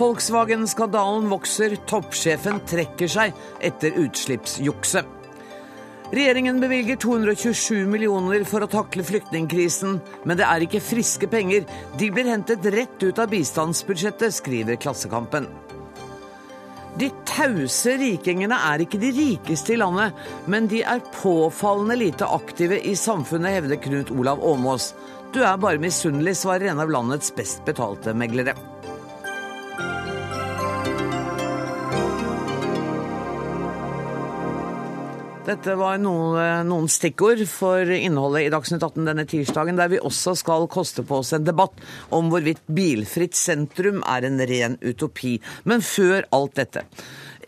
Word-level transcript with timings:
Volkswagen-skandalen 0.00 1.26
vokser, 1.28 1.74
toppsjefen 1.86 2.62
trekker 2.68 3.10
seg 3.10 3.34
etter 3.60 3.98
utslippsjukset. 4.00 5.16
Regjeringen 6.10 6.56
bevilger 6.58 6.96
227 6.96 7.84
millioner 7.86 8.42
for 8.48 8.64
å 8.64 8.68
takle 8.70 9.04
flyktningkrisen, 9.06 10.00
men 10.24 10.40
det 10.40 10.46
er 10.48 10.64
ikke 10.64 10.80
friske 10.82 11.28
penger. 11.30 11.68
De 12.00 12.08
blir 12.10 12.30
hentet 12.32 12.64
rett 12.72 13.04
ut 13.04 13.20
av 13.20 13.28
bistandsbudsjettet, 13.30 14.34
skriver 14.34 14.80
Klassekampen. 14.80 15.46
De 16.98 17.12
tause 17.28 17.94
rikingene 18.00 18.56
er 18.72 18.82
ikke 18.82 18.98
de 18.98 19.12
rikeste 19.14 19.76
i 19.76 19.78
landet, 19.78 20.16
men 20.50 20.66
de 20.72 20.80
er 20.82 21.04
påfallende 21.20 22.00
lite 22.00 22.26
aktive 22.26 22.80
i 22.82 22.96
samfunnet, 22.98 23.60
hevder 23.60 23.78
Knut 23.84 24.10
Olav 24.16 24.42
Åmås. 24.42 24.94
Du 25.30 25.44
er 25.44 25.60
bare 25.62 25.78
misunnelig, 25.78 26.40
svarer 26.40 26.72
en 26.72 26.82
av 26.82 26.90
landets 26.90 27.30
best 27.36 27.62
betalte 27.68 28.16
meglere. 28.16 28.56
Dette 35.40 35.72
var 35.72 35.96
noen, 35.96 36.66
noen, 36.68 36.88
stikkord 36.92 37.40
for 37.48 37.88
innholdet 37.94 38.44
i 38.44 38.50
Dagsnytt 38.52 38.82
18 38.84 39.06
denne 39.08 39.24
tirsdagen, 39.24 39.78
der 39.80 39.88
vi 39.88 40.00
også 40.04 40.34
skal 40.36 40.66
koste 40.68 41.00
på 41.06 41.22
oss 41.22 41.32
en 41.32 41.46
debatt 41.46 41.80
om 42.12 42.28
hvorvidt 42.28 42.60
bilfritt 42.68 43.38
sentrum 43.38 44.02
er 44.04 44.28
en 44.28 44.36
ren 44.50 44.76
utopi. 44.84 45.38
Men 45.64 45.80
før 45.80 46.28
alt 46.36 46.60
dette. 46.60 46.84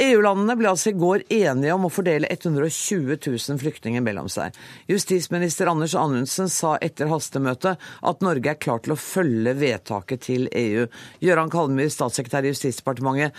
EU-landene 0.00 0.56
ble 0.56 0.70
altså 0.70 0.92
i 0.92 0.96
går 0.96 1.24
enige 1.28 1.74
om 1.74 1.84
å 1.86 1.92
fordele 1.92 2.30
120 2.32 3.18
000 3.18 3.60
flyktninger 3.60 4.04
mellom 4.04 4.30
seg. 4.32 4.56
Justisminister 4.88 5.68
Anders 5.68 5.96
Anundsen 5.98 6.48
sa 6.52 6.74
etter 6.80 7.10
hastemøtet 7.12 7.76
at 7.80 8.24
Norge 8.24 8.54
er 8.54 8.60
klar 8.62 8.80
til 8.84 8.94
å 8.94 9.00
følge 9.00 9.54
vedtaket 9.60 10.24
til 10.28 10.48
EU. 10.48 10.86
Gøran 11.24 11.52
Kalmyr, 11.52 11.92
statssekretær 11.92 12.48
i 12.48 12.54
Justisdepartementet. 12.54 13.36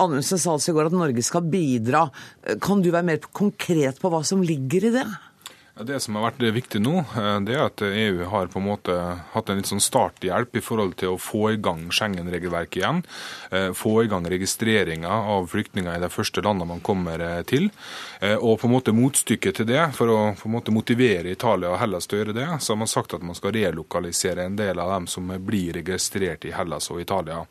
Anundsen 0.00 0.40
sa 0.40 0.56
altså 0.56 0.72
i 0.72 0.78
går 0.78 0.90
at 0.90 0.96
Norge 0.96 1.24
skal 1.26 1.48
bidra. 1.48 2.06
Kan 2.64 2.84
du 2.84 2.92
være 2.92 3.10
mer 3.10 3.32
konkret 3.32 4.00
på 4.00 4.12
hva 4.12 4.24
som 4.26 4.44
ligger 4.44 4.88
i 4.88 4.94
det? 5.00 5.08
Det 5.78 6.00
som 6.02 6.16
har 6.18 6.24
vært 6.32 6.42
viktig 6.56 6.80
nå, 6.82 7.04
eh, 7.14 7.36
det 7.46 7.54
er 7.54 7.68
at 7.68 7.82
EU 7.86 8.24
har 8.32 8.48
på 8.50 8.58
en 8.58 8.66
måte 8.66 8.94
hatt 9.30 9.50
en 9.50 9.60
litt 9.60 9.68
sånn 9.70 9.82
starthjelp 9.82 10.56
i 10.58 10.62
forhold 10.64 10.96
til 10.98 11.12
å 11.14 11.20
få 11.22 11.52
i 11.52 11.60
gang 11.62 11.84
Schengen-regelverket 11.94 12.80
igjen. 12.80 13.02
Eh, 13.54 13.68
få 13.78 14.02
i 14.02 14.08
gang 14.10 14.26
registreringa 14.26 15.20
av 15.36 15.46
flyktninger 15.52 15.94
i 15.94 16.02
de 16.02 16.10
første 16.10 16.42
landene 16.42 16.72
man 16.72 16.82
kommer 16.82 17.22
eh, 17.22 17.42
til. 17.46 17.70
Og 18.18 18.58
på 18.58 18.66
en 18.66 18.72
måte 18.72 18.92
motstykket 18.96 19.60
til 19.60 19.68
det, 19.68 19.82
for 19.94 20.10
å 20.10 20.18
på 20.34 20.48
en 20.48 20.56
måte 20.56 20.74
motivere 20.74 21.30
Italia 21.30 21.70
og 21.70 21.78
Hellas 21.78 22.08
til 22.08 22.18
å 22.18 22.22
gjøre 22.22 22.34
det, 22.34 22.48
så 22.58 22.74
har 22.74 22.80
man 22.80 22.90
sagt 22.90 23.14
at 23.14 23.22
man 23.22 23.38
skal 23.38 23.54
relokalisere 23.54 24.48
en 24.48 24.58
del 24.58 24.80
av 24.82 24.90
dem 24.96 25.06
som 25.06 25.30
blir 25.46 25.78
registrert 25.78 26.48
i 26.48 26.54
Hellas 26.56 26.90
og 26.90 27.02
Italia. 27.04 27.44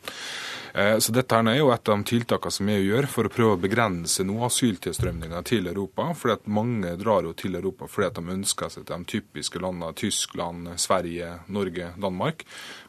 Eh, 0.74 0.98
så 1.00 1.12
Dette 1.16 1.40
er 1.40 1.58
jo 1.58 1.72
et 1.74 1.90
av 1.90 1.98
de 1.98 2.10
tiltakene 2.12 2.54
som 2.54 2.70
EU 2.70 2.84
gjør 2.84 3.08
for 3.12 3.28
å 3.28 3.34
prøve 3.34 3.58
å 3.58 3.62
begrense 3.62 4.26
noe 4.28 4.48
asyltilstrømninga 4.50 5.42
til 5.48 5.68
Europa. 5.68 6.14
fordi 6.14 6.34
at 6.34 6.48
Mange 6.48 6.96
drar 6.98 7.24
jo 7.24 7.34
til 7.34 7.56
Europa 7.56 7.88
fordi 7.88 8.08
at 8.08 8.16
de 8.16 8.34
ønsker 8.38 8.70
seg 8.70 8.86
til 8.86 8.98
de 8.98 9.06
typiske 9.06 9.60
landene 9.60 9.94
Tyskland, 9.94 10.68
Sverige, 10.78 11.40
Norge, 11.48 11.94
Danmark. 11.98 12.46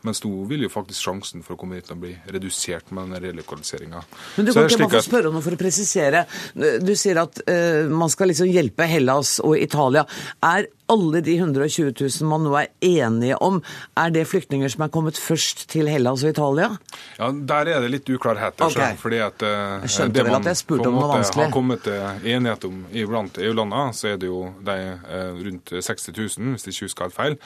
Mens 0.07 0.23
nå 0.25 0.33
vil 0.51 0.67
jo 0.67 0.73
faktisk 0.73 1.09
sjansen 1.09 1.45
for 1.47 1.57
å 1.57 1.61
komme 1.61 1.79
hit 1.79 1.91
og 1.95 2.03
bli 2.05 2.15
redusert 2.31 2.93
med 2.95 3.13
den 3.13 3.29
relokaliseringa. 3.29 4.03
Men 4.37 4.49
du 4.49 4.53
kan 4.55 4.69
ikke 4.69 4.85
bare 4.87 5.03
få 5.03 5.07
spørre 5.09 5.31
om 5.31 5.39
noe 5.39 5.45
for 5.45 5.57
å 5.57 5.61
presisere. 5.61 6.25
Du 6.55 6.95
sier 6.99 7.23
at 7.23 7.43
uh, 7.49 7.87
man 7.91 8.13
skal 8.13 8.33
liksom 8.33 8.51
hjelpe 8.53 8.89
Hellas 8.89 9.39
og 9.45 9.59
Italia. 9.59 10.07
Er 10.45 10.69
alle 10.89 11.21
de 11.21 11.37
120 11.37 11.93
000 12.01 12.29
man 12.29 12.45
nå 12.47 12.55
er 12.57 12.71
enige 12.85 13.37
om, 13.45 13.61
er 13.99 14.13
det 14.15 14.25
flyktninger 14.29 14.71
som 14.73 14.87
er 14.87 14.93
kommet 14.93 15.19
først 15.21 15.67
til 15.73 15.89
Hellas 15.91 16.25
og 16.25 16.33
Italia? 16.33 16.71
Ja, 17.19 17.31
Der 17.31 17.73
er 17.75 17.85
det 17.85 17.91
litt 17.93 18.09
uklarheter. 18.09 18.65
Okay. 18.65 18.97
fordi 18.97 19.19
at 19.21 19.43
uh, 19.45 19.84
Jeg 19.84 19.93
skjønte 19.97 20.25
vel 20.25 20.39
at 20.39 20.49
jeg 20.49 20.61
spurte 20.62 20.89
om 20.89 20.97
noe 20.97 21.11
vanskelig. 21.12 21.45
har 21.45 21.53
kommet 21.53 21.84
til 21.84 22.33
enighet 22.33 22.65
om 22.65 22.81
blant 23.09 23.39
EU-landene, 23.39 23.93
så 23.95 24.15
er 24.15 24.17
det 24.17 24.31
jo 24.31 24.41
de 24.65 24.78
uh, 25.05 25.43
rundt 25.45 25.75
60 25.77 26.09
000, 26.17 26.55
hvis 26.55 26.65
de 26.65 26.75
ikke 26.75 26.89
husker 26.89 27.09
helt 27.09 27.19
feil, 27.19 27.39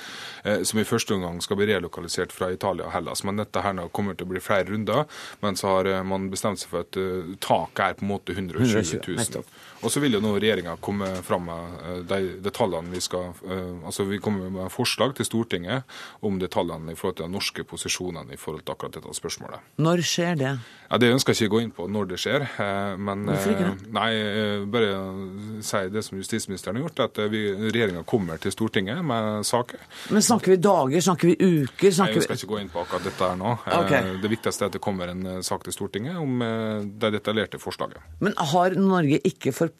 uh, 0.46 0.62
som 0.68 0.80
i 0.82 0.86
første 0.86 1.14
omgang 1.18 1.42
skal 1.42 1.58
bli 1.58 1.70
relokalisert 1.72 2.32
fra 2.32 2.41
Italia 2.50 2.88
og 2.88 2.94
Hellas. 2.96 3.22
Men 3.28 3.38
dette 3.38 3.62
her 3.62 3.76
nå 3.78 3.88
kommer 3.94 4.18
til 4.18 4.26
å 4.26 4.32
bli 4.32 4.42
flere 4.42 4.66
runder. 4.72 5.04
Men 5.44 5.58
så 5.60 5.76
har 5.76 5.90
man 6.08 6.30
bestemt 6.32 6.62
seg 6.62 6.72
for 6.72 6.86
at 6.86 6.98
taket 7.42 7.84
er 7.86 7.98
på 7.98 8.06
en 8.06 8.12
måte 8.12 8.34
120 8.34 8.98
000. 9.06 9.44
Og 9.82 9.90
så 9.90 10.00
vil 10.02 10.18
jo 10.18 10.22
nå 10.22 10.34
regjeringa 10.38 10.76
komme 10.80 11.10
fram 11.26 11.48
med 11.50 12.06
de 12.08 12.20
detaljene 12.42 12.92
vi 12.92 13.00
skal 13.02 13.32
Eh, 13.52 13.86
altså 13.86 14.04
Vi 14.04 14.18
kommer 14.18 14.50
med 14.50 14.70
forslag 14.72 15.14
til 15.16 15.26
Stortinget 15.26 15.82
om 16.20 16.38
detaljene 16.40 16.92
i 16.92 16.98
forhold 16.98 17.16
til 17.18 17.26
de 17.26 17.32
norske 17.32 17.64
posisjonene 17.68 18.34
i 18.34 18.40
forhold 18.40 18.64
til 18.64 18.74
akkurat 18.74 18.96
dette 18.98 19.14
spørsmålet. 19.16 19.64
Når 19.82 20.04
skjer 20.06 20.38
det? 20.38 20.52
Ja, 20.90 20.98
Det 20.98 21.12
ønsker 21.12 21.32
jeg 21.32 21.48
ikke 21.48 21.52
å 21.52 21.56
gå 21.56 21.62
inn 21.62 21.72
på 21.72 21.88
når 21.88 22.08
det 22.12 22.18
skjer. 22.20 22.46
Eh, 22.60 22.96
men 22.96 23.24
Hvorfor 23.26 23.54
ikke? 23.54 23.70
Nei, 23.92 24.10
bare 24.72 25.62
si 25.64 25.82
det 25.92 26.04
som 26.04 26.18
justisministeren 26.18 26.76
har 26.76 26.86
gjort, 26.86 27.00
at 27.08 27.20
regjeringa 27.32 28.04
kommer 28.04 28.38
til 28.38 28.52
Stortinget 28.52 29.02
med 29.04 29.46
saker. 29.46 29.80
Men 30.10 30.22
snakker 30.22 30.54
vi 30.54 30.56
dager, 30.56 31.00
snakker 31.00 31.32
vi 31.32 31.36
uker? 31.36 31.90
Snakker 31.90 32.20
nei, 32.20 32.22
Jeg 32.22 32.28
skal 32.28 32.40
ikke 32.40 32.52
gå 32.54 32.60
inn 32.60 32.72
på 32.72 32.82
akkurat 32.84 33.04
dette 33.08 33.30
her 33.30 33.36
nå. 33.40 33.56
Okay. 33.82 34.16
Det 34.22 34.30
viktigste 34.30 34.66
er 34.66 34.72
at 34.72 34.76
det 34.76 34.82
kommer 34.82 35.08
en 35.08 35.42
sak 35.42 35.64
til 35.64 35.72
Stortinget 35.72 36.16
om 36.20 36.42
det 37.00 37.12
detaljerte 37.16 37.60
forslaget. 37.62 38.02
Men 38.20 38.36
har 38.36 38.76
Norge 38.76 39.18
ikke 39.24 39.52
forpliktet 39.52 39.71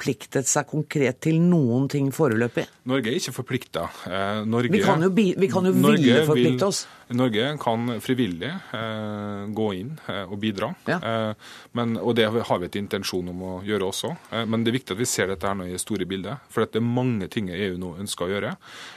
seg 0.49 0.69
konkret 0.71 1.21
til 1.23 1.41
noen 1.41 1.89
ting 1.93 2.11
foreløpig? 2.15 2.67
Norge 2.91 3.13
er 3.13 3.21
ikke 3.21 3.37
forpliktet 3.37 3.53
forplikta. 3.53 3.89
Eh, 4.07 4.45
Norge, 4.47 4.73
vi 4.73 4.81
kan 4.83 5.03
jo, 5.03 5.11
vi 5.13 5.49
kan 5.51 5.67
jo 5.67 5.73
ville 5.73 6.25
forplikte 6.27 6.69
oss. 6.69 6.87
Norge 7.17 7.57
kan 7.61 8.01
frivillig 8.03 8.51
eh, 8.51 9.45
gå 9.55 9.67
inn 9.79 9.93
eh, 10.11 10.25
og 10.25 10.39
bidra. 10.43 10.73
Ja. 10.89 10.99
Eh, 10.99 11.51
men, 11.79 11.97
og 12.01 12.17
det 12.19 12.29
har 12.33 12.61
vi 12.61 12.69
et 12.69 12.79
intensjon 12.81 13.31
om 13.33 13.43
å 13.47 13.53
gjøre 13.67 13.89
også. 13.89 14.13
Eh, 14.31 14.45
men 14.49 14.65
det 14.65 14.73
er 14.73 14.79
viktig 14.79 14.97
at 14.97 15.01
vi 15.01 15.09
ser 15.09 15.31
dette 15.31 15.49
her 15.49 15.57
nå 15.59 15.69
i 15.69 15.75
det 15.75 15.83
store 15.83 16.07
bildet. 16.09 16.45
For 16.53 16.65
det 16.67 16.81
er 16.81 16.87
mange 16.87 17.29
ting 17.33 17.51
EU 17.53 17.77
nå 17.81 17.95
ønsker 18.03 18.27
å 18.27 18.33
gjøre. 18.33 18.55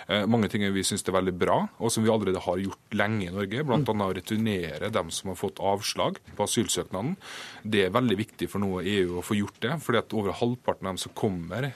Eh, 0.08 0.26
mange 0.32 0.50
ting 0.52 0.66
vi 0.76 0.86
syns 0.88 1.06
er 1.06 1.18
veldig 1.18 1.36
bra, 1.40 1.60
og 1.80 1.94
som 1.94 2.06
vi 2.06 2.14
allerede 2.14 2.44
har 2.46 2.62
gjort 2.62 2.98
lenge 2.98 3.28
i 3.28 3.34
Norge. 3.36 3.66
Bl.a. 3.66 3.82
Mm. 3.82 4.06
å 4.06 4.12
returnere 4.20 4.92
dem 4.94 5.12
som 5.14 5.32
har 5.32 5.40
fått 5.40 5.62
avslag 5.64 6.20
på 6.36 6.48
asylsøknaden. 6.48 7.16
Det 7.64 7.86
er 7.86 7.96
veldig 7.96 8.20
viktig 8.20 8.50
for 8.52 8.64
noe 8.64 8.84
EU 8.86 9.20
å 9.20 9.26
få 9.26 9.40
gjort 9.40 9.62
det. 9.66 9.78
fordi 9.86 10.02
at 10.02 10.14
over 10.18 10.36
halvparten 10.36 10.88
av 10.88 10.96
dem 10.96 11.02
som 11.02 11.14
kommer 11.16 11.72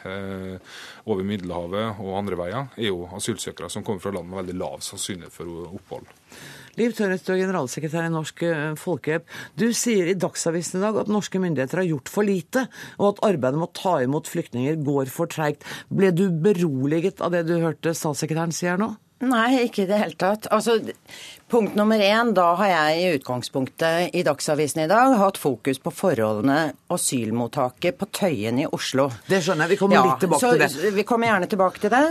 over 1.09 1.25
Middelhavet 1.25 1.99
og 2.01 2.17
andre 2.17 2.37
veier, 2.39 2.69
er 2.77 2.91
jo 2.91 3.07
asylsøkere 3.15 3.69
som 3.71 3.83
kommer 3.85 4.03
fra 4.03 4.13
land 4.15 4.29
med 4.29 4.41
veldig 4.41 4.57
lav 4.59 4.83
sannsynlighet 4.85 5.33
for 5.33 5.69
opphold. 5.69 6.07
Liv 6.79 6.93
Tørnestø, 6.95 7.35
generalsekretær 7.35 8.05
i 8.07 8.13
Norsk 8.13 8.43
eh, 8.47 8.61
Folkehjelp. 8.79 9.25
Du 9.59 9.67
sier 9.75 10.07
i 10.07 10.15
Dagsavisen 10.15 10.79
i 10.79 10.83
dag 10.85 11.01
at 11.01 11.11
norske 11.11 11.41
myndigheter 11.41 11.81
har 11.81 11.89
gjort 11.89 12.11
for 12.13 12.27
lite, 12.27 12.67
og 13.01 13.09
at 13.09 13.21
arbeidet 13.33 13.59
med 13.59 13.67
å 13.67 13.75
ta 13.81 13.97
imot 14.05 14.29
flyktninger 14.31 14.79
går 14.87 15.11
for 15.11 15.31
treigt. 15.31 15.67
Ble 15.91 16.13
du 16.15 16.29
beroliget 16.31 17.19
av 17.25 17.35
det 17.35 17.43
du 17.49 17.57
hørte 17.59 17.95
statssekretæren 17.97 18.55
si 18.55 18.69
her 18.69 18.79
nå? 18.79 18.93
Nei, 19.19 19.65
ikke 19.65 19.83
i 19.83 19.87
det 19.89 19.97
hele 19.99 20.15
tatt. 20.15 20.45
Altså, 20.55 20.77
punkt 21.51 21.73
nummer 21.75 21.99
én, 21.99 22.29
da 22.31 22.53
har 22.55 22.69
jeg 22.69 22.99
i 22.99 23.07
utgangspunktet 23.17 24.15
i 24.15 24.21
Dagsavisen 24.23 24.85
i 24.85 24.87
dag 24.87 25.17
hatt 25.19 25.39
fokus 25.41 25.81
på 25.83 25.91
forholdene 25.91 26.59
asylmottaket 26.95 27.97
på 27.99 28.07
Tøyen 28.15 28.61
i 28.63 28.67
Oslo. 28.71 29.09
Det 29.27 29.41
skjønner 29.43 29.67
jeg, 29.67 29.73
vi 29.73 29.79
kommer 29.81 29.99
ja, 29.99 30.03
litt 30.07 30.23
tilbake 30.23 30.45
så, 30.45 30.53
til 30.55 30.63
det. 30.63 30.93
Vi 30.95 31.05
kommer 31.09 31.31
gjerne 31.33 31.49
tilbake 31.51 31.83
til 31.83 31.91
det. 31.91 32.03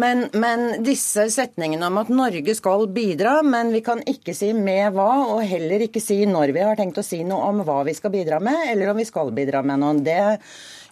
Men, 0.00 0.24
men, 0.32 0.64
disse 0.86 1.26
setningene 1.34 1.90
om 1.92 2.00
at 2.00 2.12
Norge 2.14 2.56
skal 2.56 2.88
bidra, 2.96 3.36
men 3.44 3.74
vi 3.74 3.82
kan 3.84 4.00
ikke 4.00 4.32
si 4.36 4.54
med 4.56 4.96
hva, 4.96 5.10
og 5.34 5.44
heller 5.44 5.84
ikke 5.84 6.00
si 6.00 6.22
når 6.30 6.54
vi 6.56 6.64
har 6.64 6.80
tenkt 6.80 7.02
å 7.02 7.04
si 7.04 7.20
noe 7.28 7.50
om 7.52 7.60
hva 7.68 7.82
vi 7.84 7.96
skal 7.98 8.14
bidra 8.14 8.40
med, 8.40 8.70
eller 8.72 8.94
om 8.94 9.04
vi 9.04 9.08
skal 9.10 9.36
bidra 9.36 9.60
med 9.66 9.84
noe. 9.84 10.00
Det 10.04 10.22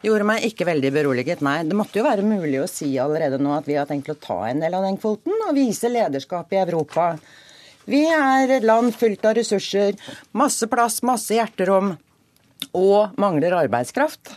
gjorde 0.03 0.27
meg 0.27 0.47
ikke 0.47 0.67
veldig 0.69 0.91
beroliget. 0.95 1.43
Nei, 1.45 1.61
det 1.69 1.79
måtte 1.79 2.01
jo 2.01 2.07
være 2.07 2.27
mulig 2.27 2.61
å 2.63 2.69
si 2.71 2.91
allerede 3.01 3.41
nå 3.43 3.55
at 3.57 3.69
vi 3.71 3.79
har 3.79 3.89
tenkt 3.89 4.11
å 4.13 4.19
ta 4.19 4.41
en 4.49 4.63
del 4.63 4.75
av 4.77 4.87
den 4.87 4.99
kvoten 5.01 5.35
og 5.47 5.57
vise 5.57 5.91
lederskap 5.93 6.53
i 6.53 6.63
Europa. 6.63 7.13
Vi 7.89 8.05
er 8.07 8.51
et 8.59 8.67
land 8.67 8.95
fullt 8.95 9.25
av 9.27 9.37
ressurser, 9.39 9.99
masse 10.39 10.69
plass, 10.71 11.01
masse 11.07 11.35
hjerterom, 11.35 11.97
og 12.79 13.19
mangler 13.21 13.57
arbeidskraft. 13.59 14.37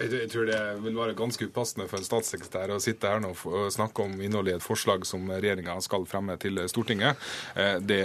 Jeg 0.00 0.28
tror 0.32 0.46
det 0.48 0.58
vil 0.82 0.96
være 0.96 1.14
ganske 1.16 1.46
upassende 1.46 1.84
for 1.90 2.00
en 2.00 2.06
statssekretær 2.06 2.72
å 2.72 2.80
sitte 2.82 3.10
her 3.10 3.20
nå 3.20 3.32
og 3.34 3.68
snakke 3.74 4.06
om 4.06 4.14
innholdet 4.24 4.54
i 4.54 4.56
et 4.56 4.64
forslag 4.64 5.04
som 5.08 5.26
regjeringa 5.28 5.74
skal 5.84 6.06
fremme 6.08 6.36
til 6.40 6.60
Stortinget. 6.70 7.20
Eh, 7.58 7.76
det, 7.82 8.00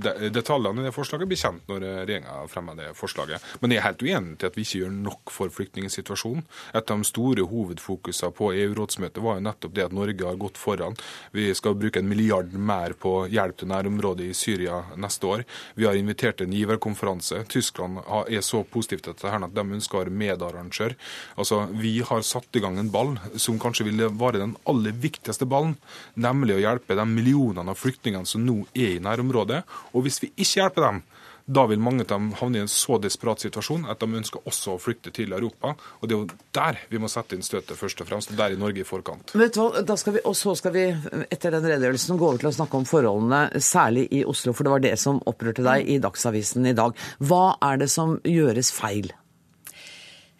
det, 0.00 0.30
detaljene 0.34 0.80
i 0.80 0.86
det 0.88 0.94
forslaget 0.96 1.28
blir 1.28 1.40
kjent 1.40 1.68
når 1.68 1.84
regjeringa 1.84 2.38
fremmer 2.50 2.78
det 2.78 2.88
forslaget. 2.96 3.44
Men 3.60 3.74
jeg 3.74 3.82
er 3.82 3.86
helt 3.88 4.04
uenig 4.06 4.38
til 4.40 4.50
at 4.50 4.56
vi 4.56 4.64
ikke 4.64 4.80
gjør 4.82 4.94
nok 4.96 5.34
for 5.34 5.52
flyktningsituasjonen. 5.52 6.46
Et 6.72 6.94
av 6.94 7.04
de 7.04 7.10
store 7.10 7.46
hovedfokusene 7.50 8.32
på 8.36 8.50
EU-rådsmøtet 8.56 9.22
var 9.24 9.38
jo 9.38 9.46
nettopp 9.46 9.76
det 9.76 9.86
at 9.86 9.96
Norge 9.96 10.28
har 10.30 10.40
gått 10.40 10.60
foran. 10.60 10.96
Vi 11.36 11.50
skal 11.58 11.76
bruke 11.76 12.00
en 12.00 12.08
milliard 12.08 12.56
mer 12.56 12.96
på 12.96 13.14
hjelp 13.32 13.60
til 13.60 13.70
nærområdet 13.74 14.30
i 14.30 14.36
Syria 14.36 14.80
neste 14.96 15.28
år. 15.28 15.44
Vi 15.76 15.86
har 15.88 16.00
invitert 16.00 16.40
en 16.40 16.56
giverkonferanse. 16.56 17.44
Tyskland 17.52 18.00
er 18.24 18.42
så 18.44 18.64
positivt 18.64 19.06
til 19.06 19.14
dette 19.14 19.36
at 19.36 19.54
de 19.54 19.68
ønsker 19.76 19.98
å 19.98 20.04
være 20.04 20.16
medarrangør. 20.24 20.96
Altså, 21.36 21.66
Vi 21.72 22.00
har 22.00 22.22
satt 22.22 22.56
i 22.56 22.62
gang 22.64 22.78
en 22.78 22.90
ball 22.90 23.16
som 23.36 23.58
kanskje 23.60 23.88
ville 23.90 24.08
være 24.08 24.40
den 24.42 24.56
aller 24.68 24.92
viktigste 24.92 25.48
ballen, 25.48 25.76
nemlig 26.14 26.56
å 26.56 26.62
hjelpe 26.64 26.96
de 26.96 27.04
millionene 27.08 27.70
av 27.70 27.80
flyktningene 27.80 28.26
som 28.26 28.44
nå 28.46 28.62
er 28.74 28.96
i 28.96 29.04
nærområdet. 29.04 29.62
Og 29.94 30.06
hvis 30.06 30.22
vi 30.24 30.32
ikke 30.34 30.62
hjelper 30.62 30.90
dem, 30.90 31.04
Da 31.46 31.62
vil 31.70 31.78
mange 31.78 32.02
av 32.02 32.08
dem 32.10 32.32
havne 32.40 32.58
i 32.58 32.62
en 32.64 32.70
så 32.70 32.96
desperat 32.98 33.38
situasjon 33.44 33.84
at 33.86 34.00
de 34.02 34.18
ønsker 34.18 34.42
også 34.50 34.72
å 34.72 34.80
flykte 34.82 35.12
til 35.14 35.30
Europa. 35.30 35.76
Og 36.00 36.08
det 36.08 36.16
er 36.16 36.18
jo 36.18 36.38
der 36.58 36.80
vi 36.90 36.98
må 36.98 37.06
sette 37.06 37.36
inn 37.36 37.46
støtet 37.46 37.78
først 37.78 38.02
og 38.02 38.08
fremst, 38.08 38.32
der 38.34 38.56
i 38.56 38.58
Norge 38.58 38.82
i 38.82 38.86
forkant. 38.88 39.30
Vet 39.30 39.54
du 39.54 39.60
hva, 39.62 39.84
da 39.86 39.94
skal 39.94 40.16
vi, 40.16 40.24
Og 40.26 40.34
så 40.34 40.56
skal 40.58 40.74
vi 40.74 40.88
etter 41.30 41.54
den 41.54 41.62
redegjørelsen 41.62 42.18
gå 42.18 42.26
over 42.26 42.42
til 42.42 42.50
å 42.50 42.56
snakke 42.56 42.80
om 42.80 42.88
forholdene, 42.90 43.62
særlig 43.62 44.08
i 44.10 44.24
Oslo, 44.26 44.56
for 44.58 44.66
det 44.66 44.74
var 44.74 44.82
det 44.88 44.96
som 44.98 45.22
opprørte 45.22 45.62
deg 45.62 45.86
i 45.86 46.00
Dagsavisen 46.02 46.66
i 46.66 46.74
dag. 46.74 46.98
Hva 47.22 47.44
er 47.62 47.78
det 47.78 47.90
som 47.94 48.18
gjøres 48.26 48.72
feil? 48.74 49.12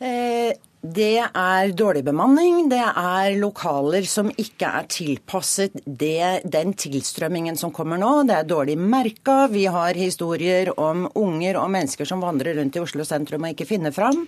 Eh, 0.02 0.58
det 0.84 1.18
er 1.24 1.72
dårlig 1.74 2.02
bemanning, 2.06 2.68
det 2.70 2.82
er 2.82 3.36
lokaler 3.40 4.04
som 4.06 4.28
ikke 4.30 4.68
er 4.68 4.88
tilpasset 4.92 5.80
det, 5.84 6.44
den 6.44 6.74
tilstrømmingen 6.78 7.56
som 7.58 7.72
kommer 7.74 7.98
nå. 7.98 8.22
Det 8.28 8.36
er 8.36 8.48
dårlig 8.48 8.76
merka. 8.78 9.46
Vi 9.50 9.64
har 9.72 9.98
historier 9.98 10.70
om 10.78 11.08
unger 11.14 11.58
og 11.62 11.72
mennesker 11.74 12.06
som 12.06 12.22
vandrer 12.22 12.58
rundt 12.60 12.76
i 12.76 12.84
Oslo 12.84 13.06
sentrum 13.08 13.48
og 13.48 13.56
ikke 13.56 13.68
finner 13.72 13.94
fram. 13.94 14.26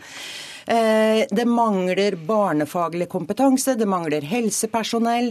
Eh, 0.68 1.24
det 1.30 1.44
mangler 1.48 2.16
barnefaglig 2.28 3.08
kompetanse, 3.08 3.74
det 3.74 3.86
mangler 3.88 4.24
helsepersonell. 4.28 5.30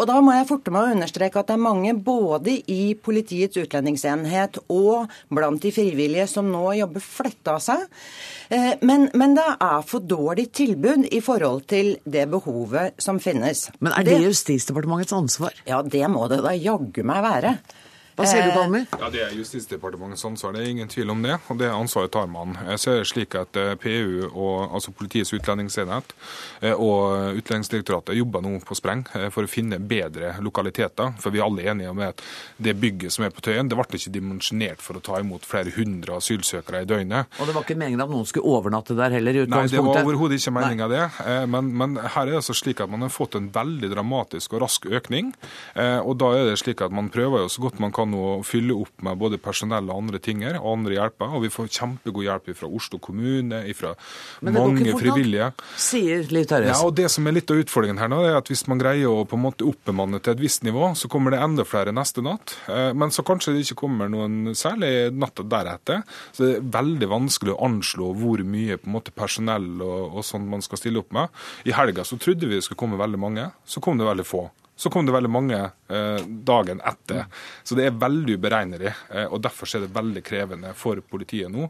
Og 0.00 0.08
da 0.08 0.16
må 0.24 0.32
jeg 0.32 0.48
forte 0.48 0.72
meg 0.72 0.86
å 0.86 0.94
understreke 0.96 1.42
at 1.42 1.50
det 1.50 1.58
er 1.58 1.64
mange 1.66 1.92
både 1.92 2.54
i 2.72 2.94
Politiets 2.96 3.60
utlendingsenhet 3.60 4.56
og 4.72 5.12
blant 5.28 5.60
de 5.60 5.72
frivillige 5.74 6.24
som 6.30 6.48
nå 6.48 6.72
jobber 6.78 7.04
fletta 7.04 7.58
av 7.58 7.64
seg. 7.66 7.84
Eh, 8.48 8.80
men, 8.80 9.10
men, 9.12 9.36
det 9.36 9.44
er 9.60 9.84
for 9.84 10.00
dårlig 10.00 10.48
tilbud 10.56 11.04
i 11.12 11.20
forhold 11.24 11.66
til 11.68 11.92
det 12.08 12.24
behovet 12.32 12.96
som 13.02 13.20
finnes. 13.20 13.66
Men 13.84 13.92
er 13.92 14.08
det, 14.08 14.16
det 14.16 14.30
Justisdepartementets 14.30 15.12
ansvar? 15.12 15.60
Ja, 15.68 15.82
det 15.84 16.06
må 16.08 16.24
det 16.32 16.40
da 16.46 16.56
jaggu 16.56 17.04
meg 17.04 17.20
være. 17.26 17.58
Hva 18.18 18.26
sier 18.26 18.48
du, 18.48 18.50
Palmer? 18.50 18.86
Ja, 18.98 19.08
Det 19.14 19.20
er 19.22 19.34
Justisdepartementets 19.38 20.24
ansvar, 20.26 20.50
det 20.56 20.64
er 20.64 20.72
ingen 20.72 20.88
tvil 20.90 21.12
om 21.12 21.20
det. 21.22 21.36
Og 21.52 21.58
det 21.60 21.68
ansvaret 21.70 22.10
tar 22.10 22.26
man. 22.26 22.56
Jeg 22.72 22.80
ser 22.82 23.04
slik 23.06 23.36
at 23.38 23.54
eh, 23.54 23.76
PU, 23.78 24.26
og, 24.32 24.74
altså 24.74 24.90
Politiets 24.90 25.30
utlendingsenhet 25.36 26.14
eh, 26.66 26.74
og 26.74 27.38
Utlendingsdirektoratet 27.38 28.18
jobber 28.18 28.42
nå 28.42 28.56
på 28.66 28.74
spreng 28.74 29.04
eh, 29.14 29.28
for 29.30 29.46
å 29.46 29.50
finne 29.50 29.78
bedre 29.78 30.32
lokaliteter. 30.42 31.12
For 31.22 31.30
vi 31.30 31.38
er 31.38 31.46
alle 31.46 31.68
enige 31.70 31.92
om 31.92 32.02
at 32.08 32.24
det 32.58 32.74
bygget 32.82 33.14
som 33.14 33.28
er 33.28 33.30
på 33.34 33.44
Tøyen, 33.46 33.70
det 33.70 33.78
ble 33.78 34.00
ikke 34.00 34.14
dimensjonert 34.16 34.82
for 34.82 34.98
å 34.98 35.04
ta 35.04 35.22
imot 35.22 35.46
flere 35.46 35.70
hundre 35.78 36.18
asylsøkere 36.18 36.82
i 36.82 36.90
døgnet. 36.90 37.38
Og 37.38 37.46
det 37.46 37.54
var 37.54 37.68
ikke 37.68 37.78
meningen 37.78 38.02
at 38.02 38.10
noen 38.10 38.26
skulle 38.26 38.50
overnatte 38.50 38.98
der 38.98 39.14
heller? 39.14 39.38
i 39.38 39.44
utgangspunktet? 39.44 39.78
Nei, 39.78 39.94
det 39.94 40.02
var 40.02 40.02
overhodet 40.02 40.40
ikke 40.40 40.56
meninga 40.56 40.90
det. 40.90 41.06
Men, 41.52 41.70
men, 41.78 41.96
her 42.00 42.24
er 42.24 42.32
det 42.32 42.40
altså 42.40 42.56
slik 42.56 42.80
at 42.82 42.90
man 42.90 43.04
har 43.04 43.12
fått 43.12 43.36
en 43.38 43.50
veldig 43.54 43.92
dramatisk 43.92 44.56
og 44.56 44.64
rask 44.64 44.88
økning. 44.88 45.34
Og 45.76 46.14
da 46.18 46.32
er 46.34 46.48
det 46.48 46.56
slik 46.62 46.80
at 46.82 46.94
man 46.94 47.10
prøver 47.12 47.44
jo 47.44 47.50
så 47.52 47.66
godt 47.66 47.82
man 47.82 47.92
kan 47.94 48.07
nå 48.10 48.24
å 48.38 48.42
fylle 48.46 48.76
opp 48.76 49.04
med 49.06 49.18
både 49.20 49.40
personell 49.42 49.88
og 49.88 50.02
andre 50.02 50.20
ting 50.22 50.44
og 50.48 50.70
andre 50.72 50.98
hjelper. 50.98 51.34
Og 51.36 51.44
vi 51.46 51.52
får 51.52 51.70
kjempegod 51.78 52.26
hjelp 52.26 52.52
fra 52.58 52.70
Oslo 52.80 53.00
kommune, 53.02 53.62
fra 53.78 53.94
mange 54.46 54.94
frivillige. 54.98 55.50
Sier 55.76 56.26
Liv. 56.32 56.46
Ja, 56.48 56.78
og 56.84 56.94
det 56.96 57.08
som 57.12 57.26
er 57.28 57.34
litt 57.36 57.50
av 57.52 57.60
utfordringen 57.60 58.00
her 58.00 58.10
nå, 58.10 58.20
er 58.26 58.38
at 58.38 58.48
hvis 58.50 58.64
man 58.70 58.80
greier 58.80 59.10
å 59.10 59.24
på 59.28 59.36
en 59.36 59.44
måte 59.44 59.66
oppbemanne 59.68 60.20
til 60.22 60.34
et 60.34 60.42
visst 60.42 60.64
nivå, 60.66 60.92
så 60.98 61.10
kommer 61.12 61.34
det 61.34 61.40
enda 61.44 61.66
flere 61.68 61.94
neste 61.94 62.24
natt. 62.24 62.54
Eh, 62.70 62.90
men 62.96 63.12
så 63.14 63.24
kanskje 63.26 63.54
det 63.56 63.64
ikke 63.66 63.80
kommer 63.84 64.10
noen 64.12 64.54
særlig 64.58 65.10
natta 65.14 65.44
deretter. 65.46 66.04
Så 66.32 66.44
det 66.44 66.52
er 66.58 66.70
veldig 66.78 67.10
vanskelig 67.10 67.54
å 67.54 67.60
anslå 67.68 68.12
hvor 68.18 68.44
mye 68.46 68.78
på 68.80 68.90
en 68.90 68.96
måte 68.98 69.14
personell 69.14 69.68
og, 69.84 70.18
og 70.18 70.26
sånn 70.26 70.48
man 70.48 70.64
skal 70.64 70.80
stille 70.80 71.02
opp 71.02 71.12
med. 71.16 71.34
I 71.68 71.76
helga 71.76 72.06
så 72.06 72.20
trodde 72.20 72.48
vi 72.48 72.58
det 72.58 72.64
skulle 72.66 72.80
komme 72.80 73.00
veldig 73.00 73.20
mange, 73.20 73.50
så 73.68 73.82
kom 73.84 74.00
det 74.00 74.08
veldig 74.08 74.26
få. 74.28 74.48
Så 74.78 74.92
kom 74.94 75.06
det 75.06 75.14
veldig 75.14 75.30
mange 75.30 75.56
eh, 75.58 76.20
dagen 76.46 76.78
etter. 76.86 77.24
Så 77.66 77.74
det 77.74 77.88
er 77.88 77.96
veldig 77.98 78.36
uberegnelig. 78.38 78.92
Eh, 79.10 79.26
og 79.26 79.42
Derfor 79.42 79.70
er 79.74 79.82
det 79.82 79.94
veldig 79.96 80.22
krevende 80.22 80.70
for 80.78 81.02
politiet 81.02 81.50
nå 81.50 81.66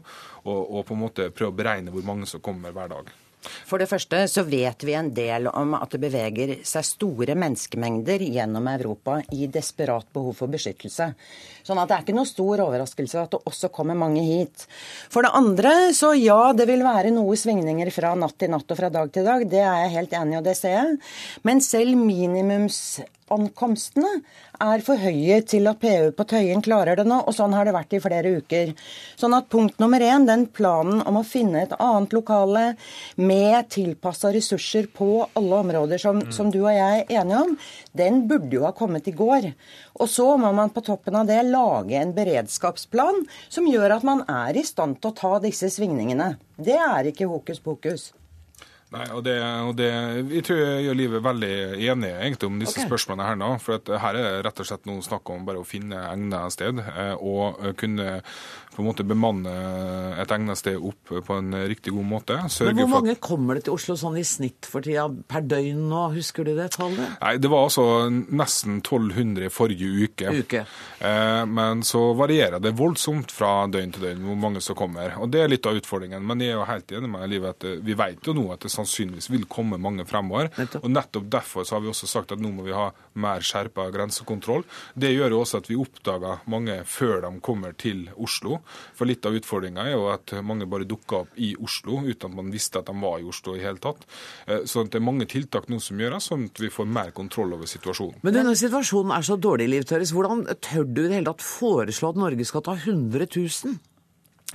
å 0.49 0.83
på 0.85 0.95
en 0.95 1.01
måte 1.01 1.31
prøve 1.33 1.51
å 1.51 1.57
beregne 1.57 1.91
hvor 1.93 2.05
mange 2.05 2.29
som 2.29 2.41
kommer 2.41 2.73
hver 2.73 2.93
dag. 2.93 3.09
For 3.39 3.79
det 3.79 3.87
første 3.87 4.19
så 4.27 4.43
vet 4.47 4.83
vi 4.83 4.95
en 4.99 5.11
del 5.15 5.47
om 5.47 5.75
at 5.77 5.93
det 5.93 6.01
beveger 6.03 6.51
seg 6.67 6.87
store 6.87 7.37
menneskemengder 7.39 8.23
gjennom 8.25 8.67
Europa 8.67 9.19
i 9.35 9.47
desperat 9.47 10.09
behov 10.13 10.35
for 10.41 10.51
beskyttelse. 10.51 11.13
Sånn 11.69 11.77
at 11.77 11.85
det 11.91 11.99
er 11.99 12.05
ikke 12.07 12.15
noe 12.17 12.25
stor 12.25 12.63
overraskelse 12.65 13.19
at 13.21 13.35
det 13.35 13.45
også 13.49 13.69
kommer 13.73 13.97
mange 13.97 14.21
hit. 14.25 14.65
For 15.13 15.21
det 15.25 15.31
andre 15.37 15.73
så 15.93 16.13
ja, 16.17 16.53
det 16.57 16.65
vil 16.69 16.83
være 16.85 17.11
noe 17.13 17.35
svingninger 17.37 17.89
fra 17.93 18.15
natt 18.17 18.37
til 18.41 18.49
natt 18.55 18.65
og 18.65 18.77
fra 18.79 18.89
dag 18.93 19.07
til 19.13 19.25
dag. 19.29 19.45
Det 19.49 19.61
er 19.61 19.77
jeg 19.83 19.95
helt 19.99 20.13
enig 20.17 20.33
i, 20.33 20.37
og 20.41 20.45
det 20.49 20.57
ser 20.57 20.73
jeg. 20.79 20.89
Men 21.45 21.61
selv 21.61 21.93
minimumsankomstene 22.01 24.11
er 24.59 24.81
for 24.83 24.99
høye 24.99 25.37
til 25.47 25.69
at 25.71 25.79
PU 25.79 26.11
på 26.15 26.23
Tøyen 26.27 26.61
klarer 26.63 26.95
det 26.99 27.05
nå, 27.07 27.21
og 27.23 27.33
sånn 27.35 27.53
har 27.55 27.65
det 27.67 27.73
vært 27.75 27.93
i 27.95 28.01
flere 28.03 28.29
uker. 28.41 28.73
Sånn 29.19 29.35
at 29.37 29.47
punkt 29.51 29.79
nummer 29.79 30.01
én, 30.03 30.27
den 30.27 30.47
planen 30.51 31.01
om 31.07 31.17
å 31.21 31.27
finne 31.27 31.61
et 31.63 31.73
annet 31.77 32.13
lokale 32.15 32.75
med 33.15 33.69
tilpassa 33.71 34.31
ressurser 34.35 34.85
på 34.91 35.29
alle 35.39 35.55
områder 35.63 35.97
som, 36.01 36.19
mm. 36.19 36.31
som, 36.35 36.51
du 36.51 36.59
og 36.65 36.75
jeg 36.75 37.05
er 37.05 37.21
enige 37.21 37.43
om, 37.45 37.51
den 37.95 38.27
burde 38.27 38.55
jo 38.57 38.65
ha 38.67 38.73
kommet 38.75 39.07
i 39.07 39.15
går. 39.15 39.43
Og 39.99 40.07
så 40.11 40.27
må 40.39 40.51
man 40.55 40.73
på 40.75 40.83
toppen 40.85 41.15
av 41.19 41.25
det 41.29 41.39
lage 41.47 41.58
en 41.99 42.13
beredskapsplan 42.15 43.25
som 43.49 43.67
gjør 43.69 43.97
at 43.99 44.07
man 44.07 44.23
er 44.29 44.57
i 44.59 44.65
stand 44.67 45.01
til 45.01 45.11
å 45.11 45.17
ta 45.17 45.33
disse 45.43 45.71
svingningene. 45.73 46.33
Det 46.57 46.77
er 46.79 47.11
ikke 47.11 47.29
hokus 47.29 47.61
pokus. 47.63 48.09
Nei, 48.89 49.05
og 49.13 49.21
det, 49.21 49.35
og 49.37 49.75
det, 49.77 49.89
Jeg 50.33 50.45
tror 50.47 50.59
jeg 50.63 50.85
gjør 50.87 50.95
livet 50.97 51.21
veldig 51.21 51.51
enig 51.77 52.09
egentlig 52.09 52.47
om 52.49 52.55
disse 52.57 52.79
okay. 52.79 52.87
spørsmålene 52.89 53.27
her 53.27 53.37
nå. 53.37 53.49
For 53.61 53.99
her 54.01 54.17
er 54.17 54.25
det 54.25 54.47
rett 54.47 54.61
og 54.63 54.69
slett 54.69 54.89
noe 54.89 55.05
snakk 55.05 55.29
om 55.29 55.45
bare 55.45 55.61
å 55.61 55.67
finne 55.67 55.99
egnet 56.09 56.55
sted 56.55 56.81
eh, 56.81 57.13
og 57.13 57.61
kunne 57.77 58.07
på 58.79 58.83
en 58.85 58.87
måte 58.87 59.03
bemanne 59.03 59.51
et 60.21 60.31
egnet 60.31 60.59
sted 60.59 60.77
opp 60.79 61.11
på 61.27 61.35
en 61.35 61.51
riktig 61.67 61.91
god 61.91 62.07
måte. 62.07 62.37
Sørge 62.47 62.71
Men 62.71 62.85
Hvor 62.85 63.01
mange 63.01 63.15
at... 63.17 63.21
kommer 63.23 63.57
det 63.57 63.65
til 63.67 63.75
Oslo 63.75 63.97
sånn 63.99 64.15
i 64.21 64.23
snitt 64.23 64.69
for 64.69 64.85
tida 64.85 65.09
per 65.27 65.43
døgn 65.43 65.81
nå, 65.91 66.05
husker 66.13 66.47
du 66.47 66.53
det 66.55 66.69
tallet? 66.77 67.17
Nei, 67.19 67.33
Det 67.43 67.51
var 67.51 67.65
altså 67.67 67.85
nesten 68.07 68.79
1200 68.79 69.49
i 69.49 69.51
forrige 69.51 69.89
uke. 70.05 70.31
uke. 70.45 70.63
Eh, 70.99 71.43
men 71.49 71.83
så 71.83 72.05
varierer 72.15 72.63
det 72.63 72.71
voldsomt 72.79 73.33
fra 73.35 73.67
døgn 73.67 73.91
til 73.95 74.07
døgn 74.07 74.23
hvor 74.29 74.39
mange 74.47 74.63
som 74.63 74.79
kommer. 74.79 75.17
Og 75.19 75.27
Det 75.33 75.43
er 75.43 75.51
litt 75.51 75.67
av 75.67 75.75
utfordringen. 75.75 76.23
Men 76.23 76.39
jeg 76.39 76.53
er 76.53 76.59
jo 76.61 76.69
helt 76.69 76.95
enig 76.95 77.11
med 77.11 77.29
Liv 77.29 77.45
at 77.51 77.67
vi 77.83 77.93
vet 77.99 78.25
jo 78.25 78.33
nå 78.37 78.47
at 78.53 78.63
det 78.63 78.71
sannsynligvis 78.71 79.29
vil 79.33 79.43
komme 79.51 79.77
mange 79.81 80.07
fremover. 80.07 80.53
Nettopp. 80.55 80.87
Og 80.87 80.95
nettopp 80.95 81.27
derfor 81.35 81.67
så 81.67 81.75
har 81.75 81.83
vi 81.83 81.91
også 81.91 82.07
sagt 82.07 82.31
at 82.31 82.39
nå 82.39 82.53
må 82.55 82.63
vi 82.63 82.77
ha 82.77 82.89
mer 83.19 83.43
skjerpa 83.43 83.89
grensekontroll. 83.91 84.63
Det 84.95 85.11
gjør 85.11 85.35
jo 85.35 85.43
også 85.43 85.61
at 85.61 85.69
vi 85.69 85.77
oppdager 85.79 86.45
mange 86.49 86.79
før 86.87 87.19
de 87.27 87.33
kommer 87.43 87.75
til 87.77 88.07
Oslo. 88.15 88.61
For 88.97 89.09
litt 89.09 89.25
av 89.25 89.35
utfordringa 89.37 89.85
er 89.87 89.95
jo 89.95 90.07
at 90.13 90.33
mange 90.45 90.67
bare 90.69 90.87
dukka 90.89 91.23
opp 91.23 91.39
i 91.39 91.53
Oslo 91.59 92.01
uten 92.05 92.29
at 92.29 92.37
man 92.37 92.51
visste 92.53 92.81
at 92.81 92.89
de 92.89 92.95
var 92.99 93.19
i 93.19 93.27
Oslo 93.29 93.55
i 93.57 93.63
hele 93.63 93.81
tatt. 93.83 94.05
Eh, 94.47 94.65
så 94.69 94.85
det 94.85 94.99
er 94.99 95.05
mange 95.05 95.27
tiltak 95.29 95.69
nå 95.71 95.81
som 95.83 95.99
gjøres, 95.99 96.29
sånn 96.31 96.47
at 96.49 96.63
vi 96.63 96.71
får 96.73 96.89
mer 96.89 97.13
kontroll 97.15 97.55
over 97.57 97.69
situasjonen. 97.69 98.21
Men 98.25 98.39
denne 98.39 98.55
situasjonen 98.59 99.15
er 99.15 99.25
så 99.25 99.39
dårlig, 99.39 99.69
Liv 99.71 99.87
Tørres. 99.89 100.13
Hvordan 100.15 100.45
tør 100.63 100.87
du 100.87 101.03
i 101.05 101.09
det 101.09 101.19
hele 101.19 101.31
tatt 101.31 101.45
foreslå 101.45 102.13
at 102.13 102.19
Norge 102.19 102.47
skal 102.47 102.65
ta 102.65 102.77
100 102.77 103.29
000? 103.35 103.77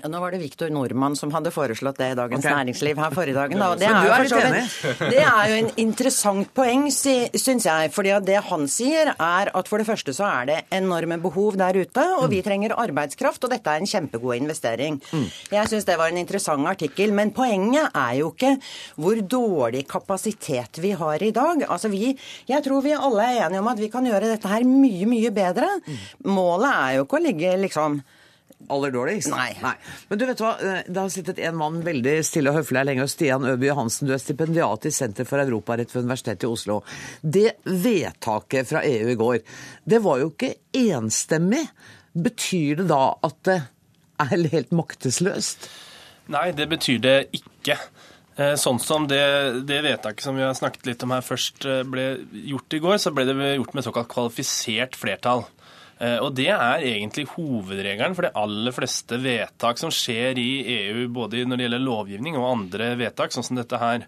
Ja, 0.03 0.09
nå 0.11 0.19
var 0.19 0.35
det 0.35 0.41
Viktor 0.43 0.73
Nordmann 0.75 1.15
som 1.15 1.31
hadde 1.31 1.53
foreslått 1.55 2.01
det 2.01 2.09
i 2.13 2.15
Dagens 2.19 2.43
okay. 2.43 2.55
Næringsliv 2.57 2.99
her 2.99 3.13
forrige 3.15 3.37
dagen. 3.37 3.61
Da. 3.63 3.69
Det, 3.79 3.87
er 3.87 4.09
er 4.11 4.25
vidt, 4.25 4.89
det, 5.13 5.21
er 5.23 5.51
jo 5.53 5.59
en 5.61 5.69
interessant 5.79 6.51
poeng, 6.57 6.89
syns 6.91 7.69
jeg. 7.69 7.93
fordi 7.95 8.17
det 8.27 8.41
han 8.49 8.67
sier, 8.71 9.13
er 9.15 9.53
at 9.55 9.71
for 9.71 9.79
det 9.79 9.87
første 9.87 10.15
så 10.17 10.27
er 10.27 10.49
det 10.51 10.57
enorme 10.75 11.21
behov 11.23 11.55
der 11.61 11.79
ute, 11.79 12.07
og 12.19 12.27
vi 12.33 12.41
mm. 12.43 12.47
trenger 12.49 12.75
arbeidskraft, 12.83 13.47
og 13.47 13.55
dette 13.55 13.71
er 13.71 13.85
en 13.85 13.93
kjempegod 13.93 14.35
investering. 14.41 14.99
Mm. 15.13 15.29
Jeg 15.55 15.71
syns 15.71 15.87
det 15.87 15.97
var 16.01 16.11
en 16.11 16.19
interessant 16.25 16.67
artikkel. 16.67 17.15
Men 17.15 17.31
poenget 17.37 17.95
er 17.95 18.19
jo 18.19 18.33
ikke 18.35 18.57
hvor 18.99 19.23
dårlig 19.37 19.85
kapasitet 19.89 20.83
vi 20.83 20.91
har 20.99 21.23
i 21.23 21.31
dag. 21.35 21.65
Altså 21.69 21.93
vi, 21.93 22.17
Jeg 22.51 22.67
tror 22.67 22.83
vi 22.83 22.97
alle 22.99 23.31
er 23.31 23.47
enige 23.47 23.63
om 23.63 23.71
at 23.71 23.79
vi 23.79 23.93
kan 23.95 24.11
gjøre 24.11 24.35
dette 24.35 24.51
her 24.51 24.67
mye, 24.67 25.07
mye 25.07 25.31
bedre. 25.35 25.71
Mm. 25.87 26.05
Målet 26.35 26.71
er 26.73 26.99
jo 26.99 27.07
ikke 27.07 27.23
å 27.23 27.27
ligge 27.31 27.57
liksom 27.63 28.03
aller 28.73 28.95
dårligst? 28.95 29.31
Nei. 29.33 29.51
Nei. 29.63 29.75
Men 30.09 30.21
du 30.21 30.27
vet 30.29 30.43
hva, 30.43 30.53
eh, 30.61 30.81
det 30.87 31.01
har 31.01 31.13
sittet 31.13 31.41
en 31.49 31.59
mann 31.59 31.81
veldig 31.85 32.17
stille 32.27 32.53
og 32.53 32.61
høflig 32.61 32.81
her 32.81 32.89
lenge, 32.91 33.07
og 33.07 33.13
Stian 33.13 33.49
Øby 33.49 33.69
Johansen, 33.71 34.09
du 34.09 34.15
er 34.17 34.23
stipendiat 34.23 34.89
i 34.89 34.95
Senter 34.95 35.29
for 35.29 35.43
europarett 35.43 35.93
ved 35.95 36.07
Universitetet 36.07 36.47
i 36.47 36.53
Oslo. 36.53 36.81
Det 37.21 37.57
vedtaket 37.65 38.71
fra 38.71 38.85
EU 38.89 39.13
i 39.13 39.19
går, 39.21 39.39
det 39.85 40.03
var 40.05 40.23
jo 40.23 40.33
ikke 40.33 40.55
enstemmig. 40.85 41.65
Betyr 42.15 42.83
det 42.83 42.89
da 42.93 43.05
at 43.27 43.41
det 43.49 43.61
er 44.23 44.49
helt 44.53 44.75
maktesløst? 44.75 45.69
Nei, 46.33 46.51
det 46.57 46.69
betyr 46.71 47.01
det 47.05 47.17
ikke. 47.37 47.77
Eh, 48.35 48.57
sånn 48.59 48.81
som 48.83 49.05
det, 49.07 49.21
det, 49.69 49.79
vedtaket 49.85 50.25
som 50.25 50.35
vi 50.35 50.43
har 50.43 50.55
snakket 50.59 50.89
litt 50.89 51.03
om 51.07 51.13
her 51.15 51.23
først 51.23 51.67
eh, 51.71 51.85
ble 51.87 52.07
gjort 52.51 52.75
i 52.75 52.81
går, 52.83 52.97
så 52.99 53.13
ble 53.15 53.29
det 53.29 53.37
gjort 53.55 53.77
med 53.77 53.87
såkalt 53.87 54.11
kvalifisert 54.11 54.99
flertall. 54.99 55.45
Eh, 56.05 56.19
og 56.21 56.35
Det 56.37 56.51
er 56.53 56.85
egentlig 56.85 57.29
hovedregelen 57.35 58.17
for 58.17 58.27
de 58.27 58.35
aller 58.37 58.77
fleste 58.77 59.19
vedtak 59.23 59.81
som 59.81 59.93
skjer 59.95 60.41
i 60.41 60.51
EU, 60.79 61.07
både 61.15 61.45
når 61.49 61.61
det 61.61 61.69
gjelder 61.69 61.87
lovgivning 61.87 62.37
og 62.41 62.51
andre 62.51 62.93
vedtak, 63.01 63.33
sånn 63.35 63.47
som 63.47 63.61
dette 63.61 63.81
her. 63.81 64.05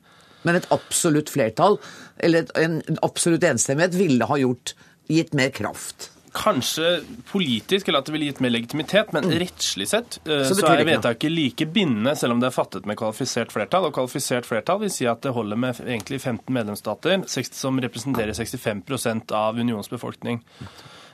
Men 0.47 0.59
et 0.59 0.69
absolutt 0.75 1.33
flertall, 1.33 1.81
eller 2.23 2.51
en 2.61 2.83
absolutt 3.07 3.47
enstemmighet, 3.47 3.97
ville 3.99 4.29
ha 4.29 4.37
gjort, 4.39 4.77
gitt 5.11 5.33
mer 5.39 5.51
kraft? 5.55 6.11
Kanskje 6.37 6.99
politisk, 7.31 7.89
eller 7.89 8.03
at 8.03 8.11
det 8.11 8.13
ville 8.13 8.27
gitt 8.29 8.43
mer 8.45 8.53
legitimitet, 8.53 9.13
men 9.17 9.31
rettslig 9.41 9.87
sett 9.89 10.19
eh, 10.29 10.43
Så 10.45 10.59
så, 10.59 10.67
er 10.69 10.85
vedtaket 10.85 11.33
like 11.33 11.69
bindende, 11.73 12.13
selv 12.19 12.37
om 12.37 12.43
det 12.43 12.51
er 12.51 12.57
fattet 12.59 12.85
med 12.87 12.99
kvalifisert 13.01 13.55
flertall. 13.55 13.89
Og 13.89 13.97
kvalifisert 13.97 14.47
flertall 14.47 14.83
vil 14.85 14.93
si 14.93 15.09
at 15.09 15.25
det 15.25 15.33
holder 15.33 15.63
med 15.63 15.81
egentlig 15.87 16.21
15 16.21 16.53
medlemsstater, 16.53 17.25
60 17.25 17.63
som 17.63 17.81
representerer 17.81 18.37
65 18.37 18.85
av 19.33 19.57
unionens 19.57 19.89
befolkning. 19.91 20.43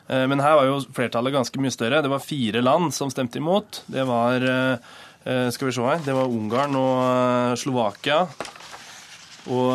Eh, 0.08 0.26
Men 0.26 0.40
her 0.40 0.56
var 0.58 0.68
jo 0.68 0.80
flertallet 0.94 1.34
ganske 1.34 1.62
mye 1.62 1.74
større. 1.74 2.02
Det 2.02 2.10
var 2.12 2.24
fire 2.24 2.62
land 2.62 2.94
som 2.94 3.10
stemte 3.10 3.38
imot. 3.38 3.82
Det 3.86 4.04
var 4.08 4.42
eh, 4.42 4.92
eh, 5.24 5.48
skal 5.54 5.68
vi 5.68 5.76
se 5.76 5.86
her, 5.86 6.02
det 6.04 6.16
var 6.16 6.30
Ungarn 6.30 6.76
og 6.78 7.58
Slovakia. 7.60 8.26
Og 9.50 9.72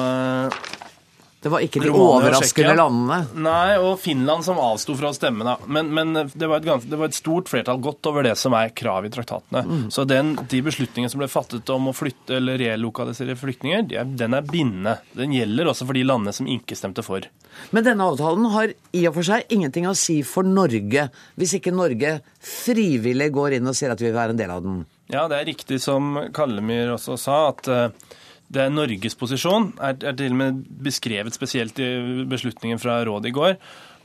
Det 1.38 1.51
var 1.53 1.62
ikke 1.62 1.82
de 1.84 1.91
overraskende 1.94 2.74
landene. 2.79 3.17
Nei, 3.46 3.77
og 3.77 4.00
Finland 4.01 4.46
som 4.46 4.58
avsto 4.62 4.96
fra 4.98 5.12
å 5.12 5.15
stemme. 5.15 5.46
da. 5.46 5.53
Men, 5.70 5.91
men 5.94 6.15
det, 6.17 6.48
var 6.50 6.58
et 6.58 6.65
gans, 6.65 6.88
det 6.89 6.98
var 6.98 7.12
et 7.12 7.17
stort 7.17 7.51
flertall 7.51 7.77
godt 7.84 8.10
over 8.10 8.25
det 8.25 8.34
som 8.41 8.56
er 8.58 8.74
krav 8.74 9.06
i 9.06 9.12
traktatene. 9.13 9.62
Mm. 9.67 9.84
Så 9.94 10.08
den, 10.10 10.34
de 10.50 10.63
beslutningene 10.65 11.13
som 11.13 11.22
ble 11.22 11.29
fattet 11.29 11.70
om 11.74 11.91
å 11.91 11.96
flytte 11.96 12.39
eller 12.39 12.58
relokalisere 12.63 13.38
flyktninger, 13.38 13.86
de 13.91 14.01
er, 14.01 14.10
den 14.17 14.34
er 14.34 14.50
bindende. 14.50 14.98
Den 15.17 15.36
gjelder 15.38 15.70
også 15.70 15.86
for 15.86 16.00
de 16.00 16.06
landene 16.08 16.34
som 16.34 16.50
ikke 16.50 16.77
stemte 16.79 17.06
for. 17.06 17.29
Men 17.70 17.86
denne 17.86 18.10
avtalen 18.10 18.50
har 18.53 18.74
i 18.74 19.06
og 19.06 19.17
for 19.20 19.29
seg 19.29 19.53
ingenting 19.53 19.86
å 19.89 19.96
si 19.98 20.20
for 20.25 20.48
Norge, 20.48 21.08
hvis 21.38 21.58
ikke 21.60 21.75
Norge 21.75 22.17
frivillig 22.41 23.29
går 23.36 23.60
inn 23.60 23.70
og 23.70 23.77
sier 23.77 23.94
at 23.94 24.01
vi 24.01 24.10
vil 24.10 24.17
være 24.17 24.34
en 24.34 24.41
del 24.41 24.53
av 24.58 24.65
den. 24.65 24.86
Ja, 25.13 25.29
det 25.29 25.38
er 25.38 25.51
riktig 25.53 25.79
som 25.84 26.17
Kallemyr 26.36 26.98
også 26.98 27.15
sa, 27.22 27.38
at 27.53 27.70
eh, 27.72 28.15
det 28.48 28.63
er 28.63 28.72
Norges 28.72 29.18
posisjon. 29.20 29.74
Er, 29.84 29.98
er 30.08 30.16
til 30.16 30.32
og 30.32 30.39
med 30.39 30.63
beskrevet 30.88 31.36
spesielt 31.36 31.80
i 31.84 31.89
beslutningen 32.30 32.80
fra 32.80 33.01
rådet 33.08 33.32
i 33.32 33.36
går. 33.36 33.58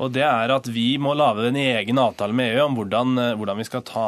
Og 0.02 0.10
det 0.10 0.24
er 0.26 0.50
at 0.50 0.66
vi 0.72 0.96
må 0.98 1.12
lage 1.14 1.46
en 1.46 1.58
egen 1.60 2.00
avtale 2.02 2.34
med 2.34 2.56
EU 2.56 2.64
om 2.64 2.74
hvordan, 2.78 3.12
eh, 3.22 3.34
hvordan 3.38 3.60
vi 3.60 3.66
skal 3.68 3.84
ta, 3.86 4.06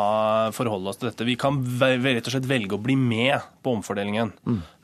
forholde 0.56 0.90
oss 0.90 0.98
til 0.98 1.10
dette. 1.10 1.28
Vi 1.28 1.38
kan 1.38 1.60
rett 1.62 2.26
og 2.26 2.34
slett 2.34 2.50
velge 2.50 2.74
å 2.74 2.82
bli 2.82 2.96
med 2.98 3.44
på 3.62 3.76
omfordelingen. 3.76 4.32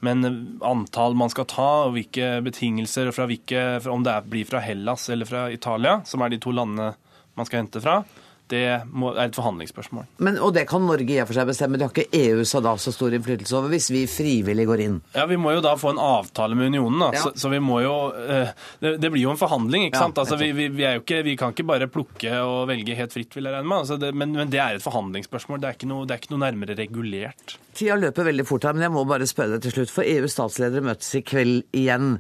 Men 0.07 0.29
eh, 0.29 0.41
antall 0.71 1.19
man 1.19 1.33
skal 1.33 1.49
ta, 1.51 1.71
og 1.89 1.97
hvilke 1.97 2.37
betingelser, 2.47 3.11
og 3.11 3.19
fra 3.19 3.27
hvilke, 3.31 3.65
om 3.91 4.07
det 4.07 4.15
er, 4.15 4.31
blir 4.31 4.47
fra 4.47 4.63
Hellas 4.63 5.09
eller 5.11 5.27
fra 5.27 5.49
Italia, 5.51 5.99
som 6.07 6.23
er 6.23 6.31
de 6.31 6.43
to 6.43 6.55
landene 6.55 6.93
man 7.39 7.49
skal 7.49 7.65
hente 7.65 7.83
fra, 7.83 8.03
det 8.51 8.63
må, 8.91 9.13
er 9.15 9.29
et 9.29 9.37
forhandlingsspørsmål. 9.39 10.05
Men, 10.27 10.39
og 10.43 10.53
det 10.57 10.67
kan 10.71 10.83
Norge 10.87 11.07
i 11.15 11.21
og 11.23 11.29
for 11.31 11.39
seg 11.39 11.49
bestemme. 11.51 11.79
Det 11.79 11.87
har 11.87 11.93
ikke 11.95 12.21
EU 12.21 12.45
så 12.49 12.61
da 12.65 12.73
så 12.83 12.93
stor 12.95 13.15
innflytelse 13.17 13.55
over 13.57 13.71
hvis 13.73 13.87
vi 13.95 14.05
frivillig 14.11 14.67
går 14.69 14.83
inn. 14.87 14.97
Ja, 15.15 15.27
Vi 15.31 15.39
må 15.41 15.53
jo 15.55 15.63
da 15.65 15.77
få 15.79 15.93
en 15.95 16.01
avtale 16.03 16.59
med 16.59 16.73
unionen. 16.73 16.99
da, 17.07 17.11
Ja. 17.15 17.23
så, 17.25 17.33
så 17.39 17.51
vi 17.53 17.61
må 17.63 17.81
jo, 17.85 17.95
eh, 18.19 18.51
det, 18.83 18.97
det 19.03 19.11
blir 19.15 19.23
jo 19.29 19.31
en 19.35 19.41
forhandling. 19.41 19.87
ikke 19.89 19.97
Ja, 20.01 20.05
sant? 20.09 20.19
Altså, 20.19 20.37
vi, 20.41 20.51
vi, 20.57 20.69
vi, 20.75 20.85
er 20.89 20.99
ikke, 21.01 21.23
vi 21.27 21.37
kan 21.39 21.55
ikke 21.55 21.67
bare 21.71 21.87
plukke 21.91 22.35
og 22.43 22.67
velge 22.69 22.97
helt 22.99 23.13
fritt, 23.15 23.35
vil 23.39 23.47
jeg 23.49 23.55
regne 23.55 23.69
med. 23.71 23.79
Altså, 23.85 23.99
det, 24.03 24.13
men, 24.15 24.33
men 24.37 24.51
det 24.51 24.61
er 24.63 24.79
et 24.81 24.85
forhandlingsspørsmål. 24.87 25.61
Det 25.63 25.69
er, 25.71 25.79
ikke 25.79 25.91
noe, 25.91 26.07
det 26.11 26.17
er 26.17 26.23
ikke 26.25 26.35
noe 26.35 26.45
nærmere 26.45 26.77
regulert. 26.79 27.57
Tida 27.79 27.95
løper 27.97 28.27
veldig 28.27 28.45
fort 28.49 28.65
her, 28.67 28.75
men 28.75 28.83
jeg 28.89 28.93
må 28.97 29.05
bare 29.07 29.27
spørre 29.31 29.57
deg 29.57 29.63
til 29.69 29.77
slutt. 29.79 29.93
For 29.95 30.03
EUs 30.03 30.35
statsledere 30.35 30.83
møtes 30.91 31.15
i 31.17 31.23
kveld 31.23 31.63
igjen. 31.79 32.17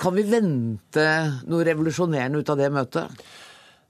Kan 0.00 0.16
vi 0.18 0.24
vente 0.26 1.06
noe 1.48 1.64
revolusjonerende 1.70 2.42
ut 2.42 2.50
av 2.52 2.58
det 2.60 2.70
møtet? 2.74 3.22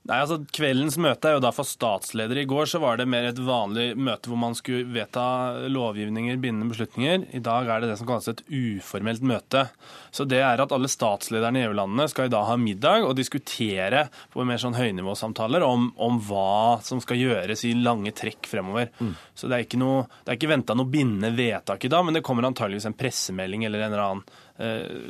Nei, 0.09 0.17
altså 0.17 0.39
Kveldens 0.49 0.95
møte 0.97 1.29
er 1.29 1.35
jo 1.35 1.41
da 1.43 1.51
for 1.53 1.67
statsledere. 1.67 2.41
I 2.41 2.49
går 2.49 2.65
så 2.71 2.79
var 2.81 2.97
det 2.97 3.05
mer 3.05 3.27
et 3.29 3.37
vanlig 3.37 3.91
møte 3.93 4.31
hvor 4.31 4.39
man 4.41 4.55
skulle 4.57 4.87
vedta 4.89 5.67
lovgivninger, 5.69 6.39
bindende 6.41 6.73
beslutninger. 6.73 7.27
I 7.37 7.41
dag 7.45 7.69
er 7.69 7.83
det 7.83 7.91
det 7.91 7.99
som 7.99 8.09
kalles 8.09 8.31
et 8.31 8.41
uformelt 8.49 9.21
møte. 9.21 9.67
Så 10.09 10.25
det 10.25 10.41
er 10.41 10.63
at 10.63 10.73
alle 10.73 10.89
statslederne 10.89 11.61
i 11.61 11.67
EU-landene 11.67 12.09
skal 12.09 12.31
i 12.31 12.33
dag 12.33 12.49
ha 12.49 12.57
middag 12.57 13.05
og 13.05 13.13
diskutere 13.19 14.07
på 14.33 14.41
mer 14.49 14.63
sånn 14.63 14.79
høynivåsamtaler 14.79 15.61
om, 15.69 15.91
om 16.01 16.17
hva 16.25 16.81
som 16.81 17.03
skal 17.03 17.21
gjøres 17.21 17.61
i 17.69 17.77
lange 17.77 18.15
trekk 18.17 18.49
fremover. 18.49 18.89
Så 19.37 19.51
det 19.51 19.59
er 19.59 19.69
ikke, 19.69 19.83
noe, 19.85 20.07
det 20.25 20.33
er 20.33 20.41
ikke 20.41 20.55
venta 20.55 20.73
noe 20.73 20.89
bindende 20.89 21.29
vedtak 21.37 21.85
i 21.85 21.93
dag, 21.93 22.07
men 22.07 22.17
det 22.17 22.25
kommer 22.25 22.49
antageligvis 22.49 22.89
en 22.89 22.97
pressemelding 22.97 23.69
eller 23.69 23.85
en 23.85 23.93
eller 23.93 24.07
annen 24.07 24.25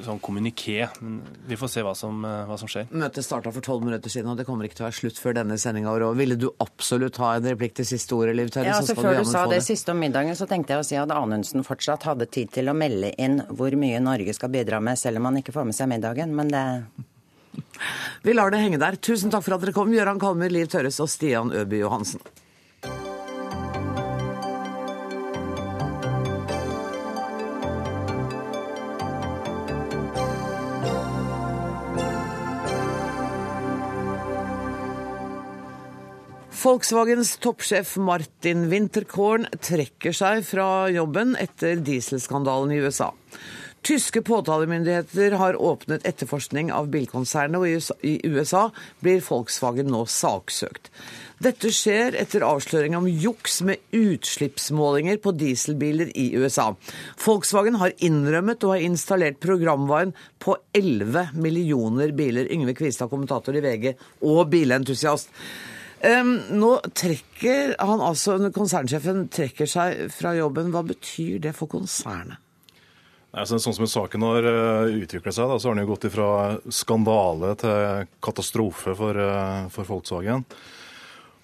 sånn 0.06 0.20
kommuniké. 0.24 0.88
Men 1.02 1.22
Vi 1.48 1.58
får 1.60 1.70
se 1.70 1.82
hva 1.86 1.96
som, 1.96 2.24
eh, 2.26 2.46
hva 2.48 2.58
som 2.60 2.70
skjer. 2.72 2.88
Møtet 2.92 3.26
starta 3.26 3.52
for 3.52 3.62
tolv 3.62 3.84
minutter 3.84 4.10
siden, 4.10 4.30
og 4.32 4.38
det 4.38 4.46
kommer 4.48 4.66
ikke 4.68 4.78
til 4.80 4.86
å 4.86 4.90
være 4.90 5.00
slutt 5.00 5.20
før 5.20 5.36
denne 5.36 5.58
sendinga 5.60 5.92
er 5.96 6.06
over. 6.08 6.16
Ville 6.16 6.38
du 6.38 6.50
absolutt 6.64 7.18
ha 7.18 7.34
en 7.36 7.44
replikk 7.44 7.74
til 7.76 7.86
siste 7.86 8.16
ordet, 8.16 8.36
Liv 8.36 8.50
Terje? 8.50 8.66
Ja, 8.72 8.80
altså 8.80 8.96
Før 8.96 9.12
du 9.12 9.18
jammen 9.20 9.32
sa 9.32 9.46
det, 9.46 9.60
det 9.60 9.68
siste 9.68 9.90
om 9.92 10.00
middagen, 10.00 10.36
så 10.38 10.48
tenkte 10.48 10.76
jeg 10.76 10.80
å 10.80 10.86
si 10.86 10.96
at 10.96 11.10
Anundsen 11.10 11.64
fortsatt 11.64 12.04
hadde 12.04 12.30
tid 12.32 12.52
til 12.52 12.66
å 12.66 12.76
melde 12.76 13.14
inn 13.18 13.42
hvor 13.50 13.72
mye 13.72 14.02
Norge 14.02 14.34
skal 14.34 14.50
bidra 14.50 14.82
med, 14.82 14.98
selv 14.98 15.18
om 15.18 15.26
han 15.26 15.42
ikke 15.42 15.54
får 15.54 15.66
med 15.66 15.76
seg 15.76 15.90
middagen. 15.90 16.36
Men 16.36 16.48
det 16.48 16.66
Vi 18.24 18.34
lar 18.34 18.52
det 18.52 18.60
henge 18.60 18.80
der. 18.80 18.96
Tusen 18.96 19.32
takk 19.32 19.44
for 19.44 19.56
at 19.56 19.62
dere 19.62 19.74
kom, 19.74 19.92
Gøran 19.92 20.20
Kalmer, 20.20 20.50
Liv 20.50 20.68
Tørres 20.68 21.00
og 21.04 21.10
Stian 21.10 21.52
Øby 21.52 21.82
Johansen. 21.82 22.22
Volkswagens 36.62 37.38
toppsjef 37.42 37.96
Martin 37.98 38.68
Winterkorn 38.70 39.48
trekker 39.66 40.14
seg 40.14 40.44
fra 40.46 40.92
jobben 40.94 41.32
etter 41.42 41.80
dieselskandalen 41.82 42.76
i 42.76 42.78
USA. 42.84 43.08
Tyske 43.82 44.22
påtalemyndigheter 44.22 45.34
har 45.42 45.58
åpnet 45.58 46.06
etterforskning 46.06 46.70
av 46.70 46.92
bilkonsernet, 46.94 47.58
og 47.58 48.06
i 48.06 48.20
USA- 48.30 48.70
blir 49.02 49.24
Volkswagen 49.26 49.90
nå 49.90 50.04
saksøkt. 50.06 50.92
Dette 51.42 51.74
skjer 51.74 52.14
etter 52.22 52.46
avsløring 52.46 52.94
om 53.00 53.10
juks 53.10 53.64
med 53.66 53.82
utslippsmålinger 53.98 55.18
på 55.18 55.34
dieselbiler 55.34 56.14
i 56.14 56.28
USA. 56.38 56.76
Volkswagen 57.26 57.82
har 57.82 57.98
innrømmet 57.98 58.62
å 58.62 58.76
ha 58.76 58.78
installert 58.78 59.42
programvaren 59.42 60.14
på 60.38 60.60
11 60.78 61.34
millioner 61.34 62.14
biler. 62.14 62.54
Yngve 62.54 62.78
Kvistad, 62.78 63.10
kommentator 63.10 63.58
i 63.58 63.66
VG 63.66 63.96
og 64.22 64.46
bilentusiast. 64.54 65.34
Nå 66.02 66.70
trekker 66.98 67.76
han 67.78 68.02
altså, 68.02 68.38
konsernsjefen 68.56 69.28
trekker 69.30 69.70
seg 69.70 70.08
fra 70.14 70.32
jobben. 70.34 70.72
Hva 70.74 70.82
betyr 70.88 71.38
det 71.44 71.54
for 71.58 71.70
konsernet? 71.70 72.42
Nei, 73.32 73.46
så 73.48 73.62
sånn 73.64 73.76
som 73.78 73.88
saken 73.88 74.26
har 74.28 74.48
utviklet 74.90 75.36
seg, 75.38 75.48
da, 75.48 75.56
så 75.56 75.70
har 75.70 75.78
den 75.78 75.86
jo 75.86 75.94
gått 75.94 76.10
fra 76.12 76.32
skandale 76.74 77.54
til 77.62 78.10
katastrofe 78.20 78.96
for, 78.98 79.16
eh, 79.16 79.70
for 79.72 79.88
Volkswagen. 79.88 80.44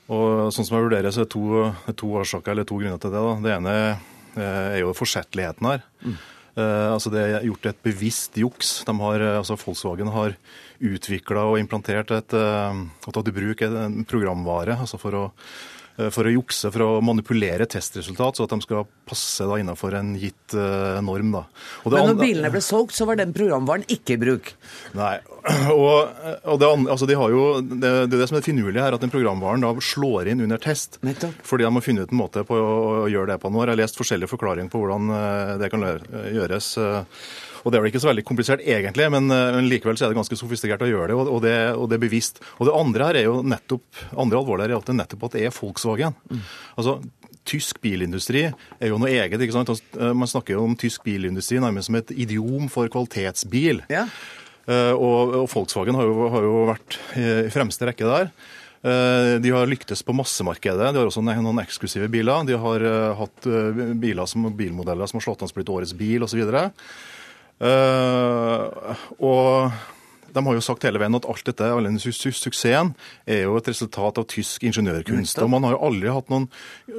Og 0.08 0.54
sånn 0.56 0.68
som 0.68 0.78
jeg 0.78 0.88
vurderer, 0.88 1.12
så 1.12 1.24
er 1.24 1.28
det 1.28 1.34
to, 1.36 1.94
to 2.00 2.12
årsaker, 2.22 2.54
eller 2.54 2.68
to 2.68 2.80
grunner 2.80 3.00
til 3.02 3.12
det. 3.12 3.24
Da. 3.24 3.36
Det 3.44 3.54
ene 3.58 3.76
eh, 3.78 4.68
er 4.78 4.82
jo 4.82 4.96
forsettligheten 4.96 5.68
her. 5.68 5.84
Eh, 6.04 6.26
altså 6.64 7.12
Det 7.14 7.22
er 7.22 7.46
gjort 7.46 7.70
et 7.70 7.82
bevisst 7.86 8.38
juks. 8.42 8.84
De 8.88 8.96
har, 9.00 9.22
eh, 9.22 9.38
altså 9.38 9.58
Volkswagen 9.62 10.10
har 10.14 10.36
utvikla 10.82 11.46
og 11.52 11.60
implantert 11.62 12.12
et, 12.12 12.34
eh, 12.34 12.84
og 13.08 13.14
tatt 13.14 13.30
i 13.30 13.36
bruk 13.36 13.62
en 13.66 14.04
programvare 14.06 14.78
altså 14.78 15.00
for 15.02 15.18
å 15.18 15.24
eh, 15.28 15.77
for 16.14 16.30
å 16.30 16.34
jukse, 16.34 16.70
for 16.74 16.84
å 16.86 16.90
manipulere 17.02 17.66
testresultat, 17.70 18.38
så 18.38 18.46
at 18.46 18.54
de 18.54 18.60
skal 18.62 18.86
passe 19.08 19.46
da 19.48 19.58
innenfor 19.58 19.96
en 19.98 20.14
gitt 20.20 20.54
eh, 20.58 21.00
norm. 21.06 21.32
Da. 21.34 21.44
Men 21.88 22.12
når 22.12 22.20
bilene 22.20 22.52
ble 22.54 22.62
solgt, 22.64 22.96
så 22.98 23.08
var 23.10 23.20
den 23.20 23.34
programvaren 23.36 23.88
ikke 23.92 24.18
i 24.18 24.22
bruk. 24.22 24.52
Nei, 24.98 25.16
og, 25.74 26.14
og 26.44 26.62
det, 26.62 26.70
altså 26.94 27.10
de 27.10 27.18
har 27.18 27.34
jo, 27.34 27.44
det, 27.64 27.82
det 27.82 28.20
er 28.20 28.22
det 28.22 28.30
som 28.30 28.40
er 28.40 28.46
finurlig 28.46 28.84
her, 28.84 28.98
at 28.98 29.04
den 29.04 29.14
programvaren 29.14 29.66
da 29.66 29.74
slår 29.82 30.32
inn 30.34 30.46
under 30.46 30.62
test. 30.62 31.00
Nettopp. 31.08 31.42
Fordi 31.48 31.66
de 31.66 31.74
har 31.74 31.88
funnet 31.88 32.08
ut 32.08 32.16
en 32.16 32.22
måte 32.22 32.46
på 32.48 32.62
å 32.62 33.10
gjøre 33.12 33.34
det 33.34 33.42
på. 33.42 33.52
Nå 33.52 33.64
har 33.64 33.74
jeg 33.74 33.82
lest 33.82 34.00
forskjellige 34.00 34.32
forklaringer 34.36 34.74
på 34.74 34.84
hvordan 34.84 35.12
eh, 35.18 35.54
det 35.64 35.72
kan 35.74 35.88
gjøres. 35.88 36.74
Og 37.68 37.74
Det 37.74 37.78
er 37.78 37.84
vel 37.84 37.90
ikke 37.92 38.00
så 38.00 38.08
veldig 38.08 38.24
komplisert 38.24 38.62
egentlig, 38.64 39.10
men, 39.12 39.26
eh, 39.28 39.52
men 39.58 39.66
likevel 39.68 39.98
så 40.00 40.06
er 40.08 40.14
det 40.14 40.22
ganske 40.22 40.38
sofistikert 40.40 40.86
å 40.86 40.88
gjøre 40.88 41.10
det, 41.12 41.16
og, 41.20 41.28
og 41.36 41.42
det, 41.44 41.56
og 41.76 41.90
det 41.92 41.98
er 41.98 42.04
bevisst. 42.06 42.40
Og 42.62 42.70
Det 42.70 42.76
andre 42.80 43.08
her 43.10 43.18
er 43.20 43.26
jo 43.28 43.42
nettopp, 43.44 43.84
andre 44.16 44.40
alvorlige 44.40 44.72
er 44.72 44.78
at 44.80 44.88
det 44.88 44.96
nettopp 44.96 45.26
at 45.28 45.36
det 45.36 45.42
er 45.50 45.56
Volkswagen. 45.58 46.16
Altså, 46.80 47.02
Tysk 47.48 47.78
bilindustri 47.80 48.42
er 48.44 48.90
jo 48.92 48.98
noe 49.00 49.08
eget. 49.08 49.40
ikke 49.40 49.56
sant? 49.56 49.70
Altså, 49.72 49.84
eh, 50.00 50.14
Man 50.16 50.28
snakker 50.28 50.56
jo 50.56 50.64
om 50.64 50.76
tysk 50.80 51.04
bilindustri 51.04 51.60
nærmest 51.64 51.88
som 51.92 51.96
et 52.00 52.12
idiom 52.12 52.70
for 52.72 52.88
kvalitetsbil. 52.92 53.84
Ja. 53.92 54.06
Eh, 54.68 54.92
Og, 54.92 55.36
og 55.44 55.50
Volkswagen 55.52 55.96
har 55.96 56.08
jo, 56.08 56.30
har 56.32 56.48
jo 56.48 56.56
vært 56.72 56.98
i 57.20 57.52
fremste 57.52 57.88
rekke 57.88 58.08
der. 58.08 58.32
De 59.42 59.50
har 59.52 59.68
lyktes 59.68 60.04
på 60.06 60.14
massemarkedet. 60.16 60.94
De 60.94 61.00
har 61.02 61.08
også 61.10 61.24
noen 61.24 61.60
eksklusive 61.60 62.08
biler. 62.14 62.46
De 62.48 62.56
har 62.56 62.84
hatt 63.18 63.48
biler 64.00 64.28
som, 64.30 64.46
bilmodeller 64.56 65.10
som 65.10 65.18
har 65.18 65.26
slått 65.26 65.42
an 65.44 65.50
som 65.50 65.58
blitt 65.58 65.72
årets 65.74 65.96
bil 65.98 66.24
osv. 66.24 66.44
Og 66.46 66.72
De 70.38 70.46
har 70.46 70.58
jo 70.58 70.62
sagt 70.62 70.86
hele 70.86 71.00
veien 71.02 71.18
at 71.18 71.26
alt 71.30 71.48
dette, 71.48 71.68
all 71.74 71.88
denne 71.88 72.02
su 72.02 72.12
su 72.14 72.30
suksessen 72.36 72.92
er 73.26 73.46
jo 73.48 73.56
et 73.58 73.70
resultat 73.72 74.20
av 74.22 74.28
tysk 74.30 74.68
ingeniørkunst. 74.70 75.40
Og 75.42 75.50
man 75.50 75.66
har 75.66 75.74
jo 75.74 75.80
aldri 75.88 76.12
hatt 76.14 76.30
noen 76.34 76.48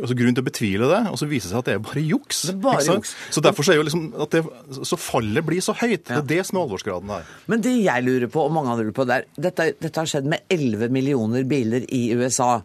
altså, 0.01 0.17
grunn 0.19 0.35
til 0.35 0.43
å 0.43 0.49
betvile 0.49 0.91
det, 0.91 1.01
og 1.13 1.21
så 1.21 1.29
viser 1.31 1.51
det 1.51 1.55
seg 1.55 1.61
at 1.61 1.69
det 1.71 1.77
er 1.77 1.85
bare 1.85 2.05
juks. 2.05 2.43
Er 2.51 2.59
bare 2.65 2.85
juks. 2.89 3.15
Så 3.35 3.45
derfor 3.45 3.67
så 3.67 3.75
er 3.75 3.81
jo 3.81 3.87
liksom 3.87 4.09
at 4.25 4.35
det, 4.35 4.43
så 4.91 4.99
fallet 5.01 5.47
blir 5.47 5.63
så 5.65 5.77
høyt. 5.79 6.09
Det 6.09 6.17
er 6.19 6.29
det 6.35 6.41
som 6.49 6.59
er 6.59 6.67
alvorsgraden 6.67 7.15
her. 7.15 7.31
Men 7.53 7.63
det 7.65 7.77
jeg 7.77 8.07
lurer 8.09 8.33
på, 8.33 8.47
og 8.49 8.57
mange 8.57 8.75
andre 8.75 8.89
lurer 8.89 8.99
på, 8.99 9.07
det 9.09 9.21
er 9.21 9.29
dette, 9.49 9.69
dette 9.79 10.03
har 10.03 10.11
skjedd 10.11 10.31
med 10.35 10.43
11 10.59 10.95
millioner 10.95 11.47
biler 11.49 11.87
i 11.95 12.09
USA. 12.19 12.57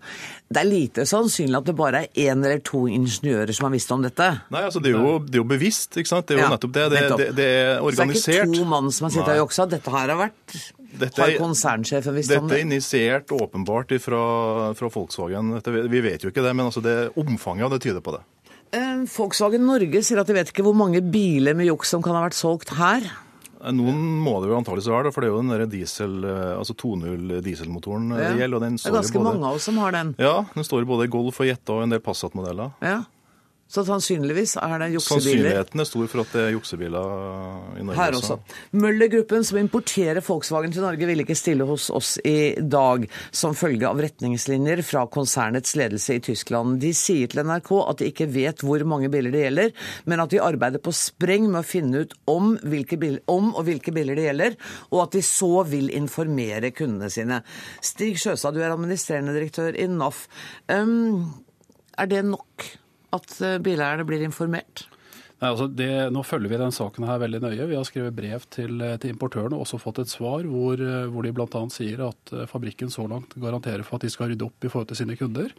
Det 0.53 0.61
er 0.61 0.67
lite 0.69 1.05
sannsynlig 1.09 1.57
at 1.57 1.65
det 1.71 1.75
bare 1.79 2.03
er 2.03 2.21
én 2.29 2.43
eller 2.45 2.59
to 2.65 2.83
ingeniører 2.91 3.53
som 3.57 3.65
har 3.67 3.73
visst 3.73 3.91
om 3.95 4.03
dette. 4.05 4.27
Nei, 4.53 4.61
altså 4.67 4.81
det 4.83 4.91
er 4.93 4.99
jo, 4.99 5.17
det 5.25 5.35
er 5.39 5.41
jo 5.41 5.47
bevisst, 5.49 5.97
ikke 5.97 6.11
sant? 6.11 6.27
Det 6.29 6.35
er 6.37 6.41
jo 6.41 6.45
Ja, 6.45 6.51
nettopp 6.53 6.73
det. 6.75 6.85
Det, 6.93 7.01
nettopp. 7.01 7.19
det, 7.39 7.47
er 7.49 7.81
Så 7.81 7.89
det 7.89 8.05
er 8.37 8.45
ikke 8.45 8.57
to 8.59 8.65
mann 8.69 8.91
som 8.93 9.07
har 9.09 9.13
sittet 9.17 9.33
og 9.33 9.41
juksa. 9.47 9.65
Dette 9.73 9.93
her 9.97 10.13
har 10.13 10.19
vært 10.27 10.57
Dette 10.93 11.17
Har 11.23 11.31
er- 11.33 11.39
konsernsjefen 11.41 12.13
visst 12.13 12.29
om 12.37 12.45
det? 12.47 12.53
Dette 12.53 12.59
er 12.59 12.65
initiert 12.67 13.31
åpenbart 13.33 13.95
fra, 13.99 14.21
fra 14.77 14.89
Volkswagen. 14.93 15.55
Dette, 15.57 15.71
vi 15.89 16.01
vet 16.05 16.21
jo 16.21 16.29
ikke 16.29 16.43
det, 16.45 16.53
men 16.55 16.67
altså 16.69 16.83
det, 16.85 16.93
omfanget 17.17 17.65
av 17.65 17.71
det 17.73 17.81
tyder 17.81 18.03
på 18.05 18.13
det. 18.13 18.21
Eh, 18.77 19.01
Volkswagen 19.17 19.65
Norge 19.65 20.03
sier 20.05 20.21
at 20.21 20.27
de 20.29 20.33
vet 20.37 20.49
ikke 20.53 20.63
hvor 20.65 20.77
mange 20.77 21.01
biler 21.01 21.57
med 21.57 21.65
juks 21.71 21.89
som 21.95 22.01
kan 22.05 22.13
ha 22.13 22.21
vært 22.27 22.37
solgt 22.37 22.69
her. 22.77 23.01
Noen 23.71 23.99
må 24.19 24.41
det 24.43 24.49
jo 24.51 24.57
antakeligvis 24.57 24.89
være, 24.91 25.11
for 25.15 25.23
det 25.23 25.29
er 25.29 25.33
jo 25.33 25.41
den 25.41 25.53
der 25.53 25.65
diesel, 25.71 26.17
eh, 26.27 26.57
altså 26.59 26.73
2.0 26.75 27.41
dieselmotoren 27.45 28.11
eh, 28.11 28.19
Ja. 28.19 28.31
det 28.33 28.41
gjelder. 28.43 28.59
Det 28.59 28.85
er 28.89 28.91
ganske 28.97 29.19
både, 29.21 29.29
mange 29.29 29.47
av 29.47 29.55
oss 29.55 29.63
som 29.69 29.77
har 29.79 29.91
den. 29.95 30.15
Ja, 30.19 30.45
den 30.53 30.63
står 30.67 30.85
både 30.89 31.05
i 31.07 31.11
Golf 31.13 31.39
og 31.39 31.47
Jetta 31.47 31.77
og 31.77 31.83
en 31.85 31.89
del 31.95 32.01
Passat-modeller. 32.03 32.73
Ja. 32.83 32.97
Så 33.71 33.81
sannsynligvis 33.87 34.53
er 34.61 34.73
det 34.81 34.89
juksebiler. 34.93 35.23
Sannsynligheten 35.23 35.81
er 35.81 35.87
stor 35.87 36.09
for 36.11 36.21
at 36.21 36.33
det 36.35 36.41
er 36.43 36.51
juksebiler 36.53 37.77
i 37.79 37.85
Norge 37.87 37.97
Her 37.97 38.17
også. 38.19 38.35
Møller-gruppen, 38.77 39.45
som 39.47 39.57
importerer 39.57 40.19
Volkswagen 40.21 40.75
til 40.75 40.83
Norge, 40.85 41.07
vil 41.09 41.23
ikke 41.23 41.37
stille 41.37 41.65
hos 41.65 41.87
oss 41.89 42.11
i 42.27 42.53
dag 42.59 43.07
som 43.33 43.55
følge 43.57 43.87
av 43.89 44.01
retningslinjer 44.03 44.83
fra 44.85 45.07
konsernets 45.09 45.73
ledelse 45.79 46.19
i 46.19 46.21
Tyskland. 46.27 46.77
De 46.83 46.91
sier 46.97 47.31
til 47.31 47.41
NRK 47.47 47.71
at 47.79 48.03
de 48.03 48.11
ikke 48.11 48.29
vet 48.35 48.61
hvor 48.67 48.85
mange 48.85 49.09
biler 49.13 49.33
det 49.33 49.45
gjelder, 49.47 49.73
men 50.11 50.21
at 50.21 50.35
de 50.35 50.43
arbeider 50.43 50.83
på 50.83 50.93
spreng 50.93 51.49
med 51.49 51.63
å 51.63 51.71
finne 51.71 52.03
ut 52.03 52.13
om, 52.29 52.53
hvilke 52.61 52.99
biler, 53.01 53.23
om 53.31 53.55
og 53.55 53.65
hvilke 53.71 53.95
biler 53.95 54.19
det 54.19 54.27
gjelder, 54.27 54.59
og 54.91 55.05
at 55.07 55.17
de 55.17 55.25
så 55.25 55.63
vil 55.71 55.89
informere 55.97 56.75
kundene 56.75 57.09
sine. 57.13 57.41
Stig 57.81 58.21
Sjøstad, 58.21 58.53
du 58.53 58.61
er 58.61 58.75
administrerende 58.75 59.33
direktør 59.33 59.73
i 59.73 59.89
NAF. 59.89 60.27
Um, 60.69 61.33
er 61.97 62.09
det 62.09 62.25
nok 62.29 62.69
at 63.13 63.37
eh, 63.41 63.59
bileierne 63.63 64.07
blir 64.07 64.25
informert? 64.25 64.87
Nei, 65.43 65.49
altså 65.51 65.65
det, 65.67 65.89
nå 66.15 66.21
følger 66.23 66.53
vi 66.53 66.57
den 66.61 66.71
saken 66.71 67.03
her 67.09 67.17
veldig 67.19 67.41
nøye. 67.43 67.65
Vi 67.67 67.75
har 67.75 67.83
skrevet 67.87 68.15
brev 68.15 68.45
til, 68.53 68.79
til 69.03 69.11
importørene 69.11 69.57
og 69.57 69.65
også 69.65 69.79
fått 69.81 69.99
et 70.05 70.11
svar 70.11 70.45
hvor, 70.47 70.79
eh, 70.79 71.07
hvor 71.11 71.25
de 71.27 71.33
bl.a. 71.35 71.63
sier 71.73 71.99
at 72.07 72.31
eh, 72.31 72.45
fabrikken 72.47 72.91
så 72.93 73.03
langt 73.11 73.35
garanterer 73.43 73.83
for 73.83 73.99
at 73.99 74.05
de 74.07 74.11
skal 74.13 74.31
rydde 74.31 74.47
opp 74.47 74.63
i 74.63 74.71
forhold 74.71 74.87
til 74.93 75.01
sine 75.01 75.17
kunder. 75.19 75.51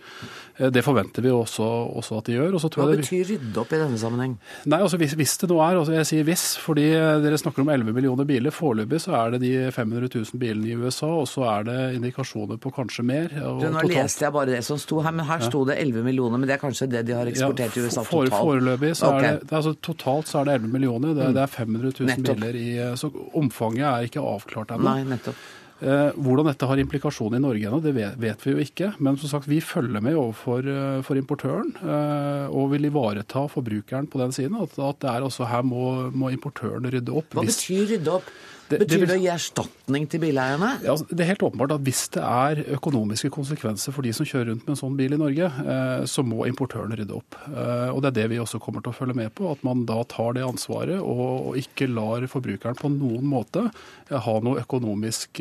Eh, 0.56 0.70
Det 0.72 0.80
forventer 0.86 1.20
vi 1.26 1.32
også, 1.34 1.66
også 2.00 2.22
at 2.22 2.30
de 2.30 2.38
gjør. 2.38 2.56
Og 2.56 2.62
så 2.64 2.70
tror 2.72 2.86
Hva 2.88 2.94
det, 2.94 3.02
betyr 3.04 3.28
rydde 3.34 3.60
opp 3.60 3.74
i 3.76 3.80
denne 3.82 4.00
sammenheng? 4.00 4.38
Nei, 4.72 4.80
altså 4.86 4.96
hvis, 5.02 5.12
hvis 5.20 5.36
det 5.44 5.50
nå 5.52 5.60
er, 5.60 5.76
altså 5.82 5.98
jeg 5.98 6.08
sier 6.14 6.24
hvis, 6.30 6.46
fordi 6.64 6.86
eh, 6.96 7.20
dere 7.26 7.40
snakker 7.44 7.66
om 7.66 7.72
11 7.76 7.92
millioner 7.98 8.28
biler. 8.32 8.54
Foreløpig 8.56 9.02
så 9.04 9.12
er 9.20 9.36
det 9.36 9.42
de 9.44 9.52
500 9.76 10.08
000 10.14 10.40
bilene 10.40 10.72
i 10.72 10.78
USA, 10.80 11.10
og 11.20 11.28
så 11.28 11.44
er 11.58 11.68
det 11.68 11.78
indikasjoner 11.98 12.56
på 12.64 12.72
kanskje 12.78 13.04
mer. 13.04 13.28
Du, 13.34 13.44
nå 13.68 13.68
totalt- 13.76 13.92
leste 13.98 14.24
jeg 14.24 14.36
bare 14.40 14.54
det 14.54 14.62
som 14.64 14.80
sto 14.80 15.02
her, 15.04 15.12
men 15.20 15.28
her 15.28 15.44
sto 15.44 15.60
det 15.68 15.76
11 15.84 16.06
millioner. 16.08 16.40
Men 16.40 16.48
det 16.48 16.56
er 16.56 16.64
kanskje 16.64 16.88
det 16.96 17.04
de 17.10 17.18
har 17.20 17.28
eksportert 17.28 17.76
i 17.76 17.84
USA 17.84 18.00
totalt? 18.06 18.32
Foreløpig 18.40 18.94
så 18.96 19.12
Ok. 19.14 19.20
Er 19.20 19.26
det, 19.36 19.40
det 19.44 19.52
er 19.52 19.60
altså, 19.60 19.73
Totalt 19.82 20.30
så 20.30 20.40
er 20.40 20.48
det 20.48 20.56
11 20.60 20.72
millioner. 20.72 21.16
Det, 21.16 21.32
det 21.36 21.42
er 21.42 21.52
500 21.52 21.90
000 21.90 22.10
Nettopp. 22.12 22.40
biler 22.40 22.58
i 22.60 22.70
Så 23.00 23.10
omfanget 23.34 23.86
er 23.90 24.08
ikke 24.08 24.22
avklart 24.22 24.74
ennå. 24.76 24.86
Nei, 24.90 25.04
nettopp. 25.14 25.38
Eh, 25.82 26.14
hvordan 26.22 26.46
dette 26.46 26.66
har 26.70 26.78
implikasjoner 26.78 27.40
i 27.40 27.42
Norge 27.42 27.66
ennå, 27.66 27.80
det 27.82 27.92
vet, 27.96 28.44
vi 28.46 28.54
jo 28.54 28.62
ikke. 28.62 28.92
Men 29.02 29.18
som 29.20 29.32
sagt, 29.32 29.48
vi 29.50 29.58
følger 29.60 30.00
med 30.04 30.16
overfor 30.16 30.64
eh, 30.70 31.00
for 31.04 31.18
importøren 31.18 31.74
eh, 31.82 32.46
og 32.54 32.70
vil 32.72 32.88
ivareta 32.88 33.44
forbrukeren 33.50 34.06
på 34.10 34.22
den 34.22 34.32
siden. 34.32 34.56
At, 34.62 34.78
at 34.78 35.02
det 35.02 35.10
er 35.10 35.26
også 35.26 35.48
her 35.50 35.66
må, 35.66 36.12
må 36.14 36.30
importøren 36.32 36.86
rydde 36.88 37.12
opp. 37.12 37.34
Hva 37.34 37.44
betyr 37.48 37.88
rydde 37.90 38.16
opp? 38.20 38.30
Det- 38.68 38.78
det 38.78 38.88
betyr 38.88 39.00
det, 39.00 39.09
vil- 39.09 39.18
å 39.18 39.23
gi 39.23 39.28
erstatning 39.35 40.09
til 40.09 40.21
bileierne? 40.21 40.71
Ja, 40.83 40.92
altså, 40.94 41.06
det 41.11 41.21
er 41.21 41.30
helt 41.35 41.42
åpenbart 41.44 41.73
at 41.75 41.83
Hvis 41.85 42.09
det 42.11 42.23
er 42.23 42.62
økonomiske 42.78 43.30
konsekvenser 43.30 43.92
for 43.92 44.02
de 44.02 44.12
som 44.12 44.25
kjører 44.25 44.47
rundt 44.52 44.66
med 44.66 44.73
en 44.76 44.80
sånn 44.80 44.97
bil 44.97 45.12
i 45.12 45.16
Norge, 45.21 45.44
eh, 45.44 46.04
så 46.09 46.25
må 46.25 46.46
importøren 46.48 46.96
rydde 46.96 47.12
opp. 47.14 47.35
Eh, 47.48 47.90
og 47.92 48.00
Det 48.03 48.09
er 48.16 48.22
det 48.22 48.31
vi 48.31 48.37
også 48.38 48.59
kommer 48.61 48.81
til 48.83 48.92
å 48.92 48.96
følge 48.96 49.14
med 49.14 49.35
på. 49.35 49.50
At 49.53 49.62
man 49.64 49.85
da 49.85 50.03
tar 50.05 50.33
det 50.35 50.42
ansvaret 50.44 51.00
og, 51.00 51.55
ikke 51.57 51.88
lar 51.92 52.20
forbrukeren 52.27 52.74
på 52.77 52.88
noen 52.90 53.22
måte 53.24 53.70
eh, 54.11 54.18
ha 54.18 54.40
noe 54.40 54.61
økonomisk 54.64 55.40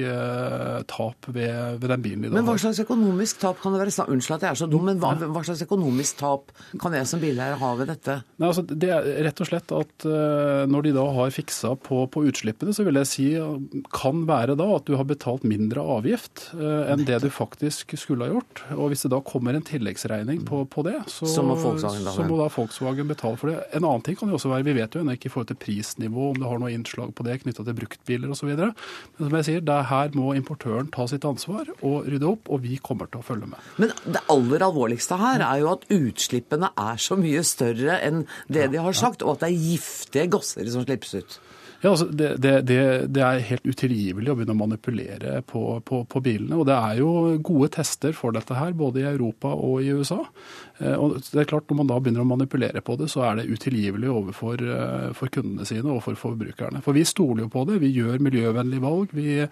tap 0.88 1.28
ved, 1.28 1.80
ved 1.80 1.90
den 1.90 2.02
bilen 2.04 2.22
de 2.24 2.30
da 2.30 2.36
Men 2.42 2.46
hva 2.48 2.56
slags 2.60 2.80
økonomisk 2.84 3.40
tap 3.40 3.60
kan 3.62 3.74
det 3.74 3.82
være? 3.84 3.94
snakk- 3.96 4.12
Unnskyld 4.14 4.36
at 4.36 4.42
jeg 4.42 4.52
er 4.52 4.60
så 4.66 4.70
dum, 4.70 4.86
men 4.86 5.00
hva, 5.00 5.14
hva 5.18 5.44
slags 5.46 5.64
økonomisk 5.66 6.18
tap 6.22 6.52
kan 6.80 6.94
jeg 6.94 7.08
som 7.10 7.20
bileier 7.24 7.56
ha 7.60 7.72
ved 7.80 7.88
dette? 7.88 8.20
Nei, 8.40 8.48
altså, 8.50 8.66
det 8.68 8.90
er 8.90 9.24
rett 9.28 9.42
og 9.44 9.48
slett 9.50 9.72
at 9.80 10.08
når 10.70 10.84
de 10.84 10.92
da 10.96 11.06
har 11.14 11.30
fiksa 11.34 11.76
på, 11.80 12.04
på 12.12 12.26
utslippene, 12.30 12.74
så 12.76 12.84
vil 12.86 13.00
jeg 13.02 13.10
si 13.13 13.28
kan 13.93 14.23
være 14.28 14.56
da 14.60 14.67
at 14.76 14.88
du 14.88 14.95
har 14.99 15.08
betalt 15.08 15.45
mindre 15.47 15.84
avgift 15.95 16.49
eh, 16.58 16.91
enn 16.93 17.06
det 17.08 17.19
du 17.23 17.30
faktisk 17.34 17.95
skulle 17.99 18.28
ha 18.28 18.34
gjort. 18.34 18.63
Og 18.76 18.91
hvis 18.91 19.06
det 19.06 19.13
da 19.13 19.21
kommer 19.26 19.56
en 19.58 19.65
tilleggsregning 19.65 20.43
på, 20.47 20.63
på 20.71 20.86
det, 20.88 20.97
så, 21.12 21.30
Så 21.30 21.45
må 21.45 21.58
så 21.58 22.26
må 22.28 22.39
da 22.39 22.49
Volkswagen 22.54 23.10
betale 23.10 23.39
for 23.39 23.52
det. 23.52 23.60
En 23.73 23.86
annen 23.86 24.04
ting 24.06 24.17
kan 24.19 24.32
jo 24.32 24.38
også 24.39 24.52
være, 24.52 24.67
vi 24.67 24.78
vet 24.80 24.95
jo 24.95 25.04
ennå 25.04 25.15
ikke 25.17 25.30
i 25.30 25.34
forhold 25.34 25.52
til 25.54 25.60
prisnivå 25.62 26.32
om 26.32 26.41
det 26.41 26.49
har 26.49 26.62
noe 26.62 26.73
innslag 26.73 27.13
på 27.15 27.26
det 27.28 27.39
knytta 27.43 27.65
til 27.67 27.78
bruktbiler 27.78 28.34
osv. 28.34 28.52
Men 28.54 28.73
som 29.19 29.38
jeg 29.39 29.49
sier, 29.49 29.63
det 29.65 29.78
er 29.78 29.89
her 29.91 30.17
må 30.17 30.34
importøren 30.38 30.91
ta 30.93 31.08
sitt 31.10 31.26
ansvar 31.28 31.69
og 31.80 32.10
rydde 32.10 32.30
opp, 32.30 32.52
og 32.54 32.63
vi 32.65 32.80
kommer 32.84 33.10
til 33.12 33.21
å 33.21 33.28
følge 33.28 33.49
med. 33.54 33.71
Men 33.82 33.93
det 34.06 34.23
aller 34.34 34.65
alvorligste 34.67 35.19
her 35.21 35.43
er 35.45 35.63
jo 35.63 35.71
at 35.76 35.88
utslippene 35.93 36.73
er 36.80 37.02
så 37.02 37.17
mye 37.19 37.43
større 37.47 37.99
enn 38.04 38.26
det 38.52 38.69
de 38.73 38.82
har 38.84 38.97
sagt, 38.97 39.26
og 39.26 39.38
at 39.38 39.45
det 39.45 39.52
er 39.52 39.65
giftige 39.71 40.30
gasser 40.34 40.69
som 40.73 40.86
slippes 40.86 41.17
ut. 41.19 41.39
Ja, 41.84 41.91
altså 41.91 42.06
det, 42.08 42.38
det, 42.39 42.54
det, 43.12 43.22
er 43.22 43.41
helt 43.43 43.65
utilgivelig 43.67 44.32
å 44.32 44.38
begynne 44.38 44.54
å 44.56 44.60
manipulere 44.62 45.41
på, 45.43 45.82
på, 45.84 45.98
på 46.08 46.19
bilene. 46.24 46.56
Og 46.56 46.69
det 46.69 46.78
er 46.78 47.02
jo 47.02 47.10
gode 47.43 47.67
tester 47.76 48.13
for 48.15 48.32
dette 48.32 48.56
her, 48.56 48.72
både 48.80 49.02
i 49.02 49.10
Europa 49.10 49.52
og 49.52 49.82
i 49.84 49.89
USA. 49.91 50.22
Eh, 50.80 50.96
Og 50.96 51.17
det 51.19 51.41
er 51.41 51.50
klart, 51.50 51.67
Når 51.67 51.82
man 51.82 51.89
da 51.91 51.98
begynner 52.00 52.24
å 52.24 52.30
manipulere 52.30 52.80
på 52.80 52.96
det, 53.02 53.10
så 53.12 53.26
er 53.28 53.41
det 53.41 53.50
utilgivelig 53.52 54.13
overfor 54.13 54.63
eh, 54.63 55.10
for 55.17 55.34
kundene 55.36 55.67
sine 55.67 55.91
og 55.91 56.00
for 56.06 56.15
forbrukerne. 56.22 56.80
For 56.88 56.96
vi 56.96 57.04
stoler 57.04 57.43
jo 57.43 57.52
på 57.52 57.65
det. 57.67 57.82
Vi 57.84 57.91
gjør 57.98 58.24
miljøvennlige 58.24 58.86
valg. 58.88 59.12
Vi, 59.12 59.43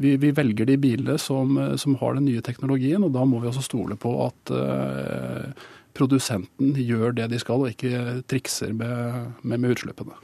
vi, 0.00 0.16
vi 0.24 0.32
velger 0.40 0.72
de 0.72 0.80
bilene 0.80 1.18
som, 1.20 1.60
som 1.76 2.00
har 2.00 2.16
den 2.16 2.30
nye 2.30 2.46
teknologien, 2.48 3.04
og 3.04 3.12
da 3.12 3.28
må 3.28 3.44
vi 3.44 3.52
også 3.52 3.66
stole 3.68 4.00
på 4.00 4.14
at 4.24 4.56
uh, 4.56 5.68
produsenten 5.92 6.72
gjør 6.80 7.12
det 7.20 7.28
de 7.36 7.44
skal, 7.44 7.60
og 7.60 7.76
ikke 7.76 8.24
trikser 8.32 8.72
med, 8.72 9.34
med, 9.44 9.60
med 9.60 9.76
utslippene. 9.76 10.16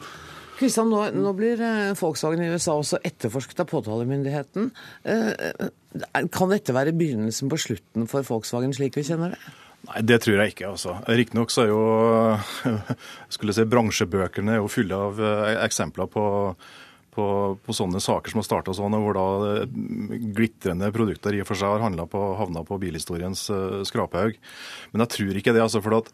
Kristian, 0.61 0.90
nå, 0.92 1.07
nå 1.16 1.33
blir 1.37 1.61
eh, 1.64 1.94
Volkswagen 1.96 2.42
i 2.44 2.51
USA 2.53 2.75
også 2.77 3.01
etterforsket 3.07 3.62
av 3.62 3.70
påtalemyndigheten. 3.70 4.68
Eh, 5.09 5.31
eh, 5.33 6.27
Kan 6.35 6.53
dette 6.53 6.75
være 6.77 6.92
begynnelsen 6.96 7.49
på 7.51 7.59
slutten 7.61 8.05
for 8.11 8.27
Volkswagen 8.29 8.75
slik 8.77 8.99
vi 8.99 9.07
kjenner 9.09 9.33
det? 9.33 9.40
Nei, 9.88 10.03
det 10.05 10.20
tror 10.20 10.37
jeg 10.37 10.53
ikke. 10.53 10.75
altså. 10.75 10.99
Riktignok 11.09 11.55
er 11.62 11.70
jo 11.70 11.81
skulle 13.35 13.57
si, 13.57 13.64
bransjebøkene 13.73 14.59
er 14.59 14.61
jo 14.61 14.68
fulle 14.68 15.01
av 15.09 15.23
eksempler 15.64 16.11
på, 16.12 16.25
på, 17.16 17.27
på 17.64 17.77
sånne 17.79 18.03
saker 18.05 18.35
som 18.35 18.42
har 18.42 18.49
starta 18.51 18.77
sånn, 18.77 18.99
hvor 19.01 19.16
da 19.16 19.64
glitrende 20.37 20.92
produkter 20.92 21.38
i 21.38 21.40
og 21.40 21.49
for 21.49 21.57
seg 21.57 21.81
har 21.81 22.05
på, 22.12 22.27
havna 22.37 22.66
på 22.68 22.77
bilhistoriens 22.85 23.49
skraphaug. 23.88 24.37
Men 24.92 25.07
jeg 25.07 25.16
tror 25.16 25.40
ikke 25.40 25.57
det, 25.57 25.64
altså. 25.64 25.81
For 25.81 26.03
at 26.03 26.12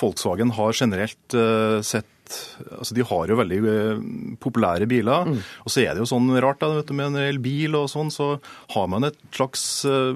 Volkswagen 0.00 0.50
har 0.58 0.74
generelt 0.74 1.38
sett 1.86 2.10
altså 2.78 2.96
De 2.96 3.06
har 3.06 3.30
jo 3.30 3.38
veldig 3.40 3.60
eh, 3.72 4.02
populære 4.42 4.88
biler. 4.90 5.30
Og 5.64 5.72
så 5.72 5.84
er 5.84 5.94
det 5.94 6.04
jo 6.04 6.10
sånn 6.10 6.30
rart 6.42 6.60
da, 6.62 6.70
vet 6.78 6.90
du, 6.90 6.94
med 6.96 7.10
en 7.10 7.20
reell 7.22 7.40
bil 7.42 7.76
og 7.78 7.88
sånn, 7.92 8.12
så 8.14 8.32
har 8.74 8.88
man 8.90 9.06
et 9.08 9.18
slags 9.34 9.62
uh, 9.88 10.12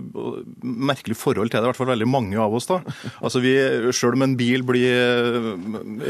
merkelig 0.62 1.16
forhold 1.18 1.52
til 1.52 1.58
det. 1.58 1.64
I 1.64 1.70
hvert 1.70 1.80
fall 1.80 1.92
veldig 1.92 2.10
mange 2.10 2.40
av 2.40 2.54
oss. 2.54 2.68
da. 2.70 2.80
Altså 3.24 3.40
vi, 3.40 3.54
Selv 3.96 4.18
om 4.18 4.24
en 4.26 4.36
bil 4.36 4.64
blir 4.66 4.90
eh, 4.92 5.46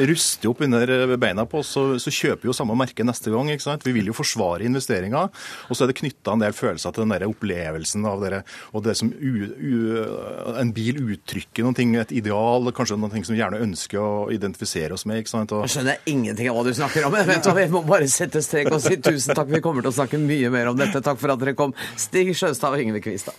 rustet 0.09 0.49
opp 0.51 0.63
under 0.65 1.15
beina 1.21 1.45
på 1.49 1.61
oss, 1.63 1.75
så, 1.77 1.85
så 2.03 2.13
kjøper 2.13 2.45
vi 2.45 2.51
jo 2.51 2.57
samme 2.57 2.77
merke 2.79 3.07
neste 3.07 3.33
gang. 3.33 3.51
ikke 3.53 3.67
sant? 3.67 3.87
Vi 3.87 3.95
vil 3.95 4.11
jo 4.11 4.17
forsvare 4.17 4.67
investeringa. 4.67 5.27
Og 5.69 5.77
så 5.77 5.85
er 5.85 5.93
det 5.93 5.99
knytta 6.01 6.35
en 6.35 6.43
del 6.43 6.57
følelser 6.57 6.95
til 6.95 7.05
den 7.05 7.15
der 7.15 7.27
opplevelsen 7.29 8.07
av 8.09 8.23
det, 8.25 8.43
og 8.75 8.85
det 8.87 8.97
som 8.99 9.11
u, 9.13 9.33
u, 9.55 9.75
en 10.59 10.73
bil 10.75 11.01
uttrykker 11.03 11.67
noe, 11.67 11.87
et 12.01 12.15
ideal, 12.15 12.71
kanskje 12.75 12.99
noe 12.99 13.23
som 13.25 13.35
vi 13.35 13.41
gjerne 13.41 13.63
ønsker 13.65 14.01
å 14.01 14.29
identifisere 14.35 14.97
oss 14.97 15.07
med. 15.09 15.23
ikke 15.23 15.33
sant? 15.33 15.55
Og, 15.55 15.67
Skjønner 15.95 16.11
ingenting 16.11 16.51
av 16.51 16.57
hva 16.57 16.65
du 16.65 16.75
snakker 16.75 17.07
om. 17.07 17.13
hva, 17.15 17.55
Vi 17.55 17.69
må 17.71 17.83
bare 17.87 18.09
sette 18.09 18.43
strek 18.43 18.73
og 18.73 18.81
si 18.83 18.97
tusen 18.97 19.35
takk. 19.35 19.49
Vi 19.49 19.61
kommer 19.61 19.83
til 19.83 19.93
å 19.93 19.99
snakke 19.99 20.19
mye 20.19 20.51
mer 20.51 20.73
om 20.73 20.77
dette. 20.77 21.01
Takk 21.01 21.21
for 21.21 21.31
at 21.31 21.39
dere 21.39 21.55
kom, 21.55 21.75
Stig 21.97 22.35
Sjøstad 22.35 22.75
og 22.75 22.83
Yngve 22.83 23.03
Kvistad. 23.05 23.35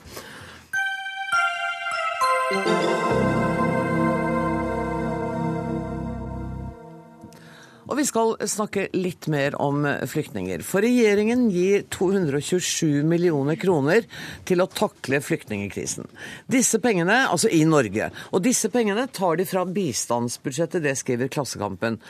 Og 7.85 7.99
vi 7.99 8.05
skal 8.07 8.33
snakke 8.49 8.87
litt 8.97 9.27
mer 9.29 9.55
om 9.61 9.85
flyktninger. 10.09 10.63
For 10.65 10.81
regjeringen 10.83 11.45
gir 11.53 11.85
227 11.93 13.05
millioner 13.05 13.59
kroner 13.61 14.07
til 14.49 14.63
å 14.63 14.67
takle 14.67 15.21
flyktningkrisen. 15.21 16.09
Disse 16.49 16.81
pengene, 16.81 17.27
altså 17.29 17.51
i 17.53 17.61
Norge, 17.69 18.09
og 18.33 18.41
disse 18.45 18.71
pengene 18.73 19.05
tar 19.13 19.37
de 19.37 19.45
fra 19.45 19.67
bistandsbudsjettet, 19.69 20.81
det 20.81 20.97
skriver 20.97 21.29
Klassekampen. 21.31 22.01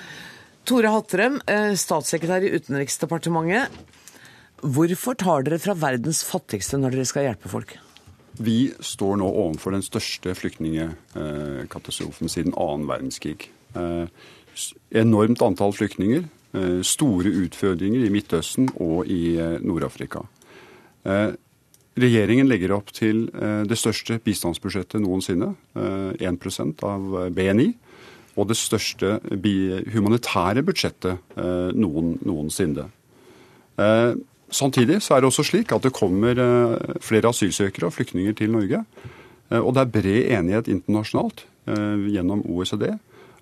Tore 0.66 0.90
Hattrem, 0.90 1.42
eh, 1.46 1.76
statssekretær 1.78 2.42
i 2.42 2.50
Utenriksdepartementet. 2.58 3.70
Hvorfor 4.66 5.14
tar 5.14 5.44
dere 5.46 5.60
fra 5.62 5.76
verdens 5.78 6.24
fattigste 6.26 6.78
når 6.82 6.92
dere 6.96 7.06
skal 7.06 7.24
hjelpe 7.28 7.50
folk? 7.52 7.78
Vi 8.42 8.74
står 8.82 9.18
nå 9.22 9.28
overfor 9.30 9.72
den 9.76 9.86
største 9.86 10.34
flyktningkatastrofen 10.36 12.28
siden 12.32 12.54
annen 12.58 12.88
verdenskrig. 12.90 13.50
Eh, 13.76 14.08
enormt 14.92 15.42
antall 15.46 15.72
flyktninger. 15.72 16.24
Eh, 16.56 16.82
store 16.82 17.30
utfordringer 17.46 18.06
i 18.06 18.10
Midtøsten 18.10 18.70
og 18.82 19.06
i 19.06 19.38
Nord-Afrika. 19.62 20.26
Regjeringen 21.96 22.48
legger 22.50 22.72
opp 22.76 22.92
til 22.92 23.28
det 23.32 23.78
største 23.78 24.20
bistandsbudsjettet 24.20 25.00
noensinne. 25.00 25.56
1% 25.76 26.84
av 26.84 27.32
BNI. 27.32 27.76
Og 28.36 28.50
det 28.50 28.58
største 28.60 29.18
humanitære 29.94 30.64
budsjettet 30.68 31.36
noen, 31.80 32.18
noensinne. 32.28 32.90
Samtidig 34.52 34.98
så 35.04 35.16
er 35.16 35.24
det 35.24 35.30
også 35.30 35.46
slik 35.48 35.72
at 35.72 35.88
det 35.88 35.94
kommer 35.96 36.36
flere 37.04 37.32
asylsøkere 37.32 37.88
og 37.88 37.96
flyktninger 37.96 38.36
til 38.36 38.52
Norge. 38.52 38.82
Og 39.56 39.72
det 39.76 39.86
er 39.86 39.94
bred 39.94 40.34
enighet 40.36 40.68
internasjonalt 40.68 41.46
gjennom 41.66 42.44
OECD 42.44 42.90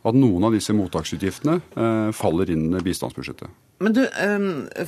at 0.03 0.17
noen 0.17 0.47
av 0.47 0.55
disse 0.55 0.75
mottaksutgiftene 0.75 1.59
eh, 1.59 2.09
faller 2.15 2.51
inn 2.51 2.67
i 2.75 2.81
bistandsbudsjettet. 2.83 3.51
Men 3.83 3.95
du, 3.95 4.03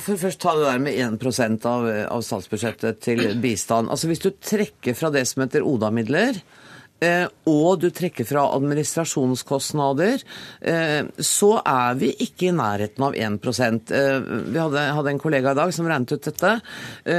for 0.00 0.20
først 0.20 0.40
ta 0.40 0.54
det 0.56 0.68
der 0.68 0.82
med 0.82 1.00
1% 1.20 1.66
av, 1.68 1.88
av 2.12 2.22
statsbudsjettet 2.24 3.00
til 3.04 3.24
bistand. 3.42 3.90
Altså 3.92 4.08
Hvis 4.08 4.22
du 4.24 4.30
trekker 4.32 4.96
fra 4.96 5.10
det 5.12 5.26
som 5.28 5.44
heter 5.44 5.64
ODA-midler, 5.66 6.40
Eh, 6.40 6.65
og 6.96 7.80
du 7.82 7.90
trekker 7.92 8.24
fra 8.24 8.46
administrasjonskostnader, 8.56 10.22
eh, 10.60 11.04
så 11.18 11.60
er 11.60 11.94
vi 12.00 12.16
ikke 12.24 12.46
i 12.48 12.52
nærheten 12.56 13.04
av 13.04 13.12
1 13.12 13.44
eh, 13.92 14.20
Vi 14.48 14.58
hadde, 14.58 15.10
en 15.10 15.18
kollega 15.20 15.50
i 15.52 15.54
dag 15.58 15.74
som 15.74 15.86
regnet 15.86 16.12
ut 16.12 16.22
dette, 16.24 16.60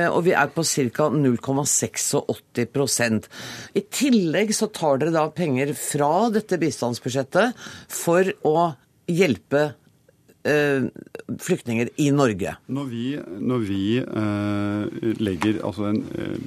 og 0.09 0.23
vi 0.25 0.31
er 0.33 0.47
på 0.53 0.63
ca. 0.65 1.09
0,86% 1.13 3.27
I 3.77 3.81
tillegg 3.81 4.55
så 4.55 4.67
tar 4.73 4.97
dere 4.97 5.11
da 5.13 5.29
penger 5.29 5.73
fra 5.77 6.29
dette 6.33 6.57
bistandsbudsjettet 6.57 7.53
for 7.87 8.33
å 8.47 8.73
hjelpe 9.07 9.73
Eh, 9.86 9.86
flyktninger 11.41 11.89
i 12.01 12.09
Norge? 12.15 12.55
Når 12.71 12.89
vi, 12.91 13.05
når 13.39 13.63
vi 13.67 13.83
eh, 13.99 15.13
legger 15.19 15.59
altså 15.65 15.89
en 15.91 16.01
eh, 16.15 16.37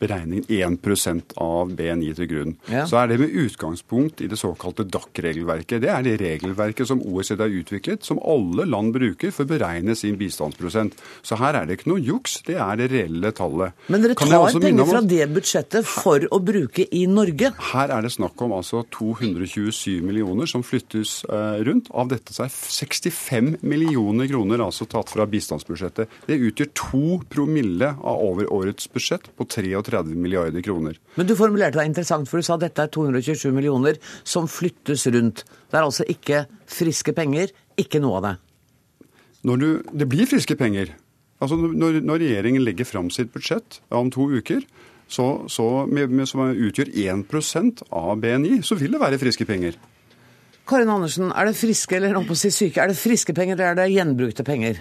beregning 0.00 0.44
1% 0.48 1.34
av 1.40 1.72
BNI 1.76 2.12
til 2.16 2.28
grunn, 2.30 2.54
ja. 2.70 2.86
så 2.88 3.02
er 3.02 3.12
det 3.12 3.20
med 3.20 3.34
utgangspunkt 3.42 4.22
i 4.24 4.28
det 4.30 4.38
såkalte 4.40 4.86
DAC-regelverket. 4.88 5.82
Det 5.82 5.90
er 5.92 6.06
det 6.06 6.16
regelverket 6.22 6.88
som 6.88 7.02
OECD 7.04 7.44
har 7.44 7.56
utviklet, 7.60 8.06
som 8.06 8.20
alle 8.22 8.66
land 8.68 8.94
bruker 8.96 9.34
for 9.34 9.46
å 9.46 9.50
beregne 9.50 9.96
sin 9.98 10.18
bistandsprosent. 10.20 10.96
Så 11.26 11.38
her 11.40 11.58
er 11.58 11.68
det 11.68 11.80
ikke 11.80 11.92
noe 11.92 12.04
juks, 12.04 12.38
det 12.46 12.56
er 12.60 12.80
det 12.80 12.90
reelle 12.94 13.32
tallet. 13.36 13.76
Men 13.92 14.04
dere 14.04 14.16
tar 14.18 14.60
penger 14.60 14.88
fra 14.88 15.02
det 15.04 15.28
budsjettet 15.34 15.88
for 15.88 16.24
å 16.30 16.40
bruke 16.44 16.86
i 16.96 17.04
Norge? 17.10 17.52
Her 17.72 17.96
er 17.96 18.06
det 18.06 18.14
snakk 18.14 18.40
om 18.46 18.54
altså 18.56 18.84
227 18.94 20.00
millioner 20.06 20.48
som 20.50 20.64
flyttes 20.66 21.20
eh, 21.28 21.60
rundt. 21.66 21.90
Av 21.90 22.08
dette 22.10 22.34
så 22.36 22.46
er 22.46 22.54
65 22.54 23.39
5 23.40 23.56
millioner 23.60 24.28
kroner 24.28 24.62
altså 24.64 24.86
tatt 24.90 25.10
fra 25.12 25.26
bistandsbudsjettet. 25.30 26.10
Det 26.28 26.38
utgjør 26.38 26.70
to 26.76 27.18
promille 27.32 27.92
av 27.96 28.22
over 28.24 28.50
årets 28.52 28.88
budsjett 28.92 29.30
på 29.36 29.46
33 29.48 30.02
milliarder 30.12 30.64
kroner. 30.64 30.98
Men 31.16 31.28
du 31.28 31.36
formulerte 31.38 31.80
deg 31.80 31.90
interessant, 31.90 32.28
for 32.28 32.40
du 32.40 32.46
sa 32.46 32.58
at 32.58 32.66
dette 32.66 32.84
er 32.84 32.92
227 32.92 33.50
millioner 33.56 34.00
som 34.24 34.48
flyttes 34.50 35.06
rundt. 35.14 35.44
Det 35.70 35.78
er 35.78 35.86
altså 35.86 36.06
ikke 36.08 36.44
friske 36.70 37.14
penger, 37.16 37.52
ikke 37.80 38.02
noe 38.02 38.20
av 38.20 38.26
det. 38.28 38.34
Når 39.48 39.60
du, 39.60 39.68
det 40.02 40.08
blir 40.10 40.28
friske 40.28 40.56
penger. 40.60 40.92
Altså 41.40 41.56
når, 41.56 42.02
når 42.04 42.20
regjeringen 42.20 42.64
legger 42.66 42.88
fram 42.88 43.08
sitt 43.12 43.32
budsjett 43.32 43.80
om 43.96 44.10
to 44.12 44.28
uker, 44.28 44.66
så, 45.10 45.46
så 45.50 45.86
med, 45.90 46.12
med, 46.12 46.28
som 46.30 46.44
utgjør 46.52 46.92
1% 46.92 47.86
av 47.90 48.20
BNI, 48.22 48.60
så 48.62 48.76
vil 48.78 48.94
det 48.94 49.00
være 49.02 49.18
friske 49.18 49.46
penger. 49.48 49.78
Karin 50.70 50.90
Andersen, 50.92 51.32
er 51.34 51.48
det 51.48 51.58
friske 51.58 51.96
eller 51.96 52.14
noe 52.14 52.28
på 52.28 52.36
å 52.36 52.38
si 52.38 52.52
syke? 52.54 52.78
Er 52.78 52.92
det 52.92 52.98
friske 53.00 53.34
penger 53.34 53.56
eller 53.56 53.72
er 53.72 53.78
det 53.80 53.88
gjenbrukte 53.90 54.44
penger? 54.46 54.78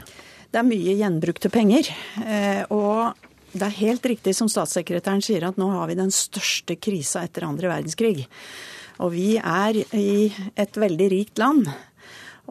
Det 0.49 0.61
er 0.61 0.67
mye 0.67 0.93
gjenbrukte 0.99 1.49
penger. 1.53 1.89
Eh, 2.21 2.61
og 2.69 3.17
det 3.55 3.65
er 3.65 3.77
helt 3.79 4.05
riktig 4.11 4.35
som 4.37 4.49
statssekretæren 4.51 5.23
sier, 5.25 5.47
at 5.47 5.57
nå 5.57 5.71
har 5.73 5.89
vi 5.89 5.97
den 5.97 6.13
største 6.13 6.77
krisa 6.77 7.23
etter 7.25 7.47
andre 7.47 7.71
verdenskrig. 7.71 8.27
Og 9.01 9.15
vi 9.15 9.31
er 9.39 9.81
i 9.97 10.29
et 10.59 10.77
veldig 10.77 11.09
rikt 11.15 11.41
land. 11.41 11.71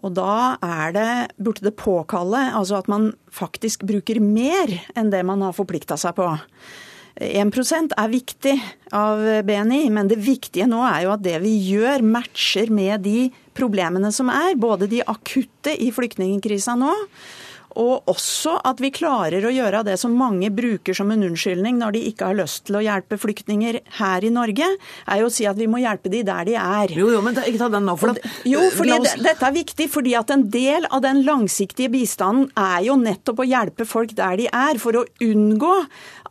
Og 0.02 0.14
da 0.18 0.58
er 0.62 0.94
det, 0.94 1.08
burde 1.38 1.68
det 1.68 1.76
påkalle 1.78 2.48
altså 2.58 2.78
at 2.78 2.90
man 2.90 3.12
faktisk 3.34 3.86
bruker 3.86 4.18
mer 4.22 4.74
enn 4.98 5.14
det 5.14 5.22
man 5.26 5.46
har 5.46 5.54
forplikta 5.54 5.98
seg 5.98 6.18
på. 6.18 6.26
1% 7.18 7.94
er 7.98 8.10
viktig 8.12 8.54
av 8.94 9.20
BNI, 9.46 9.88
men 9.90 10.10
det 10.10 10.20
viktige 10.22 10.68
nå 10.70 10.84
er 10.86 11.04
jo 11.06 11.12
at 11.16 11.24
det 11.24 11.36
vi 11.42 11.56
gjør, 11.72 12.04
matcher 12.06 12.70
med 12.70 13.02
de 13.06 13.28
problemene 13.58 14.12
som 14.14 14.30
er. 14.30 14.54
Både 14.58 14.86
de 14.90 15.02
akutte 15.02 15.74
i 15.74 15.90
flyktningkrisa 15.94 16.76
nå, 16.78 16.94
og 17.78 18.10
også 18.10 18.56
at 18.66 18.80
vi 18.82 18.90
klarer 18.94 19.44
å 19.46 19.52
gjøre 19.54 19.84
det 19.86 19.94
som 20.00 20.14
mange 20.18 20.50
bruker 20.54 20.96
som 20.96 21.10
en 21.14 21.22
unnskyldning 21.28 21.78
når 21.78 21.94
de 21.94 22.02
ikke 22.10 22.30
har 22.30 22.38
lyst 22.38 22.64
til 22.66 22.78
å 22.80 22.82
hjelpe 22.82 23.18
flyktninger 23.20 23.80
her 24.00 24.26
i 24.26 24.32
Norge, 24.34 24.66
er 25.06 25.22
jo 25.22 25.28
å 25.28 25.32
si 25.32 25.46
at 25.48 25.58
vi 25.58 25.68
må 25.70 25.80
hjelpe 25.82 26.10
de 26.12 26.24
der 26.26 26.48
de 26.48 26.56
er. 26.58 26.94
Jo, 26.96 27.10
jo, 27.14 27.22
men 27.24 27.38
ikke 27.38 27.60
ta 27.60 27.70
den 27.72 27.86
nå. 27.86 27.94
For 28.00 28.16
det, 28.16 28.32
jo, 28.48 28.64
fordi 28.74 28.96
oss... 28.98 29.14
dette 29.22 29.46
er 29.46 29.54
viktig. 29.54 29.88
fordi 29.92 30.16
at 30.18 30.34
en 30.34 30.48
del 30.50 30.88
av 30.90 31.04
den 31.06 31.22
langsiktige 31.26 31.92
bistanden 31.92 32.50
er 32.58 32.82
jo 32.88 32.98
nettopp 32.98 33.44
å 33.44 33.48
hjelpe 33.48 33.86
folk 33.88 34.16
der 34.18 34.40
de 34.42 34.50
er, 34.50 34.82
for 34.82 34.98
å 34.98 35.06
unngå 35.24 35.74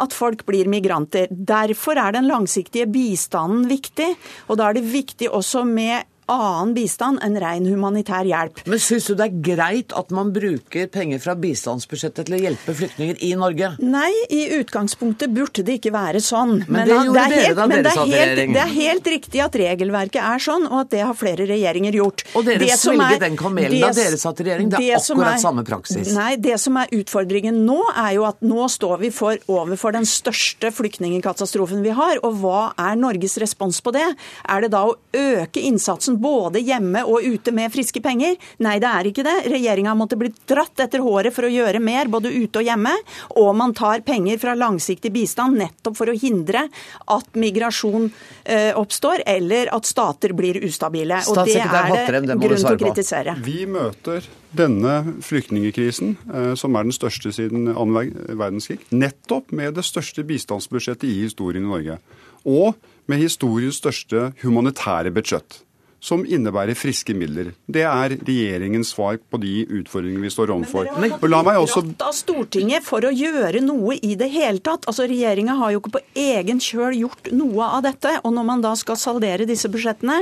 at 0.04 0.14
folk 0.16 0.44
blir 0.48 0.70
migranter. 0.70 1.32
Derfor 1.32 2.00
er 2.02 2.18
den 2.18 2.28
langsiktige 2.30 2.90
bistanden 2.92 3.68
viktig. 3.72 4.14
Og 4.48 4.60
da 4.60 4.70
er 4.70 4.78
det 4.78 4.88
viktig 4.92 5.32
også 5.32 5.64
med 5.68 6.06
annen 6.32 6.74
bistand 6.76 7.22
enn 7.26 7.38
ren 7.42 7.66
humanitær 7.68 8.28
hjelp. 8.28 8.62
Men 8.68 8.82
syns 8.84 9.08
du 9.10 9.16
det 9.18 9.28
er 9.30 9.38
greit 9.50 9.94
at 9.98 10.12
man 10.16 10.32
bruker 10.36 10.90
penger 10.92 11.22
fra 11.24 11.36
bistandsbudsjettet 11.40 12.28
til 12.28 12.38
å 12.38 12.42
hjelpe 12.42 12.76
flyktninger 12.78 13.22
i 13.26 13.32
Norge? 13.40 13.74
Nei, 13.84 14.12
i 14.34 14.42
utgangspunktet 14.60 15.34
burde 15.34 15.64
det 15.68 15.80
ikke 15.80 15.94
være 15.96 16.22
sånn. 16.24 16.58
Men, 16.68 16.78
men 16.78 16.90
det 16.90 16.98
gjorde 16.98 17.24
det 17.24 17.42
dere 17.42 17.56
da 17.58 17.68
dere 17.72 17.94
satt 17.96 18.12
i 18.12 18.16
regjering. 18.18 18.56
Det 18.58 18.64
er 18.64 18.74
helt 18.76 19.12
riktig 19.14 19.44
at 19.46 19.58
regelverket 19.62 20.22
er 20.24 20.44
sånn, 20.44 20.68
og 20.70 20.84
at 20.84 20.92
det 20.94 21.04
har 21.06 21.18
flere 21.18 21.48
regjeringer 21.50 22.00
gjort. 22.02 22.26
Og 22.38 22.48
dere 22.48 22.70
svelget 22.78 23.24
den 23.24 23.40
kamelen 23.40 23.78
da 23.82 23.92
dere 23.96 24.20
satt 24.20 24.44
i 24.44 24.48
regjering. 24.50 24.72
Det 24.74 24.84
er 24.84 25.00
akkurat 25.00 25.34
er, 25.34 25.42
samme 25.44 25.66
praksis. 25.68 26.14
Nei, 26.18 26.34
det 26.42 26.60
som 26.62 26.78
er 26.82 26.92
utfordringen 26.98 27.64
nå, 27.68 27.80
er 27.96 28.18
jo 28.18 28.28
at 28.28 28.44
nå 28.46 28.68
står 28.72 29.04
vi 29.06 29.14
for, 29.16 29.40
overfor 29.52 29.96
den 29.96 30.08
største 30.10 30.72
flyktningkatastrofen 30.76 31.84
vi 31.86 31.96
har. 31.98 32.22
Og 32.28 32.42
hva 32.42 32.62
er 32.88 33.00
Norges 33.00 33.38
respons 33.42 33.80
på 33.84 33.94
det? 33.96 34.06
Er 34.48 34.66
det 34.66 34.74
da 34.76 34.84
å 34.90 34.96
øke 35.18 35.64
innsatsen 35.64 36.17
både 36.22 36.62
hjemme 36.64 37.04
og 37.08 37.26
ute 37.26 37.54
med 37.56 37.72
friske 37.74 38.02
penger? 38.04 38.36
Nei, 38.64 38.78
det 38.84 38.90
er 38.90 39.10
ikke 39.10 39.26
det. 39.28 39.36
Regjeringa 39.54 39.96
måtte 39.98 40.20
bli 40.20 40.32
dratt 40.50 40.84
etter 40.84 41.04
håret 41.06 41.36
for 41.36 41.48
å 41.48 41.52
gjøre 41.52 41.82
mer, 41.84 42.10
både 42.12 42.32
ute 42.34 42.62
og 42.62 42.68
hjemme. 42.68 42.94
Og 43.42 43.52
man 43.58 43.76
tar 43.78 44.04
penger 44.08 44.42
fra 44.42 44.56
langsiktig 44.58 45.12
bistand 45.16 45.58
nettopp 45.60 45.98
for 46.00 46.12
å 46.12 46.18
hindre 46.18 46.68
at 47.14 47.38
migrasjon 47.38 48.10
eh, 48.44 48.74
oppstår, 48.78 49.24
eller 49.28 49.72
at 49.76 49.88
stater 49.88 50.36
blir 50.38 50.60
ustabile. 50.66 51.22
Og 51.30 51.42
det 51.44 51.60
er 51.62 52.20
det 52.22 52.36
grunn 52.36 52.42
til 52.42 52.74
å 52.74 52.82
kritisere. 52.82 53.38
Vi 53.46 53.64
møter 53.70 54.26
denne 54.58 55.16
flyktningkrisen, 55.24 56.16
eh, 56.34 56.54
som 56.56 56.76
er 56.76 56.88
den 56.88 56.96
største 56.96 57.32
siden 57.36 57.68
annen 57.74 58.14
verdenskrig, 58.40 58.80
nettopp 58.90 59.52
med 59.52 59.76
det 59.78 59.86
største 59.86 60.26
bistandsbudsjettet 60.28 61.08
i 61.10 61.22
historien 61.26 61.66
i 61.66 61.72
Norge. 61.72 62.00
Og 62.48 62.76
med 63.08 63.24
historiens 63.24 63.80
største 63.80 64.32
humanitære 64.44 65.12
budsjett 65.16 65.62
som 66.00 66.22
innebærer 66.26 66.78
friske 66.78 67.14
midler. 67.18 67.52
Det 67.66 67.82
er 67.88 68.14
regjeringens 68.16 68.92
svar 68.94 69.18
på 69.18 69.40
de 69.42 69.64
utfordringene 69.80 70.28
vi 70.28 70.32
står 70.34 70.54
overfor. 70.54 70.90
Men 71.02 71.16
dere 71.18 71.42
har 71.48 71.62
også... 71.62 71.84
av 72.06 72.14
Stortinget 72.16 72.86
for 72.86 73.06
å 73.08 73.12
gjøre 73.14 73.64
noe 73.66 73.98
i 73.98 74.14
det 74.20 74.30
hele 74.34 74.62
tatt. 74.64 74.86
Altså 74.90 75.08
Regjeringa 75.10 75.58
har 75.58 75.74
jo 75.74 75.82
ikke 75.82 75.96
på 75.98 76.04
egen 76.22 76.62
kjøl 76.64 77.00
gjort 77.02 77.32
noe 77.34 77.70
av 77.80 77.86
dette. 77.88 78.14
Og 78.24 78.36
når 78.36 78.48
man 78.52 78.64
da 78.66 78.76
skal 78.78 79.00
saldere 79.00 79.48
disse 79.50 79.72
budsjettene, 79.74 80.20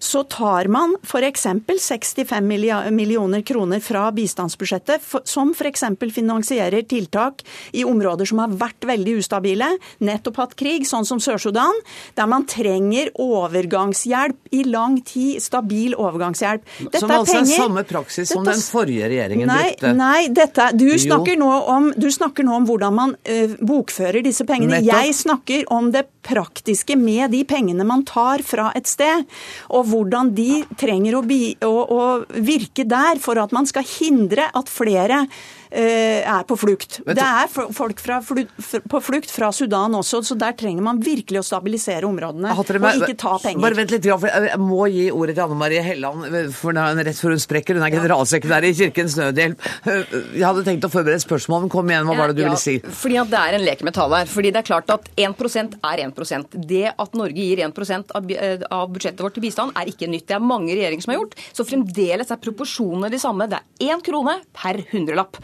så 0.00 0.24
tar 0.24 0.70
man 0.72 0.96
f.eks. 1.04 1.46
65 1.68 2.48
millioner 2.94 3.44
kroner 3.46 3.84
fra 3.84 4.06
bistandsbudsjettet, 4.16 5.04
som 5.28 5.52
f.eks. 5.52 5.84
finansierer 6.16 6.86
tiltak 6.88 7.44
i 7.76 7.84
områder 7.84 8.28
som 8.28 8.40
har 8.42 8.56
vært 8.56 8.88
veldig 8.88 9.18
ustabile, 9.20 9.68
nettopp 10.00 10.40
hatt 10.40 10.56
krig, 10.58 10.88
sånn 10.88 11.06
som 11.08 11.20
Sør-Sudan, 11.22 11.76
der 12.16 12.28
man 12.30 12.48
trenger 12.48 13.12
overgangshjelp 13.20 14.56
i 14.56 14.64
lang 14.64 14.98
tid 15.04 15.09
stabil 15.42 15.94
overgangshjelp. 15.98 16.64
Dette 16.78 17.02
som 17.02 17.12
altså 17.14 17.38
er, 17.38 17.42
penger. 17.42 17.54
er 17.56 17.64
samme 17.64 17.84
praksis 17.88 18.32
som 18.32 18.46
den 18.46 18.62
forrige 18.64 19.10
regjeringen 19.12 19.50
nei, 19.50 19.60
brukte? 19.68 19.92
Nei, 19.98 20.22
dette, 20.36 20.70
du, 20.78 20.86
snakker 21.00 21.44
om, 21.44 21.90
du 21.96 22.08
snakker 22.12 22.46
nå 22.46 22.56
om 22.60 22.68
hvordan 22.68 22.96
man 22.96 23.14
uh, 23.28 23.56
bokfører 23.60 24.24
disse 24.26 24.46
pengene. 24.48 24.78
Nettopp. 24.78 24.90
Jeg 24.90 25.16
snakker 25.20 25.64
om 25.74 25.92
det 25.94 26.06
praktiske 26.26 26.96
med 27.00 27.32
de 27.34 27.44
pengene 27.48 27.86
man 27.88 28.04
tar 28.08 28.44
fra 28.46 28.70
et 28.76 28.90
sted, 28.90 29.24
og 29.72 29.88
hvordan 29.90 30.34
de 30.36 30.64
trenger 30.80 31.16
å, 31.18 31.24
bi, 31.26 31.54
å, 31.64 31.74
å 31.84 32.02
virke 32.44 32.86
der 32.88 33.20
for 33.22 33.40
at 33.40 33.54
man 33.56 33.68
skal 33.68 33.86
hindre 33.86 34.50
at 34.56 34.70
flere 34.70 35.24
er 35.70 36.44
på 36.48 36.56
flukt. 36.58 37.00
Det 37.06 37.24
er 37.24 37.50
folk 37.50 38.00
fra, 38.02 38.18
på 38.20 39.00
flukt 39.04 39.30
fra 39.30 39.50
Sudan 39.54 39.94
også, 39.98 40.22
så 40.26 40.36
der 40.38 40.56
trenger 40.58 40.84
man 40.84 41.00
virkelig 41.02 41.42
å 41.42 41.46
stabilisere 41.46 42.08
områdene 42.08 42.54
og 42.56 42.64
ikke 42.66 43.16
ta 43.18 43.36
penger. 43.42 43.62
Bare 43.62 43.78
vent 43.78 43.94
litt, 43.94 44.08
for 44.10 44.28
Jeg 44.30 44.60
må 44.60 44.86
gi 44.90 45.06
ordet 45.14 45.36
til 45.36 45.44
Anne 45.46 45.58
Marie 45.60 45.82
Helland, 45.84 46.26
for 46.56 46.74
rett 46.74 47.20
før 47.20 47.34
hun 47.34 47.42
sprekker. 47.42 47.78
Hun 47.78 47.86
er 47.86 47.94
generalsekretær 47.94 48.66
i 48.66 48.72
Kirkens 48.76 49.16
Nødhjelp. 49.18 49.68
Jeg 49.86 50.44
hadde 50.44 50.64
tenkt 50.66 50.86
å 50.86 50.92
forberede 50.92 51.20
et 51.20 51.26
spørsmål, 51.26 51.64
men 51.64 51.72
kom 51.72 51.90
igjen, 51.90 52.08
hva 52.08 52.16
var 52.18 52.32
det 52.32 52.38
du 52.40 52.44
ja, 52.44 52.50
ville 52.50 52.60
si? 52.60 52.78
Fordi 53.02 53.20
at 53.22 53.30
Det 53.30 53.40
er 53.40 53.58
en 53.58 53.66
lek 53.66 53.84
med 53.86 53.96
tall 53.96 54.14
her. 54.16 54.30
fordi 54.30 54.52
det 54.54 54.62
er 54.62 54.68
klart 54.68 54.90
at 54.92 55.08
1% 55.16 55.76
er 55.90 56.04
1% 56.06 56.56
Det 56.70 56.86
at 56.90 57.14
Norge 57.18 57.38
gir 57.38 57.62
1 57.64 58.14
av, 58.14 58.30
eh, 58.30 58.64
av 58.70 58.90
budsjettet 58.92 59.22
vårt 59.24 59.34
til 59.38 59.44
bistand, 59.46 59.72
er 59.76 59.90
ikke 59.90 60.08
nytt. 60.10 60.26
Det 60.26 60.36
er 60.36 60.44
mange 60.44 60.74
regjeringer 60.74 61.02
som 61.02 61.14
har 61.14 61.20
gjort. 61.20 61.36
Så 61.52 61.66
fremdeles 61.68 62.30
er 62.30 62.42
proporsjonene 62.42 63.10
de 63.10 63.20
samme. 63.22 63.48
Det 63.48 63.60
er 63.60 63.94
én 63.94 64.02
krone 64.04 64.40
per 64.56 64.82
hundrelapp. 64.92 65.38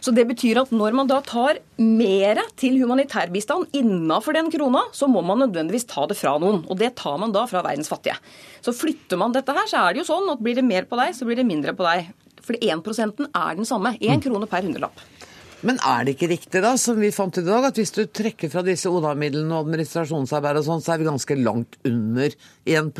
Så 0.00 0.14
det 0.14 0.24
betyr 0.28 0.62
at 0.62 0.72
når 0.74 0.96
man 0.96 1.10
da 1.10 1.18
tar 1.26 1.60
mer 1.82 2.40
til 2.58 2.78
humanitærbistand 2.80 3.74
innafor 3.76 4.36
den 4.38 4.50
krona, 4.52 4.84
så 4.94 5.08
må 5.10 5.22
man 5.26 5.42
nødvendigvis 5.44 5.88
ta 5.90 6.06
det 6.08 6.18
fra 6.18 6.36
noen. 6.42 6.64
Og 6.68 6.78
det 6.80 6.94
tar 7.00 7.18
man 7.20 7.34
da 7.34 7.44
fra 7.50 7.64
verdens 7.66 7.90
fattige. 7.90 8.18
Så 8.64 8.74
flytter 8.76 9.20
man 9.20 9.34
dette 9.36 9.54
her, 9.54 9.68
så 9.70 9.84
er 9.84 9.94
det 9.94 10.04
jo 10.04 10.10
sånn 10.12 10.32
at 10.32 10.42
blir 10.42 10.58
det 10.58 10.66
mer 10.66 10.88
på 10.88 10.98
deg, 11.00 11.14
så 11.16 11.28
blir 11.28 11.38
det 11.40 11.48
mindre 11.48 11.76
på 11.76 11.86
deg. 11.86 12.10
For 12.48 12.56
1 12.56 12.82
er 13.28 13.58
den 13.58 13.68
samme. 13.68 13.96
Én 14.00 14.22
krone 14.24 14.48
per 14.48 14.64
hundrelapp. 14.64 15.04
Men 15.66 15.80
er 15.82 16.04
det 16.06 16.14
ikke 16.14 16.30
riktig, 16.30 16.60
da, 16.62 16.76
som 16.78 17.00
vi 17.02 17.10
fant 17.10 17.40
i 17.40 17.42
dag, 17.42 17.64
at 17.66 17.78
hvis 17.80 17.90
du 17.96 18.04
trekker 18.06 18.50
fra 18.52 18.62
disse 18.62 18.90
ODA-midlene 18.90 19.56
og 19.56 19.66
administrasjonsarbeid 19.66 20.60
og 20.60 20.66
sånn, 20.68 20.82
så 20.84 20.94
er 20.94 21.00
vi 21.00 21.08
ganske 21.08 21.38
langt 21.40 21.78
under 21.88 22.36
1 22.62 22.92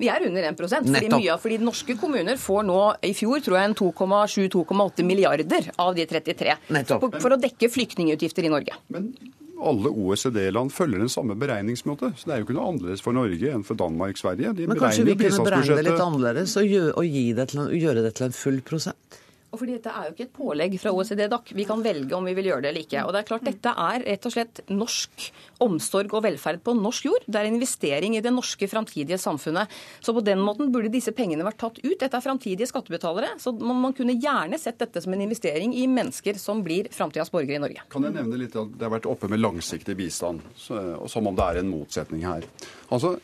vi 0.00 0.08
er 0.12 0.26
under 0.28 0.48
1% 0.52 0.90
fordi 0.90 1.10
mye 1.12 1.34
av, 1.34 1.42
fordi 1.42 1.60
norske 1.64 1.96
kommuner 2.00 2.40
får 2.40 2.64
nå 2.68 2.80
i 3.06 3.12
fjor 3.16 3.44
tror 3.44 3.60
jeg 3.60 3.70
en 3.70 3.76
2,7-2,8 3.82 5.06
milliarder 5.06 5.70
av 5.80 5.94
de 5.98 6.06
33 6.08 6.56
for, 6.90 7.20
for 7.20 7.36
å 7.36 7.40
dekke 7.40 7.70
flyktningutgifter 7.72 8.48
i 8.48 8.52
Norge. 8.52 8.78
Men 8.94 9.12
alle 9.60 9.92
OECD-land 9.92 10.72
følger 10.72 11.02
den 11.02 11.12
samme 11.12 11.36
beregningsmåte. 11.38 12.12
Så 12.16 12.28
det 12.28 12.34
er 12.34 12.42
jo 12.42 12.48
ikke 12.48 12.56
noe 12.56 12.68
annerledes 12.72 13.04
for 13.04 13.16
Norge 13.16 13.54
enn 13.54 13.64
for 13.66 13.78
Danmark, 13.80 14.16
og 14.16 14.22
Sverige. 14.22 14.54
De 14.56 14.68
Men 14.70 14.80
kanskje 14.80 15.06
vi 15.08 15.16
kunne 15.20 15.48
beregne 15.48 15.80
det 15.80 15.88
litt 15.90 16.04
annerledes 16.04 16.56
og, 16.60 16.70
gjøre, 16.70 16.94
og 16.96 17.18
det 17.40 17.48
en, 17.48 17.66
gjøre 17.76 18.06
det 18.06 18.14
til 18.16 18.30
en 18.30 18.36
full 18.36 18.62
prosent? 18.64 19.20
Og 19.50 19.58
fordi 19.58 19.76
Dette 19.76 19.90
er 19.90 20.06
jo 20.06 20.14
ikke 20.14 20.26
et 20.28 20.36
pålegg 20.36 20.74
fra 20.78 20.92
OECD-DAC. 20.94 21.54
Vi 21.58 21.66
kan 21.66 21.80
velge 21.82 22.14
om 22.14 22.28
vi 22.28 22.36
vil 22.38 22.52
gjøre 22.52 22.64
det 22.64 22.70
eller 22.70 22.86
ikke. 22.86 23.02
Og 23.02 23.14
det 23.14 23.20
er 23.20 23.30
klart 23.32 23.46
Dette 23.48 23.72
er 23.84 24.04
rett 24.06 24.28
og 24.28 24.34
slett 24.36 24.60
norsk 24.70 25.26
omsorg 25.64 26.14
og 26.16 26.24
velferd 26.24 26.62
på 26.64 26.74
norsk 26.76 27.08
jord. 27.10 27.26
Det 27.26 27.40
er 27.40 27.48
en 27.48 27.58
investering 27.58 28.16
i 28.16 28.22
det 28.24 28.32
norske 28.34 28.68
framtidige 28.70 29.18
samfunnet. 29.20 29.70
Så 30.00 30.14
på 30.16 30.24
den 30.24 30.40
måten 30.42 30.72
burde 30.72 30.92
disse 30.92 31.12
pengene 31.16 31.46
vært 31.46 31.60
tatt 31.62 31.80
ut. 31.82 31.96
Dette 32.00 32.16
er 32.16 32.24
framtidige 32.24 32.68
skattebetalere. 32.70 33.34
Så 33.40 33.52
man, 33.58 33.92
kunne 33.96 34.14
gjerne 34.20 34.58
sett 34.60 34.78
dette 34.80 35.02
som 35.02 35.12
en 35.14 35.24
investering 35.24 35.74
i 35.76 35.86
mennesker 35.90 36.38
som 36.40 36.62
blir 36.64 36.88
framtidas 36.94 37.32
borgere 37.32 37.58
i 37.58 37.62
Norge. 37.62 37.86
Kan 37.92 38.06
jeg 38.06 38.16
nevne 38.16 38.38
litt 38.40 38.56
at 38.56 38.76
Det 38.80 38.86
har 38.86 38.94
vært 38.94 39.08
oppe 39.10 39.28
med 39.30 39.42
langsiktig 39.42 39.96
bistand, 39.98 40.44
som 40.56 41.26
om 41.26 41.36
det 41.36 41.46
er 41.46 41.60
en 41.60 41.72
motsetning 41.72 42.24
her. 42.24 42.46
Altså, 42.90 43.16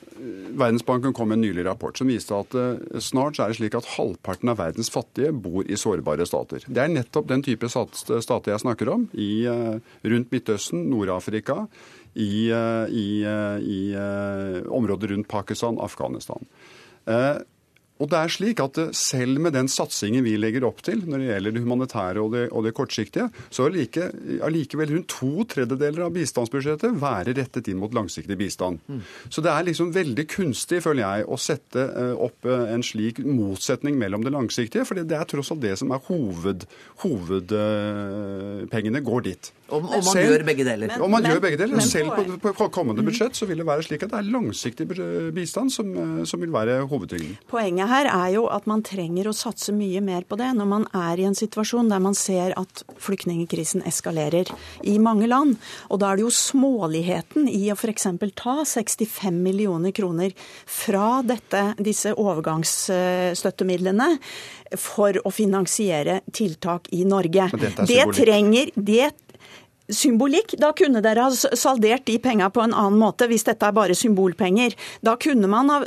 Verdensbanken 0.56 1.12
kom 1.12 1.28
med 1.28 1.40
en 1.40 1.44
nylig 1.44 1.64
rapport 1.66 1.96
som 1.98 2.08
viste 2.08 2.36
at 2.36 2.54
uh, 2.54 3.00
snart 3.02 3.40
er 3.42 3.50
det 3.50 3.58
slik 3.58 3.74
at 3.76 3.88
halvparten 3.96 4.52
av 4.52 4.60
verdens 4.60 4.90
fattige 4.92 5.32
bor 5.34 5.66
i 5.66 5.78
sårbare 5.78 6.26
stater. 6.28 6.64
Det 6.66 6.82
er 6.82 6.92
nettopp 6.92 7.28
den 7.32 7.44
type 7.46 7.68
stater 7.70 8.52
jeg 8.52 8.62
snakker 8.62 8.92
om, 8.94 9.08
i, 9.12 9.46
uh, 9.50 9.76
rundt 10.06 10.32
Midtøsten, 10.32 10.86
Nord-Afrika, 10.92 11.64
i, 12.16 12.48
uh, 12.50 12.86
i, 12.90 13.08
i 13.60 13.80
området 14.66 15.12
rundt 15.12 15.28
Pakistan, 15.28 15.78
Afghanistan. 15.82 16.42
Og 17.96 18.10
det 18.12 18.18
er 18.18 18.32
slik 18.32 18.60
at 18.60 18.78
eh, 18.80 18.90
Selv 18.96 19.40
med 19.42 19.54
den 19.56 19.68
satsingen 19.72 20.24
vi 20.26 20.36
legger 20.40 20.66
opp 20.68 20.82
til 20.84 20.98
når 21.06 21.18
det 21.22 21.28
gjelder 21.30 21.52
det 21.54 21.62
humanitære 21.64 22.22
og 22.22 22.32
det, 22.34 22.44
og 22.52 22.60
det 22.66 22.74
kortsiktige, 22.76 23.28
så 23.50 23.66
vil 23.66 23.74
like, 23.80 24.02
allikevel 24.44 24.92
rundt 24.94 25.08
to 25.12 25.44
tredjedeler 25.48 26.02
av 26.06 26.14
bistandsbudsjettet 26.14 27.00
være 27.00 27.34
rettet 27.38 27.68
inn 27.70 27.80
mot 27.80 27.94
langsiktig 27.96 28.36
bistand. 28.38 28.76
Mm. 28.88 29.02
Så 29.32 29.38
det 29.44 29.52
er 29.52 29.68
liksom 29.68 29.94
veldig 29.94 30.26
kunstig, 30.32 30.78
føler 30.84 31.02
jeg, 31.04 31.18
å 31.28 31.36
sette 31.40 31.80
eh, 31.86 32.14
opp 32.26 32.48
eh, 32.48 32.66
en 32.74 32.84
slik 32.86 33.16
motsetning 33.24 33.94
mellom 34.00 34.22
det 34.26 34.34
langsiktige. 34.34 34.84
For 34.88 34.94
det 34.98 35.16
er 35.16 35.28
tross 35.30 35.52
alt 35.54 35.64
det 35.64 35.76
som 35.80 35.88
er 35.94 36.04
hoved, 36.08 36.60
hovedpengene 37.04 39.00
går 39.06 39.20
dit. 39.30 39.52
Og, 39.66 39.82
om 39.82 39.90
man 39.90 40.04
selv, 40.06 40.30
gjør 40.30 40.44
begge 40.46 40.62
deler. 40.66 40.92
Om 41.02 41.10
man 41.10 41.24
men, 41.24 41.32
gjør 41.32 41.40
begge 41.42 41.58
deler. 41.58 41.74
Men, 41.80 41.88
selv 41.88 42.12
på, 42.14 42.22
på, 42.54 42.68
kommende 42.74 43.02
mm. 43.02 43.08
budsjett 43.10 43.38
så 43.38 43.48
vil 43.50 43.58
det 43.58 43.66
være 43.66 43.82
slik 43.86 44.04
at 44.06 44.12
det 44.12 44.18
er 44.20 44.28
langsiktig 44.30 44.86
bistand 45.34 45.72
som, 45.74 45.88
som 46.28 46.42
vil 46.42 46.52
være 46.54 46.86
hovedtyngden. 46.86 47.34
Poenget 47.50 47.90
her 47.90 48.06
er 48.12 48.28
jo 48.36 48.44
at 48.52 48.68
man 48.70 48.84
trenger 48.86 49.26
å 49.26 49.34
satse 49.34 49.74
mye 49.74 50.00
mer 50.04 50.22
på 50.28 50.38
det 50.38 50.52
når 50.54 50.68
man 50.70 50.86
er 50.94 51.18
i 51.18 51.26
en 51.26 51.38
situasjon 51.38 51.90
der 51.90 52.00
man 52.04 52.14
ser 52.18 52.54
at 52.58 52.84
flyktningkrisen 53.02 53.82
eskalerer 53.88 54.46
i 54.86 54.98
mange 55.02 55.26
land. 55.30 55.56
Og 55.90 56.00
da 56.02 56.12
er 56.12 56.16
det 56.20 56.26
jo 56.28 56.34
småligheten 56.34 57.48
i 57.50 57.72
å 57.72 57.78
f.eks. 57.78 58.06
ta 58.38 58.56
65 58.62 59.42
millioner 59.42 59.90
kroner 59.96 60.30
fra 60.70 61.22
dette, 61.26 61.74
disse 61.82 62.14
overgangsstøttemidlene 62.14 64.14
for 64.78 65.18
å 65.22 65.30
finansiere 65.34 66.20
tiltak 66.34 66.88
i 66.94 67.04
Norge. 67.06 67.50
Det 67.86 68.02
trenger, 68.14 68.70
det 68.74 69.10
symbolikk. 69.92 70.56
Da 70.60 70.72
kunne 70.76 71.02
dere 71.04 71.26
ha 71.26 71.56
saldert 71.56 72.06
de 72.08 72.18
penga 72.22 72.50
på 72.50 72.62
en 72.64 72.74
annen 72.74 72.98
måte, 73.00 73.28
hvis 73.30 73.46
dette 73.46 73.68
er 73.68 73.76
bare 73.76 73.96
symbolpenger. 73.96 74.76
Da 75.04 75.16
kunne 75.20 75.50
man 75.50 75.70
ha, 75.72 75.82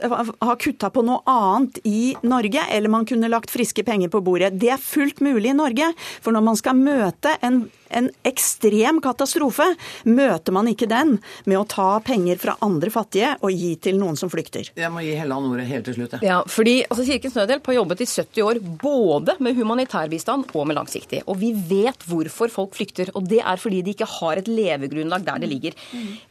ha 0.46 0.56
kutta 0.60 0.92
på 0.94 1.04
noe 1.06 1.24
annet 1.30 1.82
i 1.88 2.14
Norge, 2.24 2.64
eller 2.72 2.92
man 2.92 3.08
kunne 3.10 3.32
lagt 3.32 3.52
friske 3.54 3.84
penger 3.88 4.12
på 4.14 4.24
bordet. 4.26 4.56
Det 4.60 4.74
er 4.76 4.82
fullt 4.82 5.24
mulig 5.26 5.54
i 5.54 5.58
Norge. 5.58 5.92
For 6.24 6.36
når 6.36 6.48
man 6.52 6.60
skal 6.60 6.80
møte 6.80 7.36
en 7.46 7.66
en 7.90 8.10
ekstrem 8.28 9.02
katastrofe, 9.04 9.66
møter 10.10 10.56
man 10.56 10.70
ikke 10.72 10.90
den 10.90 11.18
med 11.50 11.60
å 11.60 11.66
ta 11.70 11.90
penger 12.06 12.40
fra 12.42 12.56
andre 12.66 12.92
fattige 12.94 13.36
og 13.46 13.54
gi 13.54 13.74
til 13.82 14.00
noen 14.00 14.18
som 14.20 14.32
flykter. 14.32 14.72
Jeg 14.78 14.94
må 14.94 15.04
gi 15.06 15.16
Helland 15.18 15.50
ordet 15.50 15.68
helt 15.70 15.88
til 15.90 15.98
slutt. 15.98 16.18
Ja, 16.20 16.30
ja 16.30 16.40
fordi 16.50 16.80
altså, 16.86 17.06
Kirkens 17.08 17.38
Nødhjelp 17.38 17.70
har 17.72 17.80
jobbet 17.80 18.04
i 18.04 18.10
70 18.10 18.46
år 18.46 18.62
både 18.82 19.38
med 19.44 19.58
humanitærbistand 19.58 20.54
og 20.54 20.70
med 20.70 20.80
langsiktig. 20.80 21.24
Og 21.30 21.40
vi 21.42 21.52
vet 21.54 22.06
hvorfor 22.10 22.52
folk 22.54 22.78
flykter. 22.78 23.14
Og 23.18 23.28
det 23.30 23.42
er 23.44 23.62
fordi 23.62 23.82
de 23.86 23.96
ikke 23.96 24.10
har 24.20 24.42
et 24.42 24.50
levegrunnlag 24.50 25.26
der 25.28 25.42
det 25.44 25.52
ligger. 25.52 25.78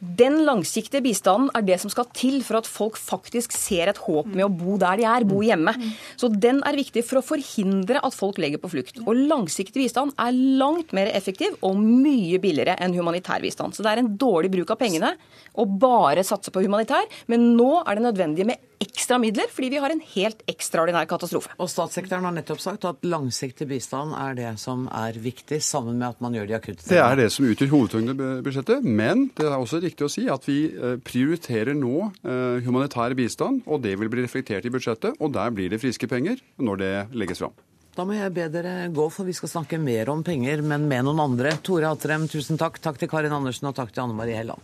Den 0.01 0.42
langsiktige 0.47 1.03
bistanden 1.05 1.51
er 1.57 1.64
det 1.66 1.81
som 1.83 1.92
skal 1.92 2.09
til 2.16 2.40
for 2.47 2.61
at 2.61 2.68
folk 2.68 2.99
faktisk 2.99 3.55
ser 3.57 3.90
et 3.90 4.03
håp 4.05 4.31
med 4.33 4.47
å 4.47 4.53
bo 4.53 4.79
der 4.81 5.01
de 5.01 5.07
er, 5.09 5.27
bo 5.29 5.42
hjemme. 5.44 5.75
Så 6.21 6.31
den 6.33 6.62
er 6.66 6.79
viktig 6.79 7.05
for 7.07 7.21
å 7.21 7.25
forhindre 7.25 8.03
at 8.05 8.16
folk 8.16 8.40
legger 8.42 8.62
på 8.62 8.71
flukt. 8.73 9.03
Og 9.07 9.18
langsiktig 9.29 9.85
bistand 9.85 10.14
er 10.21 10.37
langt 10.61 10.94
mer 10.97 11.11
effektiv 11.14 11.47
effektiv 11.48 11.64
og 11.64 11.76
mye 11.78 12.38
billigere 12.40 12.76
enn 12.78 12.94
humanitær 12.96 13.42
bistand. 13.42 13.74
Så 13.74 13.82
det 13.82 13.92
er 13.92 14.02
en 14.02 14.16
dårlig 14.18 14.50
bruk 14.50 14.70
av 14.70 14.78
pengene 14.78 15.16
å 15.58 15.66
bare 15.66 16.24
satse 16.24 16.50
på 16.50 16.62
humanitær. 16.62 17.06
Men 17.28 17.56
nå 17.56 17.82
er 17.84 17.96
det 17.96 18.04
nødvendig 18.04 18.46
med 18.46 18.58
ekstra 18.78 19.18
midler, 19.18 19.48
fordi 19.50 19.72
vi 19.72 19.80
har 19.82 19.90
en 19.90 20.02
helt 20.14 20.42
ekstraordinær 20.46 21.08
katastrofe. 21.11 21.50
Og 21.58 21.68
Statssekretæren 21.70 22.28
har 22.28 22.34
nettopp 22.37 22.61
sagt 22.62 22.84
at 22.87 23.02
langsiktig 23.02 23.66
bistand 23.66 24.14
er 24.14 24.37
det 24.38 24.52
som 24.62 24.87
er 24.94 25.18
viktig, 25.18 25.58
sammen 25.62 25.98
med 25.98 26.12
at 26.12 26.20
man 26.22 26.37
gjør 26.37 26.46
de 26.46 26.54
akutte 26.58 26.84
tingene. 26.84 26.94
Det 26.94 27.02
er 27.02 27.18
det 27.18 27.30
som 27.34 27.48
utgjør 27.48 27.72
hovedtyngden 27.74 28.22
i 28.22 28.44
budsjettet. 28.46 28.87
Men 28.87 29.28
det 29.38 29.48
er 29.48 29.56
også 29.58 29.82
riktig 29.82 30.06
å 30.06 30.12
si 30.12 30.28
at 30.30 30.46
vi 30.46 30.61
eh, 30.70 30.98
prioriterer 31.02 31.74
nå 31.74 32.11
eh, 32.22 32.61
humanitær 32.66 33.16
bistand, 33.18 33.64
og 33.66 33.82
det 33.82 33.96
vil 33.98 34.12
bli 34.12 34.22
reflektert 34.28 34.68
i 34.68 34.74
budsjettet. 34.74 35.18
Og 35.18 35.34
der 35.34 35.50
blir 35.54 35.74
det 35.74 35.82
friske 35.82 36.11
penger 36.11 36.38
når 36.62 36.84
det 36.84 36.94
legges 37.18 37.42
fram. 37.42 37.56
Da 37.98 38.04
må 38.06 38.14
jeg 38.14 38.30
be 38.30 38.44
dere 38.46 38.84
gå, 38.94 39.04
for 39.11 39.26
vi 39.26 39.32
skal 39.34 39.50
snakke 39.50 39.74
mer 39.82 40.06
om 40.12 40.20
penger, 40.22 40.61
men 40.62 40.84
med 40.87 41.02
noen 41.02 41.18
andre. 41.18 41.50
Tore 41.66 41.88
Atrem, 41.90 42.28
tusen 42.30 42.54
takk. 42.54 42.78
Takk 42.78 43.00
til 43.00 43.11
Karin 43.11 43.34
Andersen, 43.34 43.66
og 43.66 43.74
takk 43.74 43.90
til 43.90 44.04
Anne 44.04 44.14
Marie 44.14 44.38
Helland. 44.38 44.62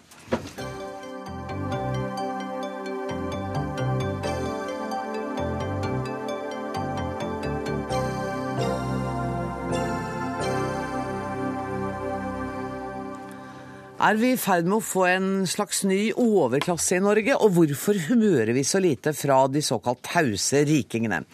Er 13.99 14.23
vi 14.23 14.35
i 14.37 14.39
ferd 14.39 14.71
med 14.71 14.79
å 14.79 14.85
få 14.95 15.09
en 15.11 15.31
slags 15.51 15.83
ny 15.91 16.13
overklasse 16.13 17.01
i 17.01 17.03
Norge? 17.03 17.35
Og 17.35 17.57
hvorfor 17.59 17.99
humører 18.13 18.55
vi 18.55 18.63
så 18.63 18.79
lite 18.79 19.11
fra 19.17 19.49
de 19.51 19.65
såkalt 19.65 20.07
tause 20.07 20.63
rikingene? 20.71 21.25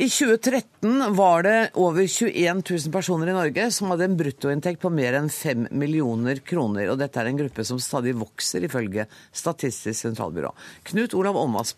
I 0.00 0.06
2013 0.08 1.14
var 1.14 1.42
det 1.44 1.70
over 1.76 2.06
21 2.06 2.62
000 2.70 2.92
personer 2.92 3.28
i 3.28 3.34
Norge 3.36 3.66
som 3.68 3.90
hadde 3.92 4.06
en 4.08 4.14
bruttoinntekt 4.16 4.80
på 4.80 4.88
mer 4.96 5.12
enn 5.18 5.26
5 5.28 5.66
millioner 5.76 6.38
kroner. 6.40 6.86
Og 6.88 6.96
dette 7.02 7.20
er 7.20 7.28
en 7.28 7.36
gruppe 7.36 7.66
som 7.68 7.76
stadig 7.76 8.14
vokser, 8.16 8.64
ifølge 8.64 9.04
Statistisk 9.36 10.00
sentralbyrå. 10.00 10.54
Knut 10.88 11.12
Olav 11.20 11.36
Åmås, 11.36 11.74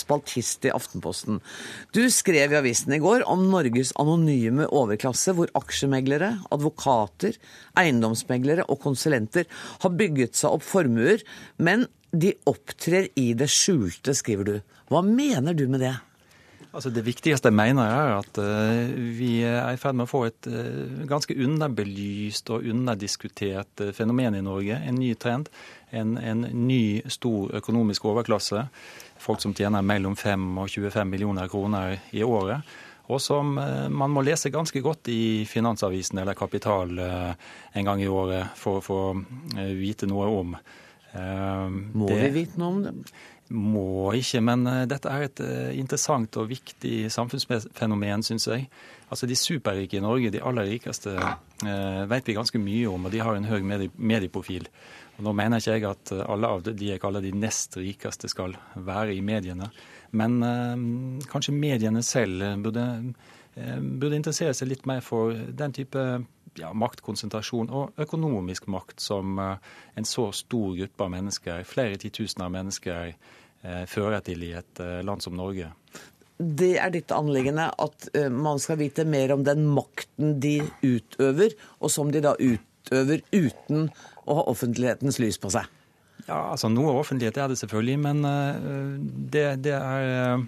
spaltist 0.00 0.66
i 0.66 0.72
Aftenposten. 0.74 1.38
Du 1.94 2.02
skrev 2.10 2.56
i 2.56 2.58
avisen 2.58 2.96
i 2.96 2.98
går 3.04 3.22
om 3.30 3.44
Norges 3.52 3.92
anonyme 4.02 4.66
overklasse, 4.74 5.36
hvor 5.38 5.52
aksjemeglere, 5.54 6.32
advokater, 6.56 7.38
eiendomsmeglere 7.78 8.64
og 8.66 8.80
konsulenter 8.82 9.46
har 9.84 9.94
bygget 9.94 10.34
seg 10.40 10.56
opp 10.58 10.66
formuer, 10.66 11.22
men 11.62 11.86
de 12.10 12.34
opptrer 12.50 13.12
i 13.14 13.28
det 13.38 13.46
skjulte, 13.46 14.16
skriver 14.18 14.50
du. 14.50 14.58
Hva 14.90 15.04
mener 15.06 15.54
du 15.54 15.68
med 15.70 15.86
det? 15.86 15.94
Altså 16.74 16.90
Det 16.90 17.04
viktigste 17.06 17.52
jeg 17.52 17.54
mener 17.54 17.86
er 17.86 18.12
at 18.16 18.38
uh, 18.42 18.94
vi 19.14 19.44
er 19.46 19.68
i 19.70 19.78
ferd 19.78 19.94
med 19.94 20.08
å 20.08 20.10
få 20.10 20.24
et 20.26 20.48
uh, 20.50 21.04
ganske 21.06 21.36
underbelyst 21.46 22.50
og 22.50 22.66
underdiskutert 22.66 23.84
uh, 23.84 23.92
fenomen 23.94 24.34
i 24.34 24.42
Norge. 24.42 24.80
En 24.82 24.98
ny 24.98 25.12
trend. 25.14 25.52
En, 25.94 26.16
en, 26.18 26.42
ny, 26.66 26.98
stor 27.06 27.54
økonomisk 27.60 28.08
overklasse. 28.10 28.64
Folk 29.22 29.44
som 29.44 29.54
tjener 29.54 29.86
mellom 29.86 30.16
5 30.18 30.48
og 30.64 30.72
25 30.72 31.12
millioner 31.12 31.50
kroner 31.52 31.94
i 32.10 32.24
året. 32.26 32.74
Og 33.04 33.20
som 33.20 33.52
man 33.54 34.10
må 34.10 34.22
lese 34.24 34.50
ganske 34.50 34.80
godt 34.82 35.10
i 35.12 35.44
Finansavisen 35.46 36.18
eller 36.22 36.34
Kapital 36.34 36.96
en 36.98 37.84
gang 37.84 38.00
i 38.00 38.08
året 38.08 38.56
for 38.56 38.80
å 38.80 38.82
få 38.82 39.00
vite 39.76 40.08
noe 40.08 40.30
om. 40.32 40.54
Må 41.92 42.08
det, 42.08 42.16
vi 42.22 42.30
vite 42.40 42.62
noe 42.62 42.70
om 42.72 42.80
det? 42.80 42.94
Må 43.52 44.14
ikke, 44.16 44.40
men 44.44 44.64
eh, 44.70 44.82
dette 44.88 45.10
er 45.10 45.26
et 45.26 45.40
eh, 45.44 45.70
interessant 45.76 46.36
og 46.40 46.48
viktig 46.48 47.10
samfunnsfenomen, 47.12 48.24
syns 48.24 48.48
jeg. 48.48 48.68
Altså 49.12 49.28
De 49.28 49.36
superrike 49.36 49.98
i 49.98 50.02
Norge, 50.02 50.32
de 50.32 50.42
aller 50.42 50.70
rikeste, 50.74 51.12
eh, 51.12 52.02
vet 52.10 52.28
vi 52.28 52.36
ganske 52.36 52.60
mye 52.60 52.88
om, 52.88 53.04
og 53.04 53.12
de 53.12 53.20
har 53.20 53.36
en 53.36 53.48
høy 53.48 53.60
medieprofil. 53.64 54.68
Og 55.18 55.26
Nå 55.28 55.34
mener 55.36 55.60
ikke 55.60 55.76
jeg 55.76 55.88
at 55.90 56.14
alle 56.24 56.50
av 56.56 56.64
de 56.66 56.88
jeg 56.88 57.02
kaller 57.02 57.22
de 57.22 57.34
nest 57.36 57.76
rikeste 57.78 58.30
skal 58.32 58.56
være 58.74 59.14
i 59.14 59.22
mediene, 59.22 59.68
men 60.14 60.40
kanskje 61.30 61.54
mediene 61.54 62.02
selv 62.06 62.42
burde, 62.62 62.84
burde 63.54 64.18
interessere 64.18 64.54
seg 64.54 64.72
litt 64.72 64.84
mer 64.90 65.00
for 65.06 65.34
den 65.34 65.74
type 65.74 66.02
ja, 66.60 66.70
maktkonsentrasjon 66.76 67.70
og 67.74 68.00
økonomisk 68.00 68.68
makt 68.72 69.02
som 69.02 69.38
eh, 69.40 69.72
en 69.98 70.08
så 70.08 70.28
stor 70.36 70.74
gruppe 70.78 71.06
av 71.06 71.12
mennesker, 71.14 71.64
flere 71.68 71.98
titusener 72.00 72.48
av 72.48 72.54
mennesker, 72.54 73.14
eh, 73.62 73.84
fører 73.90 74.24
til 74.26 74.44
i 74.46 74.52
et 74.58 74.82
eh, 74.82 75.00
land 75.06 75.24
som 75.24 75.36
Norge. 75.38 75.70
Det 76.38 76.74
er 76.82 76.90
ditt 76.90 77.12
anliggende 77.14 77.68
at 77.78 78.08
man 78.34 78.58
skal 78.58 78.80
vite 78.80 79.04
mer 79.06 79.30
om 79.30 79.44
den 79.46 79.68
makten 79.70 80.40
de 80.42 80.56
utøver, 80.82 81.54
og 81.78 81.92
som 81.94 82.10
de 82.10 82.24
da 82.24 82.32
utøver 82.34 83.22
uten 83.30 83.86
å 84.26 84.40
ha 84.40 84.46
offentlighetens 84.50 85.20
lys 85.22 85.38
på 85.38 85.52
seg? 85.54 85.70
Ja, 86.26 86.40
altså 86.50 86.72
Noe 86.72 86.96
offentlighet 86.98 87.38
er 87.38 87.52
det 87.52 87.60
selvfølgelig, 87.60 88.00
men 88.02 88.26
det, 89.30 89.46
det 89.62 89.76
er 89.78 90.42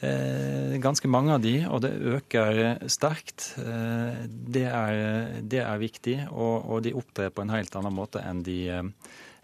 ganske 0.00 1.08
mange 1.08 1.32
av 1.34 1.40
de, 1.40 1.66
og 1.70 1.80
det 1.84 1.92
øker 1.94 2.88
sterkt. 2.92 3.54
Eh, 3.62 4.26
det 4.28 4.66
er, 4.68 5.40
det 5.42 5.62
er 5.62 5.78
viktig, 5.80 6.28
og, 6.30 6.70
og, 6.70 6.82
de 6.84 6.94
opptrer 6.96 7.30
på 7.32 7.42
en 7.44 7.50
helt 7.54 7.76
annen 7.78 7.94
måte 7.96 8.20
enn 8.20 8.42
de, 8.46 8.68
eh, 8.72 8.82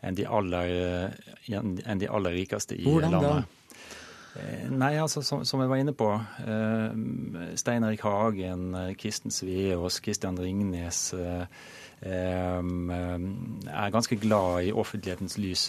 enn 0.03 0.19
de, 0.19 0.27
aller, 0.27 0.69
enn 1.49 1.99
de 2.01 2.09
aller, 2.09 2.33
rikeste 2.37 2.77
i 2.77 2.85
Hvordan 2.85 3.11
landet. 3.17 3.33
Da? 3.33 3.43
Nei, 4.73 4.95
altså 4.97 5.21
som, 5.21 5.45
som, 5.45 5.61
jeg 5.61 5.69
var 5.69 5.77
inne 5.77 5.93
på. 5.93 6.09
Stein 7.61 7.85
Erik 7.85 8.01
Hagen, 8.07 8.73
Kristen 8.97 9.31
Sveås, 9.31 10.01
Kristian 10.01 10.41
Ringnes 10.41 11.13
er 12.01 12.65
ganske 13.93 14.17
glad 14.17 14.71
i 14.71 14.73
offentlighetens 14.73 15.37
lys. 15.37 15.67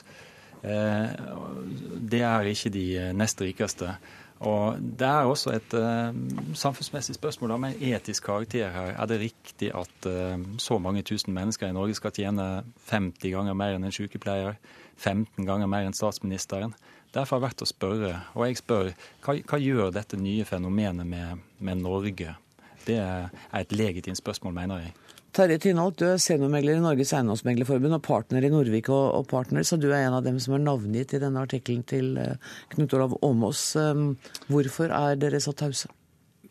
Det 0.64 2.24
er 2.24 2.48
ikke 2.54 2.72
de 2.72 3.12
nest 3.20 3.44
rikeste. 3.44 3.98
Og 4.44 4.80
Det 5.00 5.08
er 5.08 5.24
også 5.24 5.54
et 5.56 5.74
uh, 5.78 6.12
samfunnsmessig 6.54 7.16
spørsmål 7.16 7.56
med 7.60 7.82
etisk 7.82 8.26
karakter 8.28 8.72
her. 8.72 8.92
Er 9.00 9.06
det 9.08 9.20
riktig 9.22 9.72
at 9.76 10.08
uh, 10.08 10.36
så 10.58 10.78
mange 10.78 11.02
tusen 11.02 11.34
mennesker 11.34 11.68
i 11.68 11.76
Norge 11.76 11.96
skal 11.96 12.12
tjene 12.12 12.64
50 12.90 13.32
ganger 13.32 13.56
mer 13.56 13.78
enn 13.78 13.88
en 13.88 13.96
sykepleier? 13.96 14.60
15 14.98 15.48
ganger 15.48 15.68
mer 15.68 15.88
enn 15.88 15.96
statsministeren? 15.96 16.76
Derfor 17.14 17.38
har 17.38 17.42
jeg 17.42 17.50
vært 17.50 17.64
å 17.64 17.70
spørre. 17.70 18.14
Og 18.34 18.48
jeg 18.48 18.60
spør, 18.60 18.92
hva, 19.24 19.38
hva 19.48 19.62
gjør 19.62 19.94
dette 19.94 20.20
nye 20.20 20.46
fenomenet 20.50 21.08
med, 21.08 21.44
med 21.60 21.82
Norge? 21.84 22.36
Det 22.84 23.00
er 23.00 23.30
et 23.56 23.72
legitimt 23.72 24.20
spørsmål, 24.20 24.56
mener 24.58 24.84
jeg. 24.84 24.96
Terje 25.34 25.56
Tynholt, 25.58 25.96
du 25.98 26.06
er 26.06 26.20
seniormegler 26.22 26.78
i 26.78 26.82
Norges 26.84 27.10
Eiendomsmeglerforbund 27.18 27.96
og 27.96 28.04
partner 28.06 28.46
i 28.46 28.52
Norvik 28.54 28.92
og, 28.94 29.06
og 29.18 29.24
Partners, 29.32 29.72
og 29.74 29.80
du 29.82 29.88
er 29.90 30.04
en 30.04 30.18
av 30.20 30.22
dem 30.28 30.38
som 30.38 30.54
er 30.54 30.62
navngitt 30.62 31.16
i 31.18 31.22
denne 31.24 31.42
artikkelen 31.42 31.82
til 31.90 32.12
uh, 32.22 32.36
Knut 32.76 32.94
Olav 32.94 33.16
Åmås. 33.26 33.64
Um, 33.82 34.12
hvorfor 34.54 34.94
er 34.94 35.18
dere 35.18 35.42
så 35.42 35.56
tause? 35.58 35.90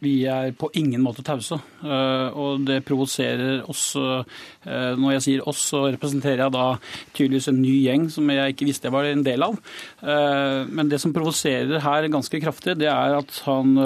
Vi 0.02 0.24
er 0.26 0.50
på 0.58 0.66
ingen 0.74 1.02
måte 1.04 1.22
tause. 1.22 1.60
Eh, 1.82 2.34
og 2.34 2.64
det 2.66 2.80
provoserer 2.86 3.62
oss. 3.70 3.92
Eh, 3.94 4.94
når 4.98 5.16
jeg 5.16 5.24
sier 5.26 5.44
oss, 5.48 5.60
så 5.70 5.84
representerer 5.92 6.42
jeg 6.42 6.54
da 6.56 6.66
tydeligvis 7.14 7.50
en 7.52 7.60
ny 7.62 7.74
gjeng 7.84 8.08
som 8.10 8.30
jeg 8.32 8.54
ikke 8.54 8.66
visste 8.66 8.88
jeg 8.88 8.94
var 8.96 9.06
en 9.06 9.22
del 9.26 9.46
av. 9.46 9.58
Eh, 10.02 10.72
men 10.74 10.90
det 10.90 10.98
som 11.02 11.14
provoserer 11.14 11.82
her 11.84 12.08
ganske 12.10 12.40
kraftig, 12.42 12.74
det 12.80 12.90
er 12.90 13.14
at 13.20 13.38
han 13.46 13.78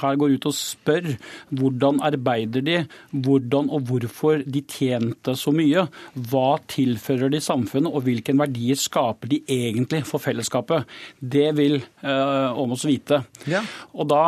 her 0.00 0.16
går 0.20 0.36
ut 0.38 0.48
og 0.48 0.56
spør 0.56 1.10
hvordan 1.56 2.00
arbeider 2.08 2.64
de, 2.64 2.78
hvordan 3.12 3.68
og 3.68 3.84
hvorfor 3.90 4.44
de 4.46 4.64
tjente 4.64 5.36
så 5.36 5.52
mye. 5.52 5.84
Hva 6.30 6.56
tilfører 6.72 7.32
de 7.32 7.42
samfunnet, 7.44 7.92
og 7.92 8.06
hvilke 8.06 8.32
verdier 8.36 8.80
skaper 8.80 9.28
de 9.34 9.42
egentlig 9.44 10.02
for 10.08 10.22
fellesskapet? 10.22 10.88
Det 11.20 11.50
vil 11.58 11.80
Åmås 12.00 12.86
vite. 12.88 13.20
Ja. 13.50 13.60
Og 13.92 14.08
da 14.10 14.22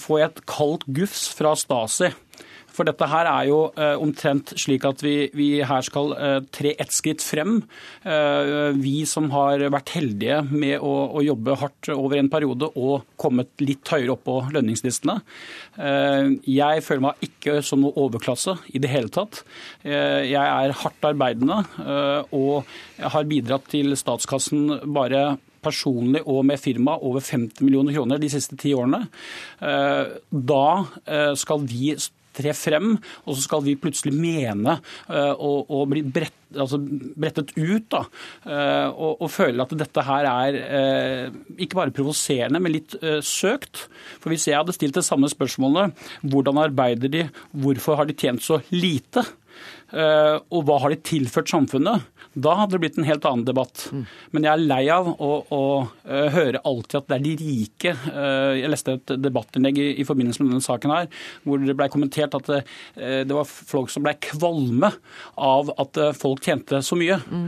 får 0.00 0.20
jeg 0.20 0.35
et 0.36 0.46
kaldt 0.50 0.86
gufs 0.96 1.28
fra 1.34 1.56
Stasi. 1.58 2.12
For 2.76 2.84
dette 2.84 3.06
her 3.08 3.28
er 3.30 3.46
jo 3.48 3.58
eh, 3.72 3.94
omtrent 4.02 4.52
slik 4.60 4.84
at 4.84 5.00
vi, 5.04 5.14
vi 5.36 5.48
her 5.64 5.84
skal 5.86 6.12
eh, 6.12 6.38
tre 6.52 6.74
ett 6.76 6.92
skritt 6.92 7.24
frem. 7.24 7.62
Eh, 8.04 8.76
vi 8.76 8.98
som 9.08 9.30
har 9.32 9.64
vært 9.72 9.94
heldige 9.96 10.42
med 10.50 10.84
å, 10.84 10.92
å, 11.16 11.24
jobbe 11.24 11.56
hardt 11.62 11.90
over 11.94 12.20
en 12.20 12.30
periode 12.32 12.68
og 12.76 13.06
kommet 13.20 13.64
litt 13.64 13.88
høyere 13.88 14.12
opp 14.16 14.26
på 14.28 14.36
lønningslistene. 14.52 15.16
Eh, 15.80 16.36
jeg 16.52 16.84
føler 16.84 17.06
meg 17.08 17.26
ikke 17.30 17.58
som 17.64 17.80
noe 17.84 17.96
overklasse 18.04 18.58
i 18.76 18.82
det 18.82 18.92
hele 18.92 19.12
tatt. 19.14 19.40
Eh, 19.86 20.28
jeg 20.28 20.44
er 20.44 20.76
hardt 20.82 21.08
arbeidende 21.08 21.62
eh, 21.80 22.36
og 22.36 22.68
har 23.00 23.28
bidratt 23.28 23.72
til 23.72 23.96
statskassen 23.96 24.92
bare 24.92 25.38
personlig 25.66 26.24
og 26.26 26.44
med 26.48 26.60
firma 26.62 26.96
over 27.02 27.24
50 27.24 27.64
millioner 27.64 27.96
kroner 27.96 28.22
de 28.22 28.30
siste 28.32 28.58
ti 28.60 28.74
årene. 28.76 29.06
Eh, 29.60 30.14
da 30.30 30.68
eh, 31.04 31.32
skal 31.38 31.66
vi 31.66 31.96
tre 32.36 32.52
frem, 32.52 32.90
og 33.24 33.32
så 33.32 33.46
skal 33.46 33.62
vi 33.64 33.78
plutselig 33.80 34.10
mene 34.12 34.74
og, 35.08 35.70
og 35.72 35.86
bli 35.88 36.02
brett, 36.04 36.34
altså 36.52 36.76
brettet 36.76 37.54
ut 37.56 37.86
da, 37.94 38.02
og, 38.90 39.22
og, 39.22 39.30
føle 39.32 39.64
at 39.64 39.72
dette 39.80 40.04
her 40.04 40.28
er 40.28 40.58
ikke 41.56 41.78
bare 41.78 41.94
provoserende, 41.96 42.60
men 42.60 42.74
litt 42.74 42.92
søkt. 43.24 43.86
For 44.20 44.34
Hvis 44.34 44.44
jeg 44.50 44.60
hadde 44.60 44.76
stilt 44.76 45.00
det 45.00 45.06
samme 45.08 45.32
spørsmålet, 45.32 45.96
hvordan 46.28 46.60
arbeider 46.66 47.14
de, 47.14 47.24
hvorfor 47.56 48.02
har 48.02 48.10
de 48.10 48.18
tjent 48.20 48.44
så 48.44 48.60
lite? 48.68 49.24
Og 49.96 50.66
hva 50.66 50.80
har 50.82 50.92
de 50.92 50.98
tilført 51.06 51.50
samfunnet? 51.52 52.04
Da 52.36 52.52
hadde 52.58 52.76
det 52.76 52.82
blitt 52.82 52.98
en 53.00 53.06
helt 53.08 53.24
annen 53.28 53.46
debatt. 53.48 53.86
Mm. 53.94 54.02
Men 54.36 54.46
jeg 54.46 54.52
er 54.52 54.64
lei 54.68 54.82
av 54.92 55.08
å, 55.08 55.30
å, 55.56 55.60
uh, 56.04 56.26
høre 56.34 56.60
alltid 56.68 56.98
at 56.98 57.08
det 57.08 57.16
er 57.16 57.24
de 57.24 57.34
rike. 57.40 57.92
Uh, 58.10 58.52
jeg 58.58 58.72
leste 58.72 58.96
et 58.98 59.14
debattinnlegg 59.24 59.80
i, 59.80 59.86
i, 60.02 60.06
forbindelse 60.06 60.44
med 60.44 60.52
denne 60.52 60.66
saken 60.66 60.92
her, 60.92 61.08
hvor 61.46 61.62
det 61.62 61.76
ble 61.78 61.88
kommentert 61.92 62.36
at 62.36 62.50
det, 62.50 62.60
det 62.96 63.36
var 63.36 63.48
folk 63.48 63.88
som 63.92 64.04
ble 64.04 64.12
kvalme 64.20 64.90
av 65.40 65.72
at 65.80 66.00
folk 66.18 66.44
tjente 66.44 66.82
så 66.84 66.98
mye. 66.98 67.16
Mm. 67.26 67.46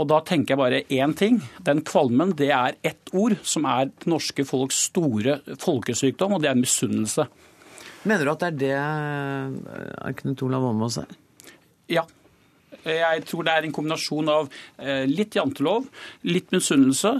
og 0.00 0.04
da 0.10 0.18
tenker 0.26 0.54
jeg 0.54 0.60
bare 0.60 0.80
én 0.94 1.14
ting. 1.16 1.40
Den 1.64 1.82
kvalmen, 1.86 2.32
det 2.38 2.50
er 2.54 2.78
ett 2.86 3.12
ord 3.12 3.36
som 3.46 3.66
er 3.68 3.90
det 3.90 4.08
norske 4.10 4.44
folks 4.48 4.80
store 4.88 5.38
folkesykdom, 5.60 6.36
og 6.36 6.44
det 6.44 6.52
er 6.52 6.60
misunnelse. 6.60 7.28
Mener 8.06 8.24
du 8.28 8.32
at 8.34 8.44
det 8.60 8.70
er 8.76 9.50
det 9.50 10.14
Knut 10.20 10.44
Olav 10.46 10.68
Åmås 10.70 11.00
er? 11.02 11.18
Ja. 11.90 12.06
Jeg 12.84 13.24
tror 13.26 13.44
det 13.44 13.56
er 13.56 13.66
en 13.66 13.74
kombinasjon 13.74 14.30
av 14.30 14.46
eh, 14.78 15.04
litt 15.08 15.34
jantelov, 15.36 15.88
litt 16.28 16.52
misunnelse, 16.54 17.18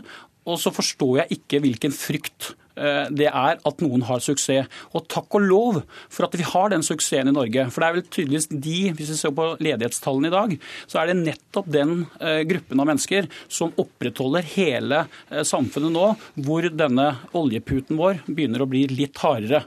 og 0.49 0.57
så 0.61 0.73
forstår 0.73 1.23
jeg 1.23 1.41
ikke 1.41 1.63
hvilken 1.65 1.95
frykt 1.95 2.55
det 2.79 3.27
er 3.27 3.57
at 3.67 3.81
noen 3.83 4.05
har 4.07 4.21
suksess. 4.23 4.69
Og 4.95 5.09
takk 5.11 5.35
og 5.35 5.43
lov 5.43 5.79
for 6.15 6.29
at 6.29 6.37
vi 6.39 6.45
har 6.47 6.71
den 6.71 6.85
suksessen 6.87 7.27
i 7.27 7.33
Norge. 7.35 7.65
For 7.75 7.83
det 7.83 7.89
er 7.89 7.97
vel 7.97 8.05
tydeligvis 8.07 8.47
de, 8.53 8.77
hvis 8.95 9.11
vi 9.11 9.17
ser 9.19 9.33
på 9.35 9.49
ledighetstallene 9.59 10.31
i 10.31 10.35
dag, 10.37 10.55
så 10.87 11.01
er 11.01 11.11
det 11.11 11.17
nettopp 11.19 11.73
den 11.75 11.97
gruppen 12.53 12.79
av 12.79 12.87
mennesker 12.93 13.27
som 13.51 13.75
opprettholder 13.83 14.47
hele 14.55 15.03
samfunnet 15.43 15.91
nå, 15.91 16.07
hvor 16.47 16.71
denne 16.71 17.09
oljeputen 17.35 17.99
vår 17.99 18.23
begynner 18.29 18.63
å 18.63 18.71
bli 18.71 18.85
litt 18.93 19.19
hardere. 19.25 19.65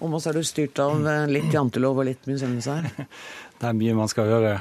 Om 0.00 0.16
oss 0.16 0.26
er 0.30 0.36
du 0.36 0.44
styrt 0.46 0.78
av 0.82 1.00
litt 1.28 1.52
jantelov 1.52 2.00
og 2.00 2.08
litt 2.08 2.28
misunnelse 2.30 2.76
her? 2.78 3.08
Det 3.60 3.68
er 3.68 3.76
mye 3.76 3.96
man 3.98 4.08
skal 4.08 4.30
gjøre. 4.30 4.54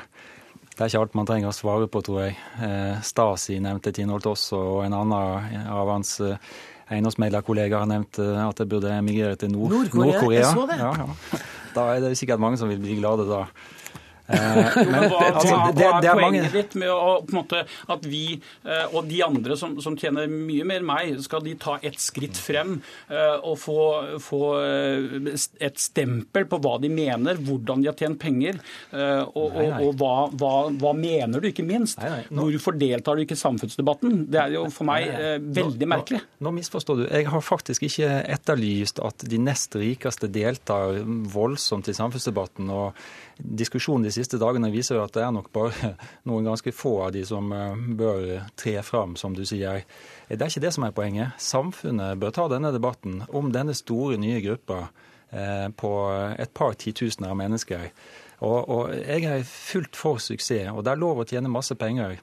Det 0.79 0.85
er 0.85 0.91
ikke 0.91 0.99
alt 1.03 1.15
man 1.15 1.27
trenger 1.27 1.51
å 1.51 1.55
svare 1.55 1.87
på, 1.91 1.99
tror 2.03 2.21
jeg. 2.25 2.35
Eh, 2.63 2.99
Stasi 3.03 3.57
nevnte 3.63 3.91
Tinholt 3.95 4.27
også, 4.27 4.59
og 4.59 4.77
en 4.85 4.95
annen 4.95 5.65
av 5.67 5.91
hans 5.91 6.13
eh, 6.23 6.37
eiendomsmeglerkollegaer 6.89 7.83
har 7.83 7.89
nevnt 7.89 8.19
eh, 8.23 8.39
at 8.45 8.61
det 8.61 8.67
burde 8.71 8.93
emigrere 8.95 9.35
til 9.39 9.51
Nord-Korea. 9.51 10.13
Nord 10.23 10.31
jeg 10.33 10.69
det. 10.71 10.77
Ja, 10.79 10.93
ja. 11.03 11.41
Da 11.75 11.85
er 11.93 12.05
det 12.05 12.13
sikkert 12.19 12.39
mange 12.39 12.61
som 12.61 12.71
vil 12.71 12.79
bli 12.79 12.95
glade 13.01 13.27
da. 13.27 13.41
Eh, 14.29 14.77
men 14.85 15.07
hva, 15.09 15.21
altså, 15.31 15.55
det, 15.73 15.85
hva 15.87 15.99
er 16.03 16.19
poenget 16.19 16.53
ditt 16.53 16.75
med 16.79 16.91
å, 16.93 17.19
på 17.25 17.33
en 17.33 17.39
måte, 17.39 17.63
at 17.89 18.05
vi 18.05 18.23
eh, 18.37 18.85
og 18.93 19.07
de 19.09 19.21
andre 19.25 19.57
som, 19.59 19.77
som, 19.81 19.97
tjener 19.99 20.29
mye 20.29 20.67
mer 20.67 20.83
enn 20.83 20.87
meg, 20.89 21.15
skal 21.25 21.41
de 21.45 21.55
ta 21.59 21.77
et 21.85 21.97
skritt 22.01 22.37
frem 22.39 22.77
eh, 23.09 23.35
og 23.39 23.57
få, 23.59 23.79
få 24.23 24.41
et 24.59 25.81
stempel 25.81 26.45
på 26.49 26.59
hva 26.61 26.75
de 26.81 26.91
mener, 26.93 27.39
hvordan 27.45 27.81
de 27.81 27.89
har 27.89 27.97
tjent 27.97 28.19
penger, 28.21 28.59
og, 28.89 29.55
nei, 29.55 29.65
nei. 29.65 29.79
og, 29.81 29.89
og 29.89 29.99
hva, 29.99 30.13
hva, 30.39 30.53
hva, 30.79 30.93
mener 30.97 31.41
du, 31.41 31.49
ikke 31.49 31.65
minst? 31.65 31.99
Nei, 32.01 32.23
nå... 32.29 32.47
Hvorfor 32.59 32.75
deltar 32.79 33.17
du 33.17 33.23
ikke 33.23 33.37
i 33.37 33.39
samfunnsdebatten? 33.39 34.23
Det 34.31 34.39
er 34.41 34.55
jo 34.57 34.65
for 34.73 34.87
meg 34.89 35.09
veldig 35.39 35.87
nå, 35.87 35.91
merkelig. 35.93 36.21
Nå, 36.39 36.47
nå 36.47 36.55
misforstår 36.57 37.01
du. 37.01 37.05
Jeg 37.07 37.27
har 37.31 37.43
faktisk 37.45 37.85
ikke 37.87 38.09
etterlyst 38.35 39.01
at 39.05 39.25
de 39.29 39.39
nest 39.41 39.77
rikeste 39.79 40.29
deltar 40.31 40.99
voldsomt 41.33 41.89
i 41.91 41.95
samfunnsdebatten. 41.97 42.71
og 42.73 42.97
Diskusjonen 43.39 44.07
de 44.07 44.11
siste 44.19 44.39
dagene 44.41 44.71
viser 44.73 44.99
jo 44.99 45.03
at 45.05 45.15
det 45.15 45.23
er 45.25 45.33
nok 45.35 45.49
bare 45.55 45.93
noen 46.29 46.51
ganske 46.51 46.73
få 46.75 46.95
av 47.07 47.13
de 47.15 47.25
som 47.27 47.51
eh, 47.55 47.83
bør 47.99 48.25
tre 48.59 48.77
fram, 48.85 49.17
som 49.19 49.35
du 49.37 49.45
sier. 49.47 49.85
Det 50.29 50.39
er 50.39 50.51
ikke 50.51 50.65
det 50.67 50.73
som 50.75 50.87
er 50.87 50.95
poenget. 50.95 51.35
Samfunnet 51.41 52.19
bør 52.21 52.35
ta 52.35 52.47
denne 52.51 52.73
debatten 52.75 53.23
om 53.33 53.53
denne 53.55 53.75
store, 53.77 54.19
nye 54.21 54.41
gruppa 54.45 54.87
eh, 55.31 55.67
på 55.73 55.93
et 56.37 56.53
par 56.53 56.77
titusener 56.79 57.33
av 57.33 57.39
mennesker. 57.39 57.89
Og, 58.39 58.59
og 58.71 58.95
jeg 58.95 59.25
er 59.27 59.47
fullt 59.47 59.99
for 59.99 60.21
suksess, 60.23 60.69
og 60.71 60.85
det 60.85 60.93
er 60.93 61.01
lov 61.01 61.23
å 61.23 61.27
tjene 61.27 61.51
masse 61.51 61.75
penger. 61.79 62.19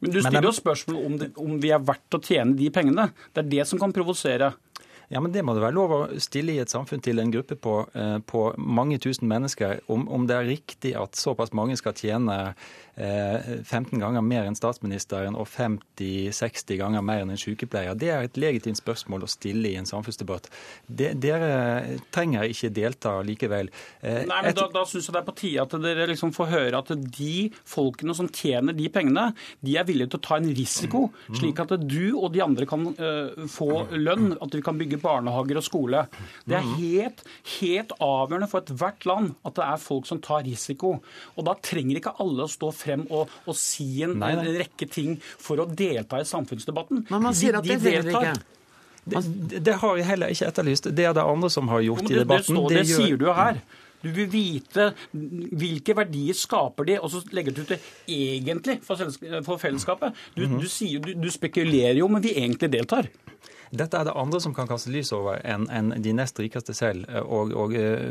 Men 0.00 0.14
du 0.14 0.22
stiller 0.22 0.48
jo 0.48 0.52
spørsmål 0.56 1.00
om, 1.04 1.16
det, 1.20 1.28
om 1.38 1.58
vi 1.60 1.70
er 1.76 1.82
verdt 1.84 2.16
å 2.16 2.22
tjene 2.24 2.56
de 2.56 2.70
pengene. 2.72 3.10
Det 3.34 3.42
er 3.42 3.50
det 3.52 3.66
som 3.68 3.80
kan 3.80 3.92
provosere. 3.92 4.54
Ja, 5.10 5.20
men 5.20 5.32
Det 5.32 5.42
må 5.42 5.56
det 5.56 5.62
være 5.64 5.74
lov 5.74 5.92
å 5.94 6.20
stille 6.22 6.54
i 6.54 6.60
et 6.62 6.70
samfunn 6.70 7.02
til 7.02 7.18
en 7.18 7.32
gruppe 7.34 7.56
på, 7.58 7.80
eh, 7.98 8.18
på 8.22 8.44
mange 8.58 8.98
tusen 9.02 9.26
mennesker. 9.26 9.80
Om, 9.90 10.04
om, 10.06 10.26
det 10.26 10.36
er 10.36 10.46
riktig 10.46 10.92
at 10.94 11.18
såpass 11.18 11.50
mange 11.52 11.74
skal 11.76 11.96
tjene 11.98 12.36
15 12.96 13.94
eh, 13.94 14.00
ganger 14.00 14.24
mer 14.24 14.48
enn 14.48 14.56
statsministeren 14.58 15.36
og 15.38 15.46
50-60 15.48 16.80
ganger 16.80 17.04
mer 17.04 17.24
enn 17.24 17.32
en 17.34 17.40
sykepleier. 17.40 17.96
Det 17.98 18.10
er 18.12 18.26
et 18.26 18.40
legitimt 18.40 18.80
spørsmål 18.80 19.24
å 19.24 19.30
stille 19.30 19.70
i 19.70 19.76
en 19.80 19.88
samfunnsdebatt. 19.88 20.50
De, 20.86 21.12
dere 21.14 21.98
trenger 22.14 22.50
ikke 22.50 22.72
delta 22.74 23.14
likevel. 23.26 23.70
Eh, 24.02 24.24
Nei, 24.28 24.42
men 24.46 24.58
Da, 24.58 24.66
da 24.74 24.84
syns 24.88 25.08
jeg 25.08 25.16
det 25.16 25.22
er 25.22 25.28
på 25.28 25.36
tide 25.38 25.64
at 25.64 25.76
dere 25.84 26.08
liksom 26.10 26.34
får 26.36 26.50
høre 26.50 26.82
at 26.82 26.92
de 26.96 27.48
folkene 27.68 28.16
som 28.16 28.28
tjener 28.28 28.76
de 28.76 28.90
pengene, 28.92 29.30
de 29.64 29.76
er 29.78 29.86
villige 29.88 30.12
til 30.12 30.20
å 30.20 30.26
ta 30.26 30.40
en 30.40 30.50
risiko, 30.56 31.06
slik 31.38 31.60
at 31.62 31.76
du 31.84 32.16
og 32.16 32.30
de 32.34 32.42
andre 32.44 32.66
kan 32.68 32.84
uh, 32.98 33.46
få 33.50 33.84
lønn, 33.94 34.34
at 34.42 34.54
vi 34.54 34.62
kan 34.64 34.78
bygge 34.78 35.00
barnehager 35.02 35.60
og 35.60 35.66
skole. 35.66 36.04
Det 36.48 36.58
er 36.58 36.68
helt, 36.80 37.22
helt 37.58 37.94
avgjørende 38.02 38.50
for 38.50 38.64
ethvert 38.64 39.06
land 39.08 39.34
at 39.46 39.56
det 39.58 39.66
er 39.66 39.82
folk 39.82 40.08
som 40.08 40.20
tar 40.24 40.44
risiko. 40.46 40.96
Og 41.36 41.46
da 41.46 41.56
trenger 41.62 42.00
ikke 42.00 42.16
alle 42.22 42.46
å 42.46 42.50
stå 42.50 42.70
frem 42.74 42.89
og, 43.10 43.30
og 43.46 43.58
si 43.58 44.02
en, 44.06 44.16
nei, 44.20 44.32
nei. 44.38 44.46
en, 44.46 44.58
rekke 44.62 44.88
ting 44.90 45.18
for 45.20 45.62
å 45.62 45.66
delta 45.66 46.20
i 46.20 46.26
samfunnsdebatten. 46.28 47.06
Men 47.10 47.28
man 47.28 47.36
sier 47.36 47.58
at 47.60 47.66
de, 47.66 47.76
de 47.76 47.94
det 48.00 48.14
ikke. 48.14 48.34
Det, 49.10 49.60
det, 49.64 49.76
har 49.80 49.96
jeg 49.96 50.06
heller 50.06 50.32
ikke 50.34 50.48
etterlyst. 50.50 50.90
Det 50.94 51.06
er 51.08 51.14
det 51.16 51.22
andre 51.24 51.50
som 51.50 51.70
har 51.72 51.80
gjort 51.86 52.10
i 52.10 52.18
debatten. 52.20 52.58
Det, 52.58 52.68
det, 52.68 52.82
det 52.82 52.90
gjør... 52.90 53.04
sier 53.04 53.20
du 53.20 53.24
jo 53.30 53.36
her. 53.36 53.62
Du 54.00 54.08
vil 54.16 54.28
vite 54.32 54.86
hvilke 55.12 55.94
verdier 55.96 56.36
skaper 56.36 56.88
de, 56.88 56.96
og 57.04 57.10
så 57.12 57.20
legger 57.36 57.56
du 57.56 57.62
til 57.68 57.90
egentlig 58.08 58.78
for, 58.84 59.00
for 59.44 59.60
fellesskapet. 59.60 60.16
Du, 60.36 60.46
mm 60.46 60.52
-hmm. 60.52 60.60
du, 60.60 60.68
sier, 60.68 61.00
du, 61.00 61.12
du 61.14 61.30
spekulerer 61.30 61.98
jo 61.98 62.06
om 62.06 62.20
vi 62.20 62.32
egentlig 62.32 62.72
deltar. 62.72 63.10
Dette 63.70 64.00
er 64.00 64.06
det 64.08 64.14
andre 64.18 64.40
som 64.42 64.54
kan 64.54 64.66
kaste 64.66 64.90
lys 64.90 65.12
over 65.14 65.38
enn 65.46 65.68
en 65.70 65.92
de 66.02 66.12
nest 66.16 66.38
rikeste 66.42 66.74
selv. 66.74 67.06
Og, 67.22 67.52
og, 67.54 67.74
eh, 67.78 68.02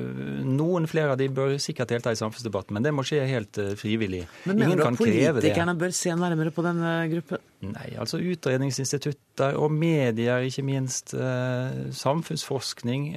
noen 0.48 0.88
flere 0.88 1.16
av 1.16 1.20
de 1.20 1.28
bør 1.36 1.58
sikkert 1.60 1.92
delta 1.92 2.14
i 2.16 2.20
samfunnsdebatten, 2.20 2.78
men 2.78 2.86
det 2.86 2.94
må 2.96 3.04
skje 3.08 3.26
helt 3.28 3.60
eh, 3.60 3.74
frivillig. 3.80 4.24
Men 4.48 4.62
Mener 4.62 4.80
du 4.80 4.86
at 4.88 5.00
politikerne 5.00 5.76
bør 5.80 5.92
se 5.96 6.16
nærmere 6.16 6.54
på 6.56 6.64
denne 6.64 6.94
gruppen? 7.12 7.44
Nei, 7.68 7.90
altså 8.00 8.22
utredningsinstitutter 8.24 9.60
og 9.60 9.76
medier, 9.76 10.48
ikke 10.48 10.64
minst. 10.64 11.12
Eh, 11.12 11.92
samfunnsforskning. 11.92 13.12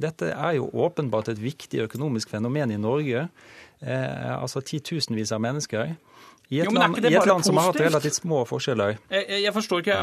Dette 0.00 0.32
er 0.32 0.56
jo 0.56 0.70
åpenbart 0.86 1.28
et 1.34 1.42
viktig 1.42 1.84
økonomisk 1.84 2.32
fenomen 2.32 2.72
i 2.72 2.80
Norge. 2.80 3.28
Altså 3.84 4.62
titusenvis 4.64 5.34
av 5.36 5.42
mennesker. 5.44 5.92
I 6.52 6.60
et, 6.60 6.68
jo, 6.68 6.74
land, 6.76 6.98
i 7.00 7.08
et 7.08 7.26
land, 7.26 7.44
som 7.46 7.56
har 7.56 7.70
hatt 7.70 7.80
relativt 7.80 8.18
små 8.18 8.42
forskjeller. 8.48 8.98
Jeg, 9.08 9.40
jeg 9.46 9.52
forstår 9.56 9.80
ikke, 9.80 9.96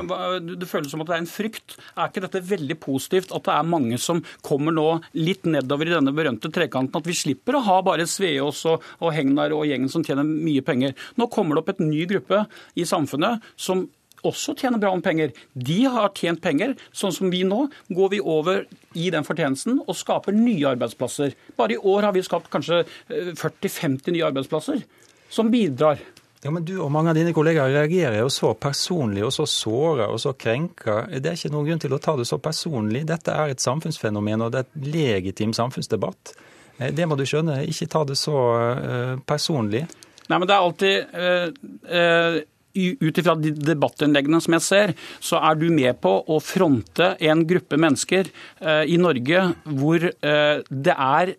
Det 0.50 0.70
føles 0.70 0.90
som 0.92 1.04
at 1.04 1.12
det 1.12 1.16
er 1.16 1.22
en 1.22 1.30
frykt. 1.30 1.78
Er 1.94 2.10
ikke 2.10 2.24
dette 2.26 2.42
veldig 2.50 2.78
positivt 2.82 3.34
at 3.36 3.46
det 3.46 3.54
er 3.54 3.70
mange 3.70 4.00
som 4.02 4.24
kommer 4.46 4.74
nå 4.74 4.88
litt 5.20 5.46
nedover 5.46 5.90
i 5.90 5.94
denne 5.94 6.14
berømte 6.18 6.50
trekanten? 6.54 6.98
At 6.98 7.10
vi 7.10 7.18
slipper 7.18 7.60
å 7.60 7.66
ha 7.68 7.78
bare 7.86 8.10
Sveås 8.10 8.64
og, 8.72 8.86
og 9.00 9.14
Hegnar 9.16 9.54
og 9.56 9.68
gjengen 9.70 9.92
som 9.92 10.06
tjener 10.06 10.26
mye 10.28 10.66
penger. 10.66 10.98
Nå 11.22 11.30
kommer 11.34 11.56
det 11.56 11.64
opp 11.64 11.74
et 11.76 11.84
ny 11.86 12.06
gruppe 12.10 12.46
i 12.74 12.88
samfunnet 12.90 13.46
som 13.54 13.86
også 14.28 14.56
tjener 14.58 14.82
bra 14.82 14.92
om 14.94 15.02
penger. 15.02 15.34
De 15.54 15.80
har 15.90 16.12
tjent 16.18 16.42
penger. 16.42 16.76
Sånn 16.94 17.14
som 17.16 17.32
vi 17.34 17.44
nå, 17.48 17.64
går 17.90 18.16
vi 18.16 18.22
over 18.22 18.66
i 18.98 19.10
den 19.14 19.26
fortjenesten 19.28 19.82
og 19.86 19.98
skaper 19.98 20.36
nye 20.36 20.74
arbeidsplasser. 20.74 21.36
Bare 21.58 21.78
i 21.78 21.82
år 21.94 22.10
har 22.10 22.16
vi 22.18 22.26
skapt 22.26 22.52
kanskje 22.54 22.84
40-50 23.10 24.10
eh, 24.10 24.16
nye 24.18 24.28
arbeidsplasser 24.30 24.84
som 25.32 25.52
bidrar. 25.54 26.02
Ja, 26.42 26.50
men 26.50 26.66
Du 26.66 26.74
og 26.82 26.90
mange 26.94 27.12
av 27.12 27.18
dine 27.20 27.34
kollegaer 27.38 27.70
reagerer 27.70 28.18
jo 28.24 28.30
så 28.34 28.54
personlig 28.58 29.22
og 29.28 29.34
så 29.36 29.46
såra 29.46 30.08
og 30.10 30.18
så 30.24 30.34
krenka. 30.34 31.04
Det 31.14 31.30
er 31.30 31.38
ikke 31.38 31.52
noen 31.54 31.68
grunn 31.70 31.84
til 31.84 31.94
å 31.94 32.02
ta 32.02 32.16
det 32.18 32.26
så 32.30 32.40
personlig. 32.42 33.04
Dette 33.10 33.36
er 33.36 33.54
et 33.54 33.62
samfunnsfenomen, 33.62 34.42
og 34.42 34.54
det 34.54 34.64
er 34.64 34.70
et 34.70 34.88
legitim 34.96 35.54
samfunnsdebatt. 35.54 36.34
Eh, 36.80 36.90
det 36.98 37.06
må 37.06 37.18
du 37.20 37.28
skjønne. 37.30 37.62
Ikke 37.70 37.90
ta 37.94 38.02
det 38.10 38.18
så 38.18 38.38
uh, 38.42 39.20
personlig. 39.30 39.86
Nei, 40.32 40.40
men 40.40 40.50
det 40.50 40.56
er 40.56 40.66
alltid 40.66 41.14
uh, 41.14 41.54
uh, 41.92 42.42
ut 42.74 43.18
ifra 43.18 43.36
de 43.36 43.52
debattinnleggene 43.56 44.40
som 44.44 44.56
jeg 44.56 44.66
ser, 44.66 44.94
så 45.20 45.40
er 45.44 45.60
du 45.60 45.68
med 45.74 46.00
på 46.04 46.14
å 46.24 46.40
fronte 46.44 47.14
en 47.20 47.46
gruppe 47.48 47.80
mennesker 47.80 48.30
eh, 48.32 48.84
i 48.88 49.00
Norge 49.02 49.44
hvor 49.66 50.06
eh, 50.08 50.62
det 50.70 50.96
er 50.96 51.34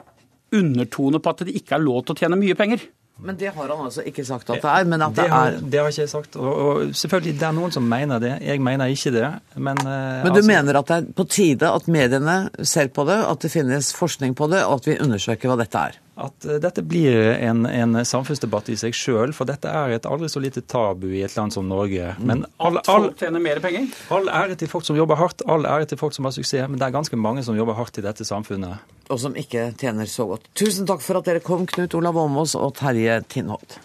undertone 0.52 1.22
på 1.22 1.32
at 1.32 1.46
det 1.46 1.56
ikke 1.56 1.78
er 1.78 1.86
lov 1.86 2.04
til 2.04 2.14
å 2.14 2.20
tjene 2.22 2.40
mye 2.40 2.58
penger. 2.58 2.84
Men 3.22 3.38
det 3.38 3.52
har 3.54 3.70
han 3.70 3.84
altså 3.86 4.02
ikke 4.08 4.24
sagt 4.26 4.50
at 4.50 4.62
det 4.62 4.70
er. 4.70 4.84
men 4.88 5.02
at 5.02 5.14
det, 5.14 5.24
det 5.24 5.30
har, 5.30 5.58
Det 5.62 5.80
har 5.80 5.90
ikke 5.92 6.02
jeg 6.02 6.10
sagt. 6.10 6.36
Og, 6.36 6.52
og, 6.52 6.94
selvfølgelig, 6.98 7.34
det 7.40 7.48
er 7.48 7.56
noen 7.56 7.74
som 7.74 7.86
mener 7.88 8.22
det. 8.22 8.32
Jeg 8.42 8.60
mener 8.60 8.90
ikke 8.90 9.14
det. 9.14 9.28
Men, 9.56 9.78
uh, 9.78 9.86
men 9.86 10.30
du 10.30 10.40
altså, 10.40 10.48
mener 10.50 10.80
at 10.80 10.88
det 10.90 10.96
er 10.96 11.10
på 11.22 11.28
tide 11.30 11.70
at 11.70 11.88
mediene 11.88 12.38
ser 12.66 12.90
på 12.94 13.06
det, 13.08 13.20
at 13.28 13.46
det 13.46 13.52
finnes 13.54 13.92
forskning 13.94 14.34
på 14.38 14.50
det, 14.50 14.64
og 14.66 14.80
at 14.80 14.90
vi 14.90 14.98
undersøker 15.04 15.52
hva 15.52 15.60
dette 15.62 15.86
er? 15.90 16.01
At 16.14 16.44
eh, 16.44 16.58
dette 16.60 16.82
blir 16.84 17.32
en, 17.32 17.64
en 17.66 18.00
samfunnsdebatt 18.04 18.68
i 18.72 18.76
seg 18.80 18.96
sjøl. 18.96 19.34
For 19.36 19.48
dette 19.48 19.70
er 19.70 19.96
et 19.96 20.08
aldri 20.08 20.28
så 20.32 20.42
lite 20.42 20.64
tabu 20.68 21.08
i 21.12 21.22
et 21.24 21.36
land 21.38 21.54
som 21.54 21.68
Norge. 21.68 22.12
Mm. 22.18 22.26
Men 22.28 22.44
all, 22.58 22.80
all, 22.92 23.10
tjener 23.18 23.42
mer 23.42 23.62
penger? 23.64 23.88
All 24.14 24.28
ære 24.28 24.58
til 24.60 24.70
folk 24.72 24.86
som 24.88 24.98
jobber 24.98 25.20
hardt, 25.20 25.44
all 25.50 25.68
ære 25.68 25.88
til 25.92 26.00
folk 26.00 26.16
som 26.16 26.28
har 26.28 26.36
suksess. 26.36 26.68
Men 26.68 26.80
det 26.80 26.88
er 26.88 26.96
ganske 26.98 27.20
mange 27.20 27.44
som 27.46 27.58
jobber 27.58 27.78
hardt 27.78 28.00
i 28.00 28.04
dette 28.04 28.26
samfunnet. 28.28 28.92
Og 29.12 29.20
som 29.20 29.36
ikke 29.38 29.70
tjener 29.80 30.08
så 30.10 30.28
godt. 30.30 30.48
Tusen 30.58 30.88
takk 30.88 31.04
for 31.04 31.20
at 31.20 31.28
dere 31.28 31.44
kom, 31.44 31.66
Knut 31.68 31.96
Olav 31.98 32.20
Åmås 32.20 32.56
og 32.60 32.74
Terje 32.78 33.20
Tindholt. 33.32 33.80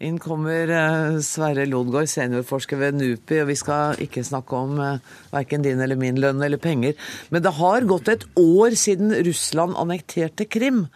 Inn 0.00 0.16
kommer 0.16 0.70
eh, 0.72 1.18
Sverre 1.20 1.66
Lodgaard, 1.68 2.08
seniorforsker 2.08 2.78
ved 2.80 2.96
NUPI, 2.96 3.42
og 3.42 3.50
vi 3.50 3.56
skal 3.60 3.98
ikke 4.00 4.22
snakke 4.24 4.56
om 4.56 4.78
eh, 4.80 5.02
verken 5.28 5.60
din 5.66 5.82
eller 5.84 5.98
min 6.00 6.16
lønn 6.22 6.40
eller 6.40 6.56
penger. 6.62 6.94
Men 7.28 7.44
det 7.44 7.52
har 7.58 7.84
gått 7.88 8.08
et 8.08 8.24
år 8.40 8.76
siden 8.80 9.12
Russland 9.26 9.76
annekterte 9.76 10.46
Krim. 10.48 10.86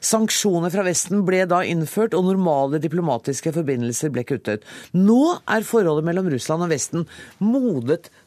Sanksjoner 0.00 0.72
fra 0.72 0.86
Vesten 0.86 1.26
ble 1.28 1.42
da 1.50 1.60
innført, 1.68 2.16
og 2.16 2.24
normale 2.30 2.80
diplomatiske 2.80 3.52
forbindelser 3.52 4.14
ble 4.14 4.24
kuttet. 4.32 4.64
Nå 4.96 5.20
er 5.44 5.68
forholdet 5.68 6.08
mellom 6.08 6.32
Russland 6.32 6.64
og 6.64 6.72
Vesten 6.72 7.04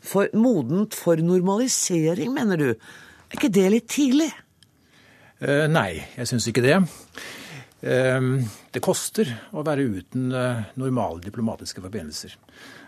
for, 0.06 0.30
modent 0.38 0.94
for 0.94 1.18
normalisering, 1.18 2.30
mener 2.38 2.62
du. 2.62 2.70
Er 2.78 3.42
ikke 3.42 3.56
det 3.58 3.66
litt 3.74 3.90
tidlig? 3.90 4.30
Uh, 5.42 5.66
nei, 5.66 6.04
jeg 6.14 6.30
syns 6.30 6.46
ikke 6.54 6.66
det. 6.66 6.78
Det 7.78 8.82
koster 8.82 9.30
å 9.54 9.62
være 9.66 9.86
uten 9.86 10.32
normale 10.82 11.22
diplomatiske 11.22 11.84
forbindelser. 11.84 12.34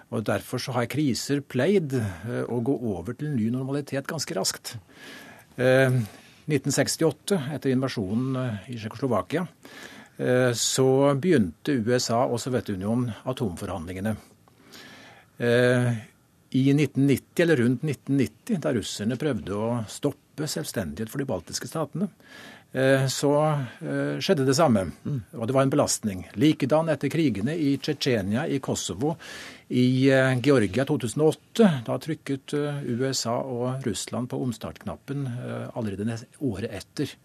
Og 0.09 0.23
Derfor 0.25 0.57
så 0.57 0.73
har 0.73 0.89
kriser 0.89 1.43
pleid 1.45 1.93
å 2.49 2.57
gå 2.65 2.73
over 2.95 3.13
til 3.13 3.29
ny 3.35 3.51
normalitet 3.53 4.09
ganske 4.09 4.33
raskt. 4.33 4.73
1968, 5.59 7.37
etter 7.53 7.75
invasjonen 7.75 8.57
i 8.65 8.79
Tsjekkoslovakia, 8.79 9.45
så 10.57 10.87
begynte 11.21 11.77
USA 11.85 12.23
og 12.25 12.41
Sovjetunionen 12.41 13.13
atomforhandlingene. 13.29 14.15
I 16.51 16.71
1990, 16.73 17.43
eller 17.43 17.55
rundt 17.61 17.83
1990, 17.85 18.57
da 18.63 18.71
russerne 18.73 19.17
prøvde 19.21 19.53
å 19.53 19.67
stoppe 19.89 20.47
selvstendighet 20.49 21.11
for 21.11 21.21
de 21.21 21.27
baltiske 21.29 21.69
statene, 21.69 22.07
eh, 22.09 22.58
så 23.09 23.31
eh, 23.81 24.19
skjedde 24.21 24.45
det 24.45 24.53
samme. 24.57 24.83
Og 25.33 25.47
det 25.47 25.55
var 25.55 25.65
en 25.65 25.71
belastning. 25.73 26.25
Likedan 26.37 26.91
etter 26.93 27.09
krigene 27.09 27.55
i 27.57 27.77
Tsjetsjenia, 27.81 28.43
i 28.45 28.59
Kosovo, 28.61 29.15
i 29.69 30.05
eh, 30.13 30.35
Georgia 30.45 30.85
2008. 30.85 31.71
Da 31.87 31.97
trykket 32.01 32.53
USA 32.85 33.39
og 33.41 33.87
Russland 33.87 34.29
på 34.29 34.41
omstartknappen 34.45 35.25
allerede 35.73 36.19
året 36.45 36.77
etter. 36.81 37.17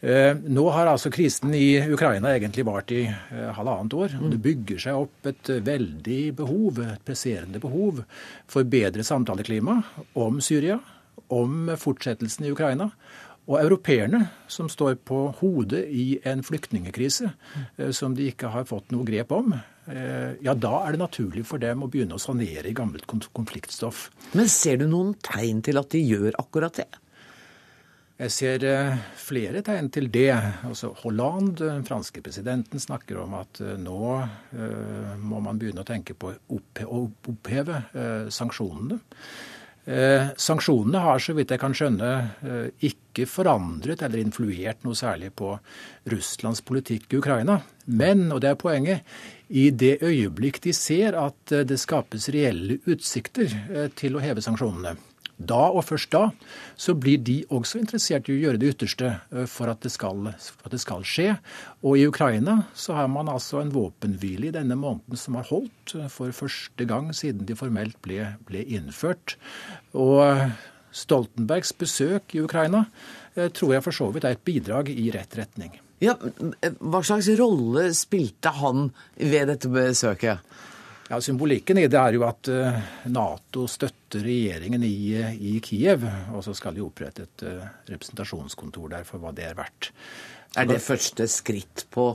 Eh, 0.00 0.36
nå 0.46 0.62
har 0.70 0.86
altså 0.86 1.10
krisen 1.10 1.50
i 1.58 1.74
Ukraina 1.90 2.30
egentlig 2.30 2.62
vart 2.68 2.92
i 2.94 3.00
eh, 3.08 3.48
halvannet 3.56 3.96
år. 3.98 4.12
og 4.20 4.30
Det 4.30 4.38
bygger 4.44 4.82
seg 4.84 4.98
opp 5.00 5.26
et 5.26 5.50
eh, 5.50 5.64
veldig 5.64 6.20
behov, 6.38 6.78
et 6.84 7.02
presserende 7.06 7.58
behov 7.58 8.04
for 8.46 8.68
bedre 8.68 9.02
samtaleklima 9.02 9.80
om 10.22 10.38
Syria, 10.44 10.78
om 11.34 11.72
fortsettelsen 11.74 12.46
i 12.46 12.52
Ukraina. 12.54 12.92
Og 13.48 13.56
europeerne, 13.62 14.26
som 14.52 14.68
står 14.68 14.98
på 15.08 15.22
hodet 15.40 15.86
i 15.88 16.18
en 16.28 16.42
flyktningekrise 16.44 17.30
som 17.96 18.12
de 18.16 18.26
ikke 18.28 18.50
har 18.52 18.68
fått 18.68 18.92
noe 18.92 19.08
grep 19.08 19.32
om, 19.32 19.54
ja, 20.44 20.52
da 20.52 20.74
er 20.84 20.92
det 20.92 21.00
naturlig 21.00 21.46
for 21.48 21.56
dem 21.62 21.80
å 21.80 21.88
begynne 21.88 22.18
å 22.18 22.20
sanere 22.20 22.68
i 22.68 22.76
gammelt 22.76 23.08
konfliktstoff. 23.08 24.10
Men 24.36 24.52
ser 24.52 24.82
du 24.82 24.84
noen 24.90 25.14
tegn 25.24 25.64
til 25.64 25.80
at 25.80 25.88
de 25.96 26.02
gjør 26.04 26.36
akkurat 26.44 26.76
det? 26.82 26.90
Jeg 28.18 28.32
ser 28.34 28.64
eh, 28.66 28.96
flere 29.14 29.60
tegn 29.62 29.92
til 29.94 30.08
det. 30.10 30.32
Altså 30.66 30.88
Hollande, 31.04 31.68
den 31.68 31.84
franske 31.86 32.18
presidenten, 32.24 32.80
snakker 32.82 33.20
om 33.22 33.36
at 33.38 33.60
eh, 33.62 33.76
nå 33.78 34.16
må 35.22 35.38
man 35.44 35.60
begynne 35.60 35.84
å 35.84 35.86
tenke 35.86 36.16
på 36.18 36.32
å 36.34 37.02
oppheve 37.30 37.78
sanksjonene. 38.34 38.98
Uh, 39.88 40.28
sanksjonene 40.36 41.00
har, 41.00 41.22
så 41.22 41.32
vidt 41.32 41.54
jeg 41.54 41.62
kan 41.62 41.72
skjønne, 41.76 42.12
ikke 42.84 43.24
forandret 43.24 44.02
eller 44.04 44.20
influert 44.20 44.84
noe 44.84 44.98
særlig 44.98 45.32
på 45.38 45.54
Russlands 46.12 46.60
politikk 46.60 47.08
i 47.14 47.22
Ukraina. 47.22 47.60
Men, 47.88 48.26
og 48.34 48.42
det 48.44 48.52
er 48.52 48.60
poenget, 48.60 49.18
i 49.48 49.70
det 49.72 50.02
øyeblikk 50.04 50.60
de 50.66 50.74
ser 50.76 51.16
at 51.16 51.54
det 51.64 51.80
skapes 51.80 52.28
reelle 52.34 52.82
utsikter 52.84 53.54
til 53.96 54.18
å 54.18 54.22
heve 54.22 54.44
sanksjonene, 54.44 54.92
da 55.38 55.60
og 55.70 55.84
først 55.86 56.10
da 56.10 56.24
så 56.78 56.94
blir 56.98 57.20
de 57.22 57.40
også 57.54 57.80
interessert 57.80 58.28
i 58.28 58.34
å 58.34 58.40
gjøre 58.42 58.60
det 58.60 58.72
ytterste 58.74 59.10
eh, 59.30 59.46
for 59.50 59.70
at 59.70 59.82
det, 59.84 59.92
skal, 59.94 60.26
at 60.34 60.72
det 60.72 60.80
skal, 60.82 61.06
skje. 61.06 61.36
Og 61.86 61.98
i 61.98 62.06
Ukraina 62.10 62.60
så 62.74 62.96
har 62.98 63.10
man 63.12 63.30
altså 63.30 63.62
en 63.62 63.72
våpenhvile 63.74 64.50
i 64.50 64.54
denne 64.54 64.78
måneden 64.78 65.20
som 65.20 65.38
har 65.38 65.48
holdt 65.50 65.94
eh, 65.94 66.08
for 66.12 66.34
første 66.34 66.88
gang 66.88 67.12
siden 67.16 67.46
de 67.48 67.58
formelt 67.58 67.98
ble, 68.04 68.34
ble 68.48 68.64
innført. 68.66 69.38
Og 69.94 70.50
Stoltenbergs 70.94 71.74
besøk 71.78 72.34
i 72.34 72.42
Ukraina 72.42 72.86
eh, 73.36 73.50
tror 73.54 73.76
jeg 73.76 73.86
for 73.86 73.94
så 73.94 74.10
vidt 74.14 74.26
er 74.26 74.38
et 74.38 74.46
bidrag 74.46 74.90
i 74.90 75.10
rett 75.14 75.38
retning. 75.38 75.78
Ja, 76.02 76.14
Hva 76.78 77.00
slags 77.02 77.26
rolle 77.40 77.88
spilte 77.96 78.52
han 78.54 78.90
ved 79.18 79.50
dette 79.50 79.70
besøket? 79.72 80.44
Ja, 81.08 81.20
Symbolikken 81.20 81.78
i 81.80 81.86
det 81.88 81.96
er 81.96 82.16
jo 82.18 82.24
at 82.28 82.50
eh, 82.52 82.80
Nato 83.08 83.64
støtter 83.70 84.20
regjeringen 84.26 84.82
i, 84.84 85.16
i 85.16 85.54
Kiev, 85.64 86.04
og 86.36 86.42
så 86.44 86.52
skal 86.56 86.76
de 86.76 86.84
opprette 86.84 87.24
et 87.24 87.44
eh, 87.48 87.68
representasjonskontor 87.88 88.90
der 88.92 89.06
for 89.08 89.22
hva 89.22 89.32
det 89.32 89.46
er 89.48 89.56
verdt. 89.56 89.88
Er 90.60 90.68
det 90.68 90.82
første 90.84 91.24
skritt 91.32 91.86
på 91.92 92.10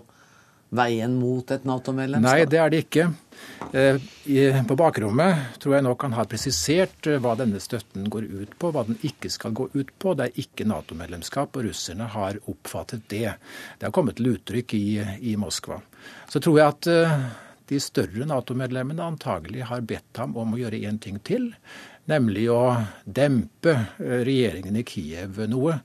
veien 0.77 1.15
mot 1.17 1.49
et 1.53 1.65
Nato-medlemskap? 1.65 2.37
Nei, 2.37 2.45
det 2.49 2.59
er 2.61 2.69
det 2.69 2.81
ikke. 2.85 3.07
Eh, 3.73 4.61
på 4.69 4.77
bakrommet 4.77 5.57
tror 5.61 5.79
jeg 5.79 5.85
nok 5.87 6.05
han 6.05 6.13
har 6.19 6.29
presisert 6.29 7.09
hva 7.23 7.33
denne 7.39 7.61
støtten 7.65 8.05
går 8.13 8.27
ut 8.29 8.53
på, 8.61 8.69
hva 8.75 8.83
den 8.85 8.99
ikke 9.09 9.31
skal 9.33 9.55
gå 9.57 9.71
ut 9.73 9.89
på. 9.97 10.13
Det 10.19 10.27
er 10.27 10.43
ikke 10.45 10.67
Nato-medlemskap, 10.69 11.57
og 11.57 11.65
russerne 11.65 12.11
har 12.13 12.37
oppfattet 12.45 13.09
det. 13.09 13.31
Det 13.79 13.89
har 13.89 13.95
kommet 13.95 14.21
til 14.21 14.35
uttrykk 14.35 14.77
i, 14.77 14.85
i 15.33 15.33
Moskva. 15.41 15.81
Så 16.29 16.43
tror 16.43 16.61
jeg 16.61 16.75
at 16.75 16.91
de 17.73 17.81
større 17.81 18.29
Nato-medlemmene 18.29 19.03
antagelig 19.03 19.67
har 19.71 19.83
bedt 19.89 20.21
ham 20.21 20.37
om 20.37 20.53
å 20.53 20.61
gjøre 20.61 20.83
én 20.85 21.01
ting 21.01 21.19
til, 21.25 21.51
nemlig 22.09 22.47
å 22.51 22.63
dempe 23.05 23.73
eh, 23.73 24.21
regjeringen 24.27 24.77
i 24.79 24.85
Kiev 24.87 25.41
noe. 25.49 25.79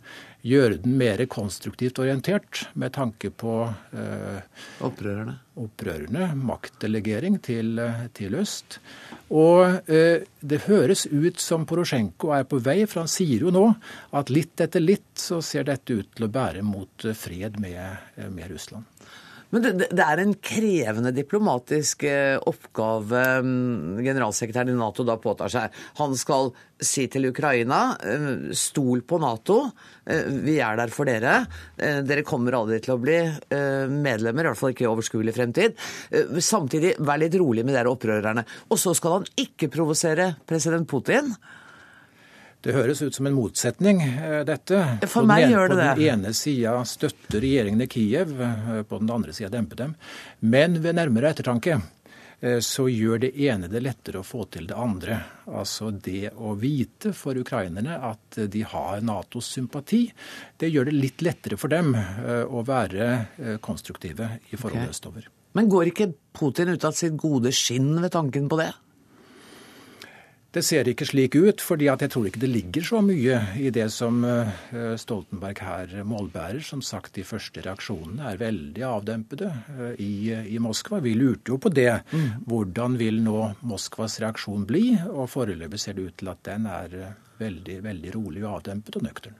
Gjøre 0.46 0.76
den 0.84 0.94
mer 1.00 1.18
konstruktivt 1.26 1.98
orientert 1.98 2.68
med 2.78 2.92
tanke 2.94 3.32
på 3.34 3.54
eh, 3.66 4.38
opprørerne. 4.86 5.34
opprørerne. 5.58 6.28
Maktdelegering 6.38 7.40
til, 7.42 7.72
eh, 7.82 8.04
til 8.14 8.36
øst. 8.38 8.78
Og 9.34 9.90
eh, 9.90 10.22
det 10.40 10.60
høres 10.68 11.08
ut 11.10 11.42
som 11.42 11.66
Porosjenko 11.66 12.30
er 12.36 12.46
på 12.46 12.62
vei, 12.62 12.84
for 12.86 13.02
han 13.02 13.10
sier 13.10 13.48
jo 13.48 13.54
nå 13.54 13.66
at 14.14 14.30
litt 14.30 14.62
etter 14.62 14.84
litt 14.84 15.18
så 15.18 15.42
ser 15.42 15.66
dette 15.66 15.98
ut 15.98 16.14
til 16.14 16.28
å 16.28 16.32
bære 16.38 16.62
mot 16.62 17.08
eh, 17.08 17.18
fred 17.18 17.58
med, 17.58 18.14
med 18.30 18.54
Russland. 18.54 18.86
Men 19.54 19.64
det, 19.64 19.88
det, 19.88 20.04
er 20.04 20.20
en 20.20 20.34
krevende 20.44 21.12
diplomatisk 21.16 22.04
eh, 22.08 22.36
oppgave 22.36 23.22
mm, 23.44 24.00
generalsekretæren 24.04 24.74
i 24.74 24.76
Nato 24.76 25.06
da 25.08 25.16
påtar 25.20 25.52
seg. 25.52 25.78
Han 26.02 26.16
skal 26.20 26.50
si 26.78 27.06
til 27.10 27.30
Ukraina 27.30 27.80
eh, 27.96 28.26
stol 28.56 29.02
på 29.08 29.20
Nato, 29.22 29.60
eh, 30.04 30.28
vi 30.44 30.58
er 30.64 30.76
der 30.80 30.92
for 30.92 31.08
dere. 31.08 31.40
Dere 31.78 32.26
kommer 32.26 32.58
aldri 32.58 32.80
til 32.84 32.96
å 32.96 33.00
bli 33.00 33.16
medlemmer, 33.48 34.44
i 34.44 34.50
hvert 34.50 34.58
fall 34.58 34.74
ikke 34.74 34.84
i 34.84 34.90
overskuelig 34.90 35.34
fremtid. 35.36 35.78
Samtidig, 36.44 36.96
vær 37.06 37.20
litt 37.22 37.36
rolig 37.40 37.64
med 37.66 37.76
dere 37.76 37.92
opprørerne. 37.92 38.44
Og 38.68 38.80
så 38.80 38.92
skal 38.96 39.18
han 39.18 39.30
ikke 39.40 39.70
provosere 39.72 40.32
president 40.48 40.88
Putin. 40.90 41.32
Det 42.60 42.74
høres 42.74 43.02
ut 43.02 43.14
som 43.14 43.26
en 43.28 43.36
motsetning, 43.36 44.00
eh, 44.02 44.40
dette. 44.44 44.80
For 45.06 45.26
meg 45.26 45.44
ene, 45.44 45.52
gjør 45.52 45.68
det 45.68 45.76
det. 45.78 45.90
På 45.92 46.00
den 46.00 46.08
ene 46.08 46.32
sida 46.34 46.72
støtter 46.84 47.44
regjeringen 47.44 47.84
i 47.84 47.86
Kiev, 47.86 48.40
eh, 48.42 48.82
på 48.82 48.98
den 48.98 49.10
andre 49.14 49.32
sida 49.32 49.52
demper 49.52 49.76
dem. 49.76 49.94
Men 50.40 50.80
ved 50.82 50.96
nærmere 50.98 51.30
ettertanke 51.30 51.76
eh, 52.40 52.58
så 52.58 52.88
gjør 52.90 53.22
det 53.22 53.30
ene 53.46 53.70
det 53.70 53.84
lettere 53.84 54.18
å 54.18 54.26
få 54.26 54.48
til 54.50 54.66
det 54.66 54.74
andre. 54.74 55.20
Altså 55.46 55.92
det 55.92 56.32
å 56.34 56.56
vite 56.58 57.12
for 57.14 57.38
ukrainerne 57.38 57.94
at 57.94 58.40
de 58.50 58.64
har 58.66 59.06
Natos 59.06 59.52
sympati, 59.54 60.08
det 60.58 60.72
gjør 60.74 60.90
det 60.90 60.98
litt 60.98 61.22
lettere 61.22 61.56
for 61.56 61.70
dem 61.70 61.94
å 61.94 62.62
være 62.66 63.58
konstruktive 63.62 64.40
i 64.50 64.56
forholdet 64.56 64.90
okay. 64.90 64.96
østover. 64.98 65.30
Men 65.54 65.70
går 65.70 65.92
ikke 65.92 66.12
Putin 66.34 66.74
ut 66.74 66.84
av 66.84 66.92
sitt 66.92 67.16
gode 67.18 67.54
skinn 67.54 67.94
ved 68.02 68.12
tanken 68.12 68.50
på 68.50 68.58
det? 68.58 68.72
Det 70.48 70.62
ser 70.64 70.88
ikke 70.88 71.04
slik 71.04 71.34
ut, 71.36 71.60
fordi 71.60 71.90
jeg 71.90 72.08
tror 72.08 72.24
ikke 72.24 72.40
det 72.40 72.48
ligger 72.48 72.84
så 72.88 73.02
mye 73.04 73.36
i 73.60 73.68
det 73.68 73.90
som 73.92 74.22
eh, 74.24 74.52
Stoltenberg 74.96 75.58
her 75.60 75.90
målbærer. 76.08 76.62
Som 76.64 76.80
sagt, 76.80 77.12
de 77.18 77.24
første 77.28 77.60
reaksjonene 77.66 78.30
er 78.30 78.38
veldig 78.40 78.84
avdempede 78.88 79.50
eh, 79.52 79.98
i, 80.00 80.12
i 80.56 80.60
Moskva. 80.64 81.02
Vi 81.04 81.12
lurte 81.18 81.52
jo 81.52 81.58
på 81.60 81.68
det. 81.68 81.98
Mm. 82.16 82.46
Hvordan 82.48 82.96
vil 82.96 83.20
nå 83.26 83.42
Moskvas 83.68 84.16
reaksjon 84.24 84.64
bli? 84.70 84.94
Og 85.12 85.28
foreløpig 85.28 85.82
ser 85.82 85.98
det 85.98 86.06
ut 86.06 86.16
til 86.22 86.30
at 86.32 86.40
den 86.48 86.64
er 86.72 86.96
eh, 86.96 87.12
veldig, 87.42 87.76
veldig 87.84 88.14
rolig 88.16 88.46
og 88.46 88.54
avdempet 88.54 88.96
og 88.96 89.04
nøktern. 89.04 89.36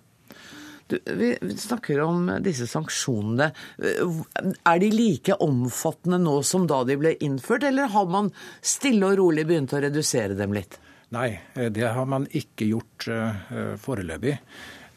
Du, 0.93 0.99
vi 1.17 1.31
snakker 1.57 2.03
om 2.05 2.29
disse 2.45 2.69
sanksjonene. 2.69 3.49
Er 3.89 4.85
de 4.85 4.93
like 4.93 5.41
omfattende 5.45 6.21
nå 6.21 6.37
som 6.45 6.69
da 6.69 6.83
de 6.89 6.99
ble 7.01 7.15
innført, 7.25 7.65
eller 7.65 7.89
har 7.97 8.13
man 8.13 8.29
stille 8.61 9.09
og 9.09 9.19
rolig 9.23 9.47
begynt 9.49 9.73
å 9.73 9.83
redusere 9.85 10.37
dem 10.37 10.53
litt? 10.57 10.77
Nei, 11.15 11.29
eh, 11.55 11.71
det 11.73 11.93
har 11.97 12.09
man 12.09 12.27
ikke 12.37 12.69
gjort 12.69 13.09
uh, 13.09 13.75
foreløpig. 13.81 14.39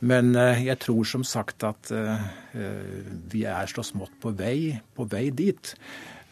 Men 0.01 0.33
jeg 0.33 0.79
tror 0.81 1.05
som 1.05 1.21
sagt 1.21 1.61
at 1.61 1.91
vi 3.29 3.43
er 3.45 3.69
så 3.69 3.83
smått 3.85 4.15
på 4.17 4.31
vei, 4.33 4.71
på 4.97 5.05
vei 5.05 5.27
dit. 5.29 5.75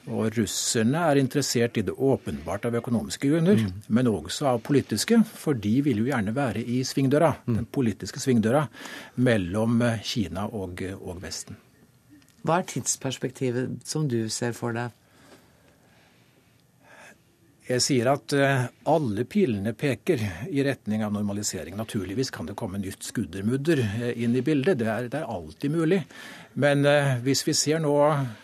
Og 0.09 0.33
russerne 0.33 1.03
er 1.11 1.19
interessert 1.21 1.77
i 1.77 1.83
det 1.85 1.93
åpenbart 1.93 2.65
av 2.65 2.79
økonomiske 2.79 3.29
grunner, 3.29 3.61
mm. 3.61 3.85
men 3.93 4.09
også 4.09 4.49
av 4.55 4.63
politiske. 4.65 5.21
For 5.37 5.53
de 5.53 5.75
vil 5.85 6.01
jo 6.01 6.09
gjerne 6.09 6.33
være 6.33 6.65
i 6.65 6.81
svingdøra, 6.81 7.35
mm. 7.45 7.59
den 7.59 7.69
politiske 7.69 8.21
svingdøra 8.23 8.65
mellom 9.21 9.83
Kina 10.01 10.47
og, 10.49 10.81
og 10.97 11.21
Vesten. 11.21 11.61
Hva 12.41 12.61
er 12.61 12.69
tidsperspektivet 12.71 13.83
som 13.85 14.07
du 14.09 14.23
ser 14.33 14.55
for 14.57 14.73
deg 14.73 14.95
Jeg 17.69 17.83
sier 17.85 18.07
at 18.09 18.33
eh, 18.33 18.63
alle 18.89 19.23
pilene 19.29 19.75
peker 19.77 20.23
i 20.49 20.63
retning 20.65 21.03
av 21.05 21.13
normalisering. 21.13 21.75
Naturligvis 21.77 22.31
kan 22.33 22.47
det 22.49 22.55
komme 22.57 22.79
nytt 22.81 23.05
skuddermudder 23.05 23.83
eh, 23.85 24.23
inn 24.23 24.33
i 24.33 24.41
bildet. 24.41 24.79
Det 24.81 24.87
er, 24.89 25.09
det 25.11 25.19
er 25.19 25.29
alltid 25.29 25.75
mulig. 25.75 25.99
Men 26.57 26.81
eh, 26.89 27.19
hvis 27.21 27.45
vi 27.45 27.53
ser 27.53 27.83
nå 27.83 27.93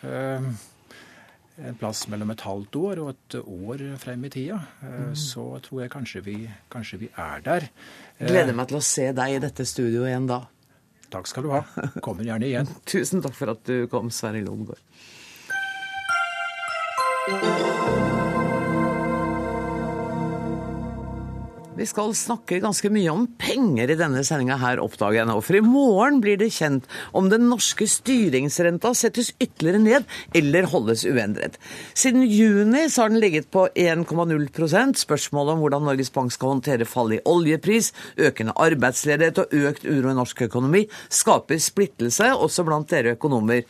en 0.05 1.79
plass 1.79 2.03
mellom 2.11 2.35
et 2.35 2.43
halvt 2.45 2.77
år 2.77 3.01
og 3.01 3.09
et 3.15 3.37
år 3.41 3.83
frem 3.97 4.27
i 4.27 4.31
tida, 4.35 4.59
mm. 4.83 5.15
så 5.17 5.47
tror 5.65 5.81
jeg 5.81 5.93
kanskje 5.95 6.21
vi, 6.25 6.35
kanskje 6.69 7.01
vi 7.07 7.09
er 7.09 7.41
der. 7.45 7.69
Gleder 8.19 8.53
meg 8.53 8.69
til 8.69 8.77
å 8.77 8.85
se 8.85 9.09
deg 9.15 9.37
i 9.37 9.41
dette 9.41 9.65
studioet 9.65 10.11
igjen 10.11 10.29
da. 10.29 10.43
Takk 11.15 11.31
skal 11.31 11.47
du 11.47 11.53
ha. 11.55 11.63
Kommer 12.05 12.27
gjerne 12.27 12.45
igjen. 12.45 12.69
Tusen 12.93 13.25
takk 13.25 13.33
for 13.39 13.55
at 13.55 13.65
du 13.65 13.87
kom, 13.89 14.13
Sverre 14.13 14.43
Lomgaard. 14.45 14.83
Vi 21.75 21.83
skal 21.83 22.13
snakke 22.15 22.61
ganske 22.63 22.87
mye 22.87 23.11
om 23.11 23.25
penger 23.35 23.91
i 23.91 23.97
denne 23.99 24.21
sendinga 24.23 24.55
her, 24.61 24.79
oppdager 24.79 25.17
jeg 25.19 25.27
nå. 25.27 25.33
For 25.43 25.57
i 25.57 25.63
morgen 25.65 26.21
blir 26.23 26.37
det 26.39 26.53
kjent 26.55 26.85
om 27.11 27.27
den 27.31 27.49
norske 27.51 27.83
styringsrenta 27.91 28.93
settes 28.95 29.33
ytterligere 29.43 29.81
ned 29.83 30.07
eller 30.39 30.69
holdes 30.71 31.03
uendret. 31.09 31.59
Siden 31.91 32.23
juni 32.31 32.85
så 32.87 33.03
har 33.03 33.11
den 33.11 33.19
ligget 33.19 33.51
på 33.51 33.67
1,0% 33.75 35.03
Spørsmålet 35.03 35.57
om 35.57 35.65
hvordan 35.65 35.83
Norges 35.89 36.13
Bank 36.15 36.31
skal 36.31 36.53
håndtere 36.55 36.87
fall 36.87 37.11
i 37.17 37.21
oljepris, 37.27 37.91
økende 38.15 38.55
arbeidsledighet 38.55 39.43
og 39.43 39.59
økt 39.67 39.83
uro 39.83 40.13
i 40.13 40.17
norsk 40.17 40.45
økonomi, 40.47 40.85
skaper 41.11 41.59
splittelse 41.59 42.31
også 42.39 42.63
blant 42.63 42.87
dere 42.95 43.17
økonomer 43.19 43.67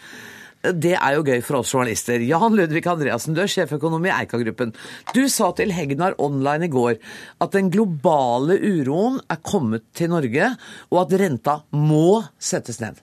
det 0.73 0.95
er 0.95 1.15
jo 1.17 1.25
gøy 1.25 1.41
for 1.45 1.59
oss 1.59 1.73
journalister. 1.73 2.23
Jan 2.25 2.55
Ludvig 2.57 2.85
Andreassen, 2.89 3.35
du 3.35 3.41
er 3.43 3.51
sjeføkonom 3.51 4.05
i 4.07 4.13
Eika-gruppen. 4.13 4.73
Du 5.15 5.23
sa 5.31 5.51
til 5.57 5.73
Hegnar 5.75 6.17
Online 6.21 6.67
i 6.67 6.71
går 6.73 6.95
at 7.43 7.55
den 7.55 7.71
globale 7.73 8.57
uroen 8.57 9.19
er 9.29 9.41
kommet 9.45 9.85
til 9.97 10.11
Norge, 10.13 10.53
og 10.91 11.01
at 11.05 11.17
renta 11.21 11.59
må 11.75 12.23
settes 12.39 12.81
ned. 12.83 13.01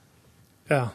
Ja, 0.71 0.89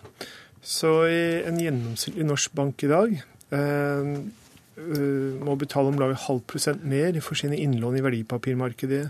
så 0.61 0.93
en 1.07 1.59
gjennomsnittlig 1.61 2.25
norsk 2.27 2.55
bank 2.57 2.83
i 2.83 2.91
dag 2.91 3.13
eh, 3.55 4.13
eh, 4.75 5.43
må 5.47 5.57
betale 5.59 5.91
om 5.91 5.99
lag 6.01 6.15
halv 6.27 6.43
prosent 6.49 6.83
mer 6.87 7.19
for 7.23 7.39
sine 7.39 7.59
innlån 7.61 7.99
i 7.99 8.03
verdipapirmarkedet 8.05 9.05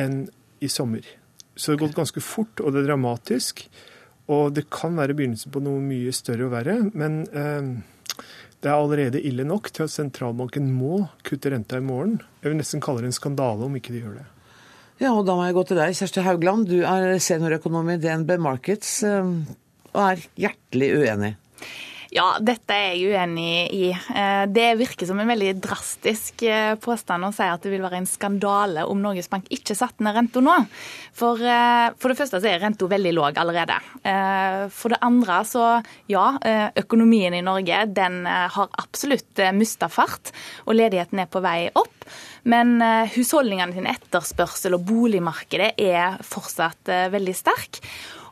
enn 0.00 0.24
i 0.64 0.70
sommer. 0.72 1.04
Så 1.54 1.70
det 1.70 1.76
har 1.76 1.86
gått 1.86 1.98
ganske 2.00 2.22
fort, 2.24 2.58
og 2.58 2.74
det 2.74 2.82
er 2.82 2.88
dramatisk. 2.90 3.68
Og 4.32 4.54
det 4.56 4.68
kan 4.72 4.94
være 4.96 5.16
begynnelsen 5.16 5.52
på 5.52 5.60
noe 5.64 5.82
mye 5.84 6.12
større 6.16 6.46
og 6.46 6.54
verre, 6.54 6.78
men 6.96 7.24
eh, 7.28 7.66
det 8.64 8.70
er 8.70 8.78
allerede 8.78 9.20
ille 9.20 9.44
nok 9.44 9.68
til 9.74 9.84
at 9.84 9.92
sentralbanken 9.92 10.70
må 10.72 11.02
kutte 11.26 11.52
renta 11.52 11.76
i 11.80 11.84
morgen. 11.84 12.16
Jeg 12.40 12.52
vil 12.52 12.56
nesten 12.60 12.80
kalle 12.84 13.04
det 13.04 13.10
en 13.12 13.18
skandale 13.18 13.66
om 13.66 13.76
ikke 13.76 13.92
de 13.92 14.00
gjør 14.00 14.16
det. 14.22 14.28
Ja, 15.02 15.10
og 15.10 15.26
da 15.26 15.34
må 15.36 15.44
jeg 15.44 15.56
gå 15.56 15.64
til 15.68 15.80
deg, 15.80 15.96
Kjersti 15.98 16.22
Haugland. 16.24 16.68
Du 16.70 16.78
er 16.86 17.18
seniorøkonom 17.20 17.90
i 17.92 17.98
DNB 18.00 18.36
Markets 18.40 18.96
eh, 19.04 19.34
og 19.92 20.00
er 20.06 20.24
hjertelig 20.40 20.92
uenig. 21.02 21.34
Ja, 22.14 22.36
dette 22.38 22.70
er 22.70 22.92
jeg 22.94 23.10
uenig 23.10 23.54
i. 23.74 23.86
Eh, 23.90 24.44
det 24.46 24.68
virker 24.78 25.08
som 25.08 25.18
en 25.18 25.26
veldig 25.26 25.56
drastisk 25.58 26.44
eh, 26.46 26.76
påstand 26.78 27.26
å 27.26 27.32
si 27.34 27.42
at 27.42 27.66
det 27.66 27.72
vil 27.72 27.82
være 27.82 27.98
en 27.98 28.06
skandale 28.06 28.84
om 28.86 29.02
Norges 29.02 29.26
Bank 29.32 29.50
ikke 29.50 29.74
satte 29.74 30.06
ned 30.06 30.14
renta 30.14 30.44
nå. 30.44 30.54
For, 31.18 31.42
eh, 31.42 31.88
for, 31.98 32.12
det 32.12 32.20
første 32.20 32.38
så 32.38 32.52
er 32.52 32.62
renta 32.62 32.86
veldig 32.86 33.16
låg 33.18 33.42
allerede. 33.42 33.80
For 34.74 34.92
det 34.92 35.00
andre 35.02 35.40
så 35.48 35.66
ja, 36.10 36.24
økonomien 36.78 37.34
i 37.34 37.42
Norge 37.42 37.80
den 37.96 38.22
har 38.28 38.74
absolutt 38.78 39.40
mista 39.56 39.88
fart, 39.90 40.30
og 40.68 40.76
ledigheten 40.76 41.22
er 41.22 41.30
på 41.32 41.42
vei 41.42 41.70
opp. 41.74 42.04
Men 42.44 42.76
husholdningene 43.14 43.74
sin 43.74 43.88
etterspørsel 43.88 44.76
og 44.76 44.84
boligmarkedet 44.86 45.72
er 45.80 46.20
fortsatt 46.22 46.92
veldig 47.14 47.34
sterk. 47.38 47.80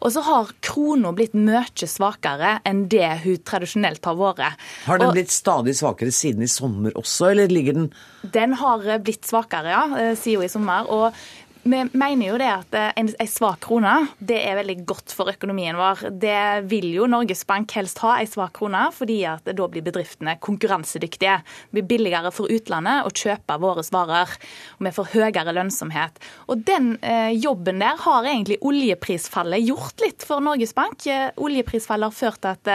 Og 0.02 0.10
så 0.10 0.22
har 0.26 0.50
krona 0.64 1.12
blitt 1.14 1.34
mye 1.38 1.86
svakere 1.88 2.56
enn 2.68 2.86
det 2.90 3.06
hun 3.22 3.38
tradisjonelt 3.46 4.04
har 4.08 4.18
vært. 4.18 4.64
Har 4.88 4.98
den 4.98 5.12
og, 5.12 5.16
blitt 5.16 5.34
stadig 5.34 5.76
svakere 5.78 6.14
siden 6.14 6.42
i 6.42 6.50
sommer 6.50 6.96
også, 6.98 7.30
eller 7.30 7.52
ligger 7.52 7.78
den 7.78 7.92
Den 8.34 8.56
har 8.58 8.82
blitt 9.02 9.26
svakere, 9.26 9.70
ja, 9.70 10.12
sier 10.18 10.42
siden 10.42 10.46
i 10.46 10.50
sommer. 10.50 10.90
Og 10.90 11.22
vi 11.62 11.78
mener 11.92 12.26
jo 12.26 12.38
det 12.40 12.48
at 12.50 12.74
eh, 12.74 12.88
en, 12.98 13.08
en 13.22 13.28
svak 13.30 13.60
krone 13.62 13.92
det 14.18 14.38
er 14.42 14.56
veldig 14.58 14.76
godt 14.88 15.12
for 15.14 15.30
økonomien 15.30 15.76
vår. 15.78 16.04
Det 16.22 16.64
vil 16.70 16.88
jo 16.96 17.06
Norges 17.10 17.44
Bank 17.46 17.70
helst 17.76 18.00
ha, 18.02 18.16
en 18.18 18.28
svak 18.30 18.56
krone, 18.58 18.82
fordi 18.94 19.20
at 19.28 19.46
da 19.46 19.68
blir 19.70 19.84
bedriftene 19.86 20.34
konkurransedyktige. 20.42 21.36
Det 21.42 21.76
blir 21.76 21.86
billigere 21.94 22.32
for 22.34 22.50
utlandet 22.50 23.06
å 23.06 23.12
kjøpe 23.14 23.58
våre 23.62 23.84
varer, 23.94 24.34
og 24.78 24.86
vi 24.88 24.94
får 24.96 25.10
høyere 25.14 25.54
lønnsomhet. 25.54 26.18
Og 26.50 26.64
Den 26.66 26.96
eh, 26.98 27.30
jobben 27.36 27.82
der 27.82 28.00
har 28.04 28.26
egentlig 28.26 28.58
oljeprisfallet 28.64 29.62
gjort 29.66 30.02
litt 30.04 30.26
for 30.26 30.42
Norges 30.44 30.74
Bank. 30.74 31.06
Eh, 31.06 31.30
oljeprisfallet 31.36 32.10
har 32.10 32.16
ført 32.16 32.42
til 32.42 32.52
at 32.56 32.72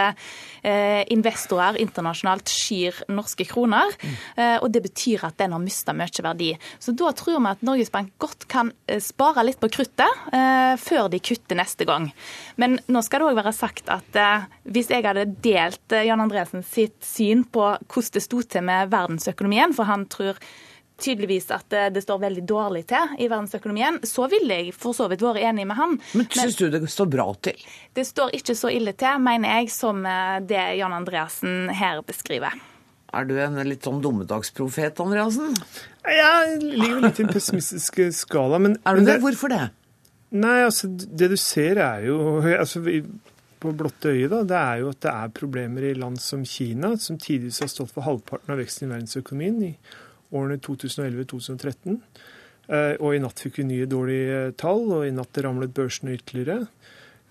eh, 0.64 1.04
investorer 1.12 1.80
internasjonalt 1.82 2.48
skyr 2.52 3.04
norske 3.12 3.44
kroner, 3.48 3.92
eh, 4.36 4.56
og 4.62 4.70
det 4.72 4.84
betyr 4.88 5.28
at 5.28 5.38
den 5.40 5.56
har 5.56 5.62
mista 5.62 5.96
mye 5.96 6.24
verdi. 6.24 6.54
Så 6.80 6.96
da 6.96 7.12
tror 7.16 7.38
vi 7.38 7.52
at 7.52 7.64
Norges 7.66 7.92
Bank 7.92 8.14
godt 8.22 8.48
kan 8.48 8.72
spare 9.02 9.44
litt 9.44 9.60
på 9.60 9.68
kruttet 9.72 10.32
eh, 10.32 10.74
før 10.80 11.10
de 11.12 11.20
kutter 11.20 11.58
neste 11.58 11.86
gang. 11.88 12.08
Men 12.60 12.78
nå 12.88 13.02
skal 13.04 13.22
det 13.22 13.30
òg 13.30 13.40
være 13.40 13.54
sagt 13.56 13.90
at 13.92 14.18
eh, 14.18 14.46
hvis 14.68 14.90
jeg 14.92 15.04
hadde 15.06 15.28
delt 15.44 15.94
eh, 15.94 16.06
Jan 16.08 16.22
Andresen 16.24 16.64
sitt 16.66 16.98
syn 17.04 17.44
på 17.44 17.66
hvordan 17.76 18.16
det 18.16 18.24
sto 18.24 18.40
til 18.42 18.64
med 18.68 18.92
verdensøkonomien, 18.94 19.74
for 19.76 19.88
han 19.88 20.06
tror 20.10 20.40
tydeligvis 20.98 21.50
at 21.54 21.76
eh, 21.76 21.90
det 21.94 22.02
står 22.06 22.22
veldig 22.24 22.46
dårlig 22.48 22.86
til 22.90 23.18
i 23.20 23.28
verdensøkonomien, 23.28 24.00
så 24.08 24.26
ville 24.32 24.62
jeg 24.62 24.74
for 24.76 24.96
så 24.96 25.10
vidt 25.12 25.22
vært 25.26 25.44
enig 25.50 25.68
med 25.68 25.78
han. 25.78 25.98
Men 26.18 26.30
syns 26.32 26.58
du 26.58 26.66
det 26.72 26.82
står 26.90 27.12
bra 27.12 27.28
til? 27.44 27.60
Det 27.94 28.06
står 28.08 28.34
ikke 28.40 28.56
så 28.58 28.72
ille 28.74 28.96
til, 28.98 29.20
mener 29.22 29.60
jeg, 29.60 29.70
som 29.74 30.02
det 30.48 30.64
Jan 30.80 30.96
Andreassen 30.96 31.70
her 31.76 32.02
beskriver. 32.06 32.56
Er 33.08 33.24
du 33.24 33.38
en 33.40 33.56
litt 33.64 33.86
sånn 33.86 34.02
dommedagsprofet, 34.04 34.98
Andreassen? 35.00 35.54
Jeg 36.12 36.60
ligger 36.62 37.02
litt 37.04 37.18
i 37.18 37.24
den 37.24 37.32
pessimistiske 37.32 38.10
skala, 38.16 38.60
men 38.62 38.78
Er 38.86 38.98
du 38.98 39.08
det? 39.08 39.18
Hvorfor 39.22 39.52
det? 39.52 39.66
Nei, 40.38 40.60
altså, 40.66 40.90
det 40.90 41.30
du 41.32 41.36
ser 41.40 41.80
er 41.80 42.04
jo 42.08 42.18
altså, 42.42 42.82
på 43.58 43.72
blotte 43.76 44.12
øye, 44.12 44.28
da, 44.30 44.42
det 44.46 44.58
er 44.58 44.82
jo 44.82 44.90
at 44.92 45.00
det 45.04 45.12
er 45.14 45.36
problemer 45.36 45.86
i 45.88 45.94
land 45.96 46.20
som 46.22 46.44
Kina, 46.46 46.94
som 47.00 47.18
tidligere 47.18 47.64
har 47.64 47.72
stått 47.72 47.94
for 47.94 48.06
halvparten 48.06 48.52
av 48.52 48.60
veksten 48.60 48.86
i 48.86 48.92
verdensøkonomien 48.92 49.62
i 49.70 49.72
årene 50.36 50.60
2011-2013. 50.64 51.98
Eh, 52.68 52.94
og 53.00 53.16
i 53.16 53.20
natt 53.24 53.40
fikk 53.40 53.62
vi 53.62 53.68
nye 53.70 53.88
dårlige 53.88 54.52
tall, 54.60 54.84
og 54.98 55.06
i 55.08 55.14
natt 55.16 55.40
ramlet 55.44 55.72
børsene 55.74 56.18
ytterligere. 56.18 56.68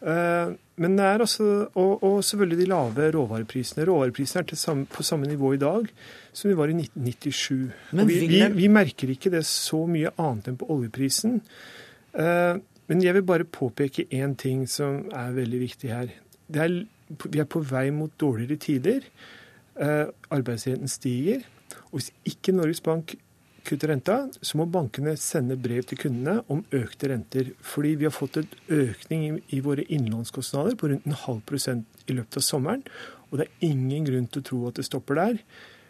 Eh, 0.02 0.56
men 0.82 0.98
det 0.98 1.06
er 1.06 1.24
altså, 1.26 1.50
og, 1.74 2.04
og, 2.04 2.18
selvfølgelig 2.26 2.60
de 2.64 2.70
lave 2.74 3.12
råvareprisene. 3.14 3.86
Råvareprisene 3.88 4.44
er 4.44 4.60
samme, 4.60 4.90
på 4.90 5.06
samme 5.06 5.30
nivå 5.30 5.54
i 5.54 5.62
dag 5.62 5.86
som 6.38 6.52
vi 6.52 6.58
var 6.58 6.70
i 6.70 6.78
1997. 6.78 7.54
Og 7.98 8.10
vi, 8.10 8.20
vi, 8.30 8.42
vi, 8.54 8.70
merker 8.70 9.10
ikke 9.10 9.32
det 9.34 9.44
så 9.50 9.84
mye 9.90 10.14
annet 10.22 10.52
enn 10.52 10.60
på 10.60 10.70
oljeprisen. 10.74 11.40
Eh, 12.14 12.60
men 12.88 13.04
jeg 13.04 13.18
vil 13.18 13.26
bare 13.28 13.48
påpeke 13.50 14.06
én 14.16 14.38
ting 14.40 14.66
som 14.70 15.08
er 15.12 15.34
veldig 15.36 15.62
viktig 15.66 15.92
her. 15.92 16.14
Er, 16.54 16.76
vi 17.26 17.42
er 17.42 17.50
på 17.50 17.64
vei 17.66 17.90
mot 17.96 18.14
dårligere 18.22 18.62
tider. 18.64 19.08
Eh, 19.76 20.06
arbeidsledigheten 20.30 20.92
stiger. 20.92 21.48
Og 21.90 22.00
hvis 22.00 22.12
ikke 22.30 22.56
Norges 22.56 22.84
Bank 22.86 23.16
kutte 23.68 23.90
renta, 23.90 24.18
så 24.40 24.60
må 24.60 24.68
bankene 24.72 25.18
sende 25.20 25.58
brev 25.60 25.84
til 25.90 26.00
kundene 26.00 26.40
om 26.54 26.64
økte 26.76 27.10
renter. 27.12 27.50
Fordi 27.66 27.96
vi 28.00 28.08
har 28.08 28.16
fått 28.16 28.40
en 28.40 28.52
økning 28.78 29.42
i, 29.42 29.60
våre 29.66 29.84
innlånskostnader 29.84 30.78
på 30.80 30.94
rundt 30.94 31.10
en 31.10 31.18
halv 31.26 31.42
prosent 31.50 32.06
i 32.08 32.16
løpet 32.16 32.40
av 32.40 32.46
sommeren. 32.46 32.86
Og 33.28 33.42
det 33.42 33.48
er 33.48 33.68
ingen 33.68 34.08
grunn 34.08 34.30
til 34.32 34.44
å 34.44 34.48
tro 34.52 34.62
at 34.70 34.80
det 34.80 34.88
stopper 34.88 35.20
der. 35.20 35.42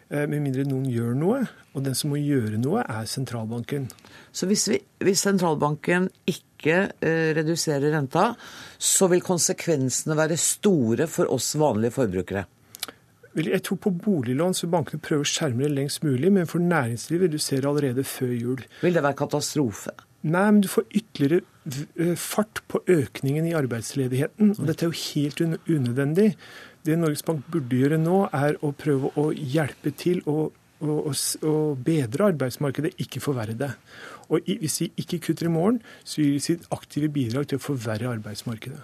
Eh, 0.08 0.24
med 0.24 0.40
mindre 0.40 0.64
noen 0.68 0.88
gjør 0.88 1.16
noe. 1.18 1.40
Og 1.76 1.84
den 1.84 1.96
som 1.96 2.12
må 2.12 2.20
gjøre 2.20 2.60
noe, 2.60 2.82
er 2.82 3.08
sentralbanken. 3.08 3.88
Så 4.32 4.48
hvis, 4.48 4.66
vi, 4.72 4.80
hvis 5.04 5.24
sentralbanken 5.26 6.08
ikke 6.28 6.80
eh, 7.04 7.30
reduserer 7.36 7.92
renta, 7.94 8.30
så 8.78 9.08
vil 9.12 9.24
konsekvensene 9.24 10.16
være 10.18 10.38
store 10.40 11.08
for 11.10 11.30
oss 11.34 11.52
vanlige 11.60 11.96
forbrukere? 11.98 12.46
Jeg 13.38 13.60
tror 13.62 13.78
på 13.84 13.92
boliglån 13.94 14.56
så 14.56 14.66
bankene 14.72 15.02
prøver 15.04 15.22
å 15.22 15.28
skjerme 15.28 15.66
det 15.66 15.74
lengst 15.76 16.02
mulig, 16.02 16.30
men 16.34 16.48
for 16.48 16.64
næringslivet 16.64 17.26
vil 17.26 17.36
du 17.36 17.42
se 17.42 17.60
det 17.60 17.68
allerede 17.68 18.02
før 18.08 18.32
jul. 18.34 18.64
Vil 18.80 18.96
det 18.96 19.04
være 19.04 19.18
katastrofe? 19.20 19.92
Nei, 20.26 20.46
men 20.50 20.62
du 20.64 20.66
får 20.72 20.88
ytterligere 20.98 21.44
eh, 22.00 22.16
fart 22.18 22.64
på 22.72 22.80
økningen 22.90 23.46
i 23.46 23.54
arbeidsledigheten. 23.54 24.56
Og 24.56 24.64
dette 24.66 24.88
er 24.88 24.90
jo 24.90 25.04
helt 25.12 25.44
unødvendig. 25.68 26.32
Det 26.88 26.96
Norges 26.96 27.24
Bank 27.26 27.44
burde 27.52 27.76
gjøre 27.76 27.98
nå, 28.00 28.22
er 28.32 28.56
å 28.64 28.72
prøve 28.72 29.10
å 29.20 29.28
hjelpe 29.36 29.92
til 29.98 30.22
å, 30.24 30.46
å, 30.80 30.94
å 31.12 31.56
bedre 31.84 32.30
arbeidsmarkedet, 32.32 32.94
ikke 33.04 33.20
forverre 33.20 33.56
det. 33.58 33.74
Og 34.32 34.46
hvis 34.48 34.78
vi 34.82 34.88
ikke 35.02 35.20
kutter 35.26 35.50
i 35.50 35.52
morgen, 35.52 35.82
så 36.00 36.22
gir 36.22 36.38
vi 36.38 36.44
sitt 36.46 36.64
aktive 36.72 37.10
bidrag 37.12 37.50
til 37.50 37.60
å 37.60 37.64
forverre 37.64 38.08
arbeidsmarkedet. 38.14 38.80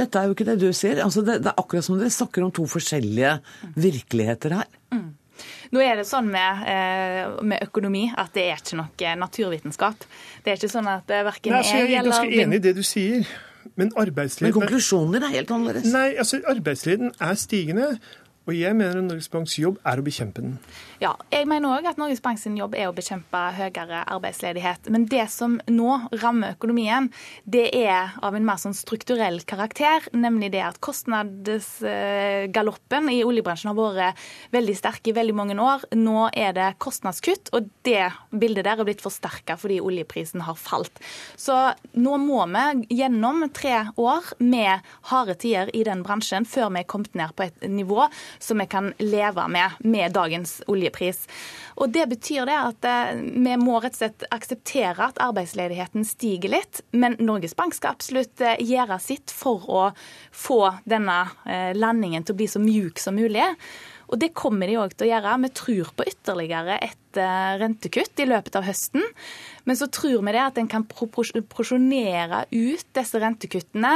Dette 0.00 0.18
er 0.18 0.28
jo 0.28 0.34
ikke 0.34 0.46
det 0.46 0.58
du 0.62 0.68
sier. 0.74 1.00
Altså 1.04 1.22
det, 1.26 1.40
det, 1.44 1.52
er 1.52 1.62
akkurat 1.62 1.86
som 1.86 1.98
dere 1.98 2.12
snakker 2.14 2.46
om 2.46 2.52
to 2.54 2.66
forskjellige 2.70 3.36
virkeligheter 3.78 4.54
her. 4.60 4.70
Mm. 4.94 5.08
Nå 5.74 5.82
er 5.82 6.00
det 6.00 6.06
sånn 6.08 6.26
med, 6.30 6.64
eh, 6.68 7.22
med, 7.46 7.62
økonomi 7.64 8.08
at 8.18 8.34
det 8.34 8.48
er 8.50 8.58
ikke 8.58 8.80
noe 8.80 9.14
naturvitenskap. 9.22 10.02
Det 10.42 10.52
er 10.52 10.58
ikke 10.58 10.72
sånn 10.74 10.90
at 10.90 11.10
verken 11.10 11.54
Nei, 11.54 11.62
altså, 11.62 11.78
jeg 11.78 11.94
er 11.94 12.10
ganske 12.10 12.42
enig 12.42 12.60
i 12.60 12.64
det 12.66 12.74
du 12.78 12.82
sier. 12.86 13.30
Men 13.76 13.92
Men 13.96 14.52
konklusjonen 14.60 15.22
er 15.22 15.34
helt 15.34 15.50
annerledes. 15.50 15.92
Nei, 15.92 16.14
altså 16.18 16.40
arbeidsledigheten 16.48 17.12
er 17.20 17.34
stigende. 17.34 17.88
Og 18.48 18.56
jeg 18.56 18.72
mener 18.72 18.96
at 18.96 19.04
Norges 19.04 19.28
Banks 19.28 19.58
jobb 19.60 19.76
er 19.84 20.00
å 20.00 20.02
bekjempe 20.04 20.40
den. 20.40 20.58
Ja, 21.00 21.14
jeg 21.32 21.46
mener 21.48 21.68
òg 21.76 21.86
at 21.90 21.98
Norges 22.00 22.20
Banks 22.24 22.46
jobb 22.48 22.74
er 22.74 22.88
å 22.88 22.92
bekjempe 22.96 23.36
høyere 23.56 24.04
arbeidsledighet. 24.10 24.88
Men 24.92 25.06
det 25.12 25.30
som 25.32 25.60
nå 25.68 26.08
rammer 26.22 26.52
økonomien, 26.56 27.10
det 27.44 27.70
er 27.76 28.10
av 28.24 28.34
en 28.34 28.46
mer 28.48 28.56
sånn 28.60 28.74
strukturell 28.76 29.40
karakter. 29.48 30.00
Nemlig 30.16 30.50
det 30.56 30.62
at 30.64 30.80
kostnadsgaloppen 30.82 33.08
i 33.12 33.24
oljebransjen 33.28 33.68
har 33.70 33.78
vært 33.78 34.16
veldig 34.56 34.76
sterk 34.78 35.02
i 35.12 35.16
veldig 35.20 35.36
mange 35.36 35.56
år. 35.60 35.80
Nå 36.00 36.18
er 36.32 36.52
det 36.56 36.78
kostnadskutt, 36.80 37.52
og 37.52 37.60
det 37.86 38.08
bildet 38.32 38.64
der 38.64 38.80
er 38.80 38.84
blitt 38.88 39.04
forsterka 39.04 39.56
fordi 39.60 39.84
oljeprisen 39.84 40.40
har 40.48 40.56
falt. 40.56 40.96
Så 41.36 41.76
nå 41.92 42.16
må 42.24 42.40
vi 42.50 42.96
gjennom 43.02 43.44
tre 43.52 43.92
år 44.00 44.24
med 44.40 44.80
harde 45.12 45.34
tider 45.40 45.70
i 45.76 45.84
den 45.86 46.02
bransjen 46.06 46.44
før 46.48 46.68
vi 46.72 46.78
er 46.80 46.88
kommet 46.88 47.14
ned 47.18 47.30
på 47.36 47.42
et 47.46 47.56
nivå 47.68 48.08
som 48.38 48.60
vi 48.60 48.66
kan 48.70 48.92
leve 48.98 49.48
med 49.48 49.78
med 49.80 50.12
dagens 50.12 50.60
oljepris. 50.66 51.26
Og 51.80 51.90
Det 51.90 52.06
betyr 52.08 52.46
det 52.46 52.56
at 52.56 52.88
eh, 52.88 53.20
vi 53.20 53.56
må 53.60 53.78
rett 53.80 53.96
og 53.96 54.02
slett 54.02 54.26
akseptere 54.30 55.10
at 55.10 55.20
arbeidsledigheten 55.22 56.04
stiger 56.04 56.52
litt. 56.56 56.82
Men 56.92 57.16
Norges 57.18 57.56
Bank 57.56 57.76
skal 57.76 57.96
absolutt 57.96 58.40
eh, 58.44 58.60
gjøre 58.60 59.00
sitt 59.00 59.32
for 59.32 59.64
å 59.70 59.86
få 60.32 60.62
denne 60.84 61.22
eh, 61.46 61.72
landingen 61.76 62.26
til 62.26 62.36
å 62.36 62.40
bli 62.42 62.50
så 62.50 62.62
mjuk 62.62 63.00
som 63.00 63.16
mulig. 63.16 63.46
Og 64.10 64.18
det 64.20 64.34
kommer 64.36 64.70
de 64.70 64.80
òg 64.82 64.96
til 64.96 65.08
å 65.08 65.12
gjøre. 65.12 65.36
Vi 65.44 65.52
tror 65.60 65.92
på 65.96 66.08
ytterligere 66.10 66.80
et 66.82 66.98
rentekutt 67.58 68.20
i 68.22 68.26
løpet 68.30 68.54
av 68.58 68.66
høsten. 68.68 69.02
Men 69.64 69.76
så 69.76 69.86
tror 69.92 70.22
vi 70.24 70.32
det 70.34 70.42
at 70.42 70.58
en 70.58 70.68
kan 70.70 70.84
proporsjonere 70.88 72.44
ut 72.50 72.86
disse 72.96 73.20
rentekuttene 73.20 73.92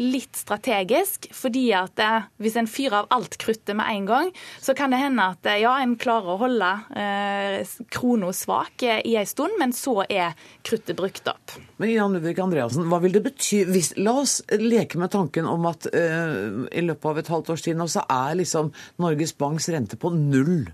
litt 0.00 0.36
strategisk. 0.38 1.28
fordi 1.34 1.66
at 1.76 1.98
eh, 2.00 2.28
hvis 2.38 2.56
en 2.56 2.68
fyrer 2.70 3.02
av 3.02 3.08
alt 3.14 3.36
kruttet 3.40 3.76
med 3.76 3.86
en 3.92 4.06
gang, 4.06 4.30
så 4.60 4.74
kan 4.74 4.90
det 4.90 5.00
hende 5.02 5.26
at 5.34 5.46
eh, 5.46 5.60
ja, 5.62 5.74
en 5.82 5.96
klarer 6.00 6.34
å 6.34 6.38
holde 6.40 6.70
eh, 6.96 7.66
krona 7.92 8.32
svak 8.32 8.82
eh, 8.82 9.02
i 9.04 9.16
en 9.20 9.28
stund, 9.28 9.58
men 9.58 9.74
så 9.76 10.02
er 10.08 10.36
kruttet 10.66 10.96
brukt 10.98 11.28
opp. 11.28 11.56
Men 11.78 11.92
Jan 11.92 12.16
Ludvig 12.16 12.40
Andreassen, 12.42 12.88
hva 12.90 13.00
vil 13.02 13.14
det 13.14 13.24
bety 13.26 13.62
hvis, 13.68 13.92
La 13.98 14.14
oss 14.22 14.40
leke 14.52 14.98
med 15.00 15.12
tanken 15.12 15.48
om 15.48 15.66
at 15.70 15.88
eh, 15.92 16.66
i 16.72 16.84
løpet 16.84 17.10
av 17.10 17.20
et 17.20 17.32
halvt 17.32 17.52
års 17.54 17.64
tid 17.66 17.78
nå 17.78 17.88
så 17.90 18.04
er 18.08 18.38
liksom 18.40 18.72
Norges 19.02 19.34
Banks 19.58 19.72
rente 19.74 19.96
på 19.98 20.12
null. 20.14 20.68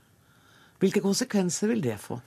Hvilke 0.83 1.01
konsekvenser 1.01 1.71
vil 1.71 1.81
det 1.81 1.95
få? 2.03 2.19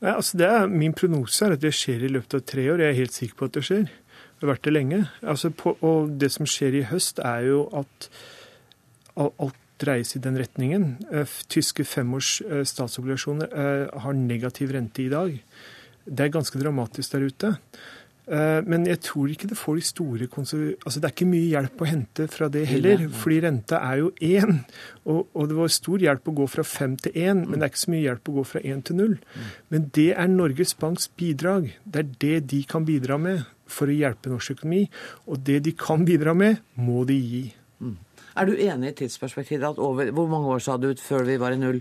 Ja, 0.00 0.14
altså 0.14 0.38
det 0.40 0.46
er, 0.48 0.70
min 0.72 0.94
prognose 0.96 1.44
er 1.44 1.52
at 1.58 1.60
det 1.60 1.74
skjer 1.76 2.06
i 2.06 2.08
løpet 2.08 2.38
av 2.38 2.44
tre 2.48 2.64
år. 2.72 2.80
Jeg 2.80 2.94
er 2.94 2.96
helt 3.02 3.12
sikker 3.12 3.36
på 3.36 3.48
at 3.50 3.58
det 3.58 3.62
skjer. 3.68 3.82
Det 3.84 4.46
har 4.46 4.52
vært 4.54 4.64
det 4.64 4.72
lenge. 4.72 5.00
Altså 5.20 5.50
på, 5.52 5.74
og 5.84 6.14
det 6.16 6.30
som 6.32 6.48
skjer 6.48 6.78
i 6.78 6.86
høst, 6.88 7.20
er 7.20 7.44
jo 7.50 7.58
at 7.76 8.08
alt 9.18 9.60
dreies 9.82 10.14
i 10.16 10.22
den 10.24 10.40
retningen. 10.40 10.86
Eh, 11.12 11.36
tyske 11.52 11.84
femårs 11.84 12.38
eh, 12.46 12.64
statsobligasjoner 12.64 13.52
eh, 13.52 14.00
har 14.00 14.16
negativ 14.16 14.72
rente 14.72 15.04
i 15.04 15.12
dag. 15.12 15.36
Det 16.08 16.24
er 16.24 16.32
ganske 16.38 16.62
dramatisk 16.62 17.18
der 17.18 17.28
ute. 17.28 17.52
Eh, 18.28 18.60
men 18.68 18.84
jeg 18.84 19.00
tror 19.06 19.30
ikke 19.32 19.48
det 19.48 19.56
får 19.56 19.78
de 19.78 19.84
store 19.88 20.26
Altså 20.28 21.00
Det 21.00 21.06
er 21.06 21.14
ikke 21.14 21.28
mye 21.30 21.48
hjelp 21.48 21.80
å 21.80 21.88
hente 21.88 22.26
fra 22.28 22.48
det 22.52 22.66
heller. 22.68 23.06
Fordi 23.08 23.40
renta 23.40 23.80
er 23.80 24.02
jo 24.02 24.10
én. 24.20 24.64
Og, 25.04 25.28
og, 25.32 25.48
det 25.48 25.56
var 25.56 25.72
stor 25.72 25.98
hjelp 26.04 26.28
å 26.28 26.34
gå 26.42 26.46
fra 26.46 26.64
fem 26.64 26.96
til 27.00 27.12
én, 27.16 27.46
men 27.46 27.56
det 27.56 27.64
er 27.64 27.72
ikke 27.72 27.84
så 27.86 27.92
mye 27.94 28.04
hjelp 28.04 28.28
å 28.28 28.34
gå 28.38 28.44
fra 28.50 28.60
én 28.60 28.82
til 28.84 28.98
null. 29.00 29.14
Men 29.72 29.88
det 29.96 30.10
er 30.12 30.28
Norges 30.28 30.74
Banks 30.76 31.08
bidrag. 31.08 31.70
Det 31.84 32.04
er 32.04 32.10
det 32.20 32.36
de 32.52 32.62
kan 32.68 32.84
bidra 32.88 33.16
med 33.20 33.46
for 33.68 33.88
å 33.88 33.96
hjelpe 33.96 34.32
norsk 34.32 34.58
økonomi. 34.58 34.84
Og 35.28 35.40
det 35.44 35.62
de 35.64 35.72
kan 35.76 36.04
bidra 36.08 36.34
med, 36.36 36.60
må 36.76 37.04
de 37.08 37.16
gi. 37.16 37.44
Mm. 37.80 37.96
Er 38.38 38.48
du 38.48 38.58
enig 38.60 38.92
i 38.92 38.98
tidsperspektivet? 39.02 39.80
Over, 39.80 40.12
hvor 40.12 40.28
mange 40.30 40.52
år 40.52 40.62
sa 40.64 40.76
du 40.76 40.90
før 41.00 41.24
vi 41.28 41.38
var 41.40 41.56
i 41.56 41.60
null? 41.60 41.80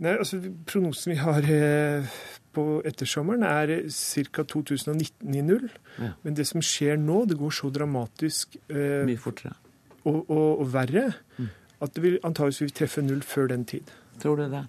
Nei, 0.00 0.14
altså 0.16 0.38
Prognosen 0.68 1.12
vi 1.12 1.18
har 1.20 1.44
eh, 1.44 2.20
på 2.56 2.64
ettersommeren 2.88 3.44
er 3.46 3.72
ca. 3.90 4.44
2019 4.44 5.36
i 5.36 5.42
null. 5.46 5.66
Ja. 5.98 6.12
Men 6.24 6.36
det 6.38 6.48
som 6.50 6.64
skjer 6.64 7.00
nå, 7.00 7.24
det 7.30 7.38
går 7.40 7.54
så 7.54 7.70
dramatisk 7.74 8.58
eh, 8.68 9.02
Mye 9.08 9.20
fortere. 9.20 9.56
Og, 10.04 10.22
og, 10.30 10.62
og 10.62 10.70
verre 10.72 11.10
mm. 11.36 11.50
at 11.84 11.96
det 11.96 12.04
vil 12.04 12.20
antakeligvis 12.24 12.64
vil 12.64 12.76
treffe 12.76 13.04
null 13.04 13.22
før 13.26 13.52
den 13.52 13.66
tid. 13.68 13.90
Tror 14.20 14.40
du 14.40 14.48
det? 14.52 14.64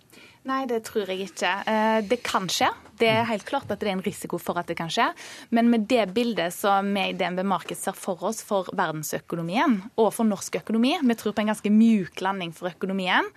Nei, 0.50 0.64
det 0.66 0.80
tror 0.88 1.06
jeg 1.06 1.28
ikke. 1.28 1.50
Eh, 1.70 2.00
det 2.10 2.22
kan 2.26 2.48
skje. 2.50 2.72
Det 2.98 3.10
er 3.10 3.28
helt 3.30 3.46
klart 3.46 3.70
at 3.70 3.82
det 3.82 3.90
er 3.92 3.96
en 3.98 4.06
risiko 4.06 4.40
for 4.42 4.58
at 4.58 4.70
det 4.70 4.78
kan 4.80 4.90
skje. 4.90 5.12
Men 5.54 5.70
med 5.70 5.86
det 5.90 6.08
bildet 6.16 6.56
som 6.56 6.90
vi 6.96 7.12
i 7.12 7.16
DNB 7.18 7.44
Marked 7.46 7.78
ser 7.78 7.98
for 7.98 8.22
oss 8.26 8.42
for 8.46 8.70
verdensøkonomien 8.78 9.78
og 10.02 10.10
for 10.16 10.26
norsk 10.26 10.58
økonomi, 10.64 10.96
vi 10.98 11.18
tror 11.18 11.36
på 11.38 11.46
en 11.46 11.54
ganske 11.54 11.74
mjuk 11.74 12.24
landing 12.26 12.56
for 12.58 12.72
økonomien, 12.74 13.30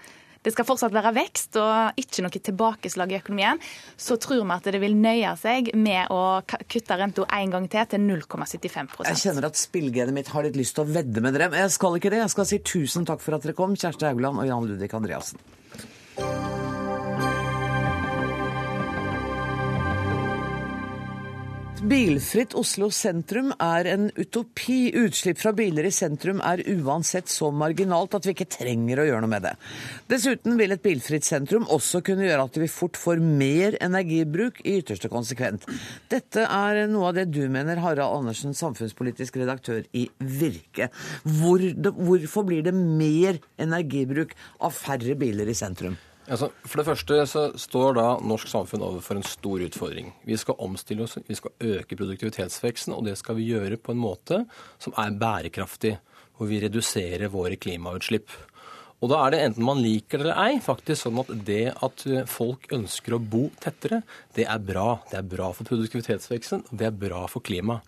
det 0.44 0.52
skal 0.52 0.66
fortsatt 0.68 0.94
være 0.94 1.14
vekst 1.16 1.56
og 1.60 2.00
ikke 2.00 2.24
noe 2.24 2.42
tilbakeslag 2.48 3.14
i 3.14 3.18
økonomien, 3.18 3.60
så 3.96 4.18
tror 4.20 4.42
vi 4.44 4.56
at 4.56 4.68
det 4.74 4.82
vil 4.82 4.96
nøye 4.98 5.32
seg 5.40 5.72
med 5.78 6.12
å 6.12 6.42
kutte 6.44 6.98
renta 7.00 7.26
en 7.38 7.56
gang 7.56 7.68
til 7.72 7.88
til 7.94 8.04
0,75% 8.04 9.08
Jeg 9.08 9.22
kjenner 9.22 9.48
at 9.48 9.58
spillgenet 9.58 10.16
mitt 10.16 10.30
har 10.34 10.46
litt 10.46 10.58
lyst 10.58 10.76
til 10.76 10.84
å 10.84 10.92
vedde 10.94 11.24
med 11.24 11.36
dere, 11.36 11.50
men 11.52 11.64
jeg 11.64 11.74
skal 11.76 11.98
ikke 11.98 12.12
det. 12.12 12.22
Jeg 12.24 12.34
skal 12.36 12.48
si 12.48 12.60
tusen 12.64 13.08
takk 13.08 13.24
for 13.24 13.36
at 13.36 13.44
dere 13.44 13.56
kom, 13.56 13.76
Kjersti 13.78 14.08
Haugland 14.08 14.40
og 14.42 14.48
Jan 14.48 14.68
Ludvig 14.68 14.92
Andreassen. 14.96 15.40
Bilfritt 21.84 22.54
Oslo 22.56 22.86
sentrum 22.88 23.50
er 23.60 23.84
en 23.90 24.06
utopi. 24.16 24.88
Utslipp 24.96 25.36
fra 25.42 25.50
biler 25.52 25.84
i 25.84 25.90
sentrum 25.92 26.38
er 26.40 26.62
uansett 26.72 27.28
så 27.28 27.50
marginalt 27.52 28.14
at 28.16 28.24
vi 28.24 28.32
ikke 28.32 28.46
trenger 28.54 29.02
å 29.02 29.04
gjøre 29.04 29.20
noe 29.20 29.32
med 29.34 29.44
det. 29.44 29.52
Dessuten 30.08 30.56
vil 30.56 30.72
et 30.72 30.80
bilfritt 30.84 31.28
sentrum 31.28 31.66
også 31.74 32.00
kunne 32.06 32.24
gjøre 32.24 32.46
at 32.48 32.56
vi 32.62 32.70
fort 32.72 32.96
får 32.96 33.20
mer 33.20 33.76
energibruk 33.84 34.62
i 34.64 34.78
ytterste 34.78 35.12
konsekvent. 35.12 35.68
Dette 36.08 36.46
er 36.46 36.86
noe 36.88 37.10
av 37.10 37.18
det 37.18 37.26
du 37.34 37.42
mener, 37.52 37.82
Harald 37.84 38.22
Andersen, 38.22 38.56
samfunnspolitisk 38.56 39.36
redaktør 39.42 39.84
i 39.92 40.06
Virke. 40.24 40.88
Hvor, 41.36 41.68
hvorfor 42.00 42.48
blir 42.48 42.64
det 42.64 42.72
mer 42.72 43.42
energibruk 43.60 44.32
av 44.64 44.72
færre 44.72 45.20
biler 45.20 45.52
i 45.52 45.60
sentrum? 45.60 46.00
Altså, 46.24 46.48
for 46.64 46.80
det 46.80 46.86
første 46.88 47.18
så 47.28 47.42
står 47.60 47.98
da 47.98 48.06
norsk 48.24 48.48
samfunn 48.48 48.84
overfor 48.86 49.18
en 49.18 49.26
stor 49.28 49.60
utfordring. 49.66 50.08
Vi 50.24 50.38
skal 50.40 50.56
omstille 50.64 51.04
oss, 51.04 51.18
vi 51.28 51.36
skal 51.36 51.52
øke 51.60 51.98
produktivitetsveksten, 52.00 52.94
og 52.96 53.04
det 53.04 53.18
skal 53.20 53.36
vi 53.36 53.50
gjøre 53.50 53.76
på 53.76 53.92
en 53.92 54.00
måte 54.00 54.40
som 54.80 54.96
er 55.00 55.18
bærekraftig, 55.20 55.98
hvor 56.38 56.48
vi 56.48 56.62
reduserer 56.64 57.28
våre 57.32 57.60
klimautslipp. 57.60 58.32
Og 59.04 59.10
da 59.12 59.18
er 59.20 59.34
det 59.34 59.40
enten 59.44 59.66
man 59.66 59.82
liker 59.84 60.22
det 60.22 60.30
eller 60.30 60.38
ei, 60.46 60.60
faktisk 60.64 61.02
sånn 61.02 61.20
at 61.20 61.30
det 61.44 61.74
at 61.84 62.04
folk 62.30 62.70
ønsker 62.72 63.16
å 63.16 63.20
bo 63.20 63.42
tettere, 63.60 64.00
det 64.32 64.46
er 64.48 64.62
bra. 64.64 64.94
Det 65.10 65.18
er 65.18 65.26
bra 65.28 65.50
for 65.52 65.68
produktivitetsveksten, 65.68 66.62
og 66.70 66.80
det 66.80 66.88
er 66.88 66.96
bra 67.04 67.26
for 67.28 67.44
klimaet. 67.44 67.84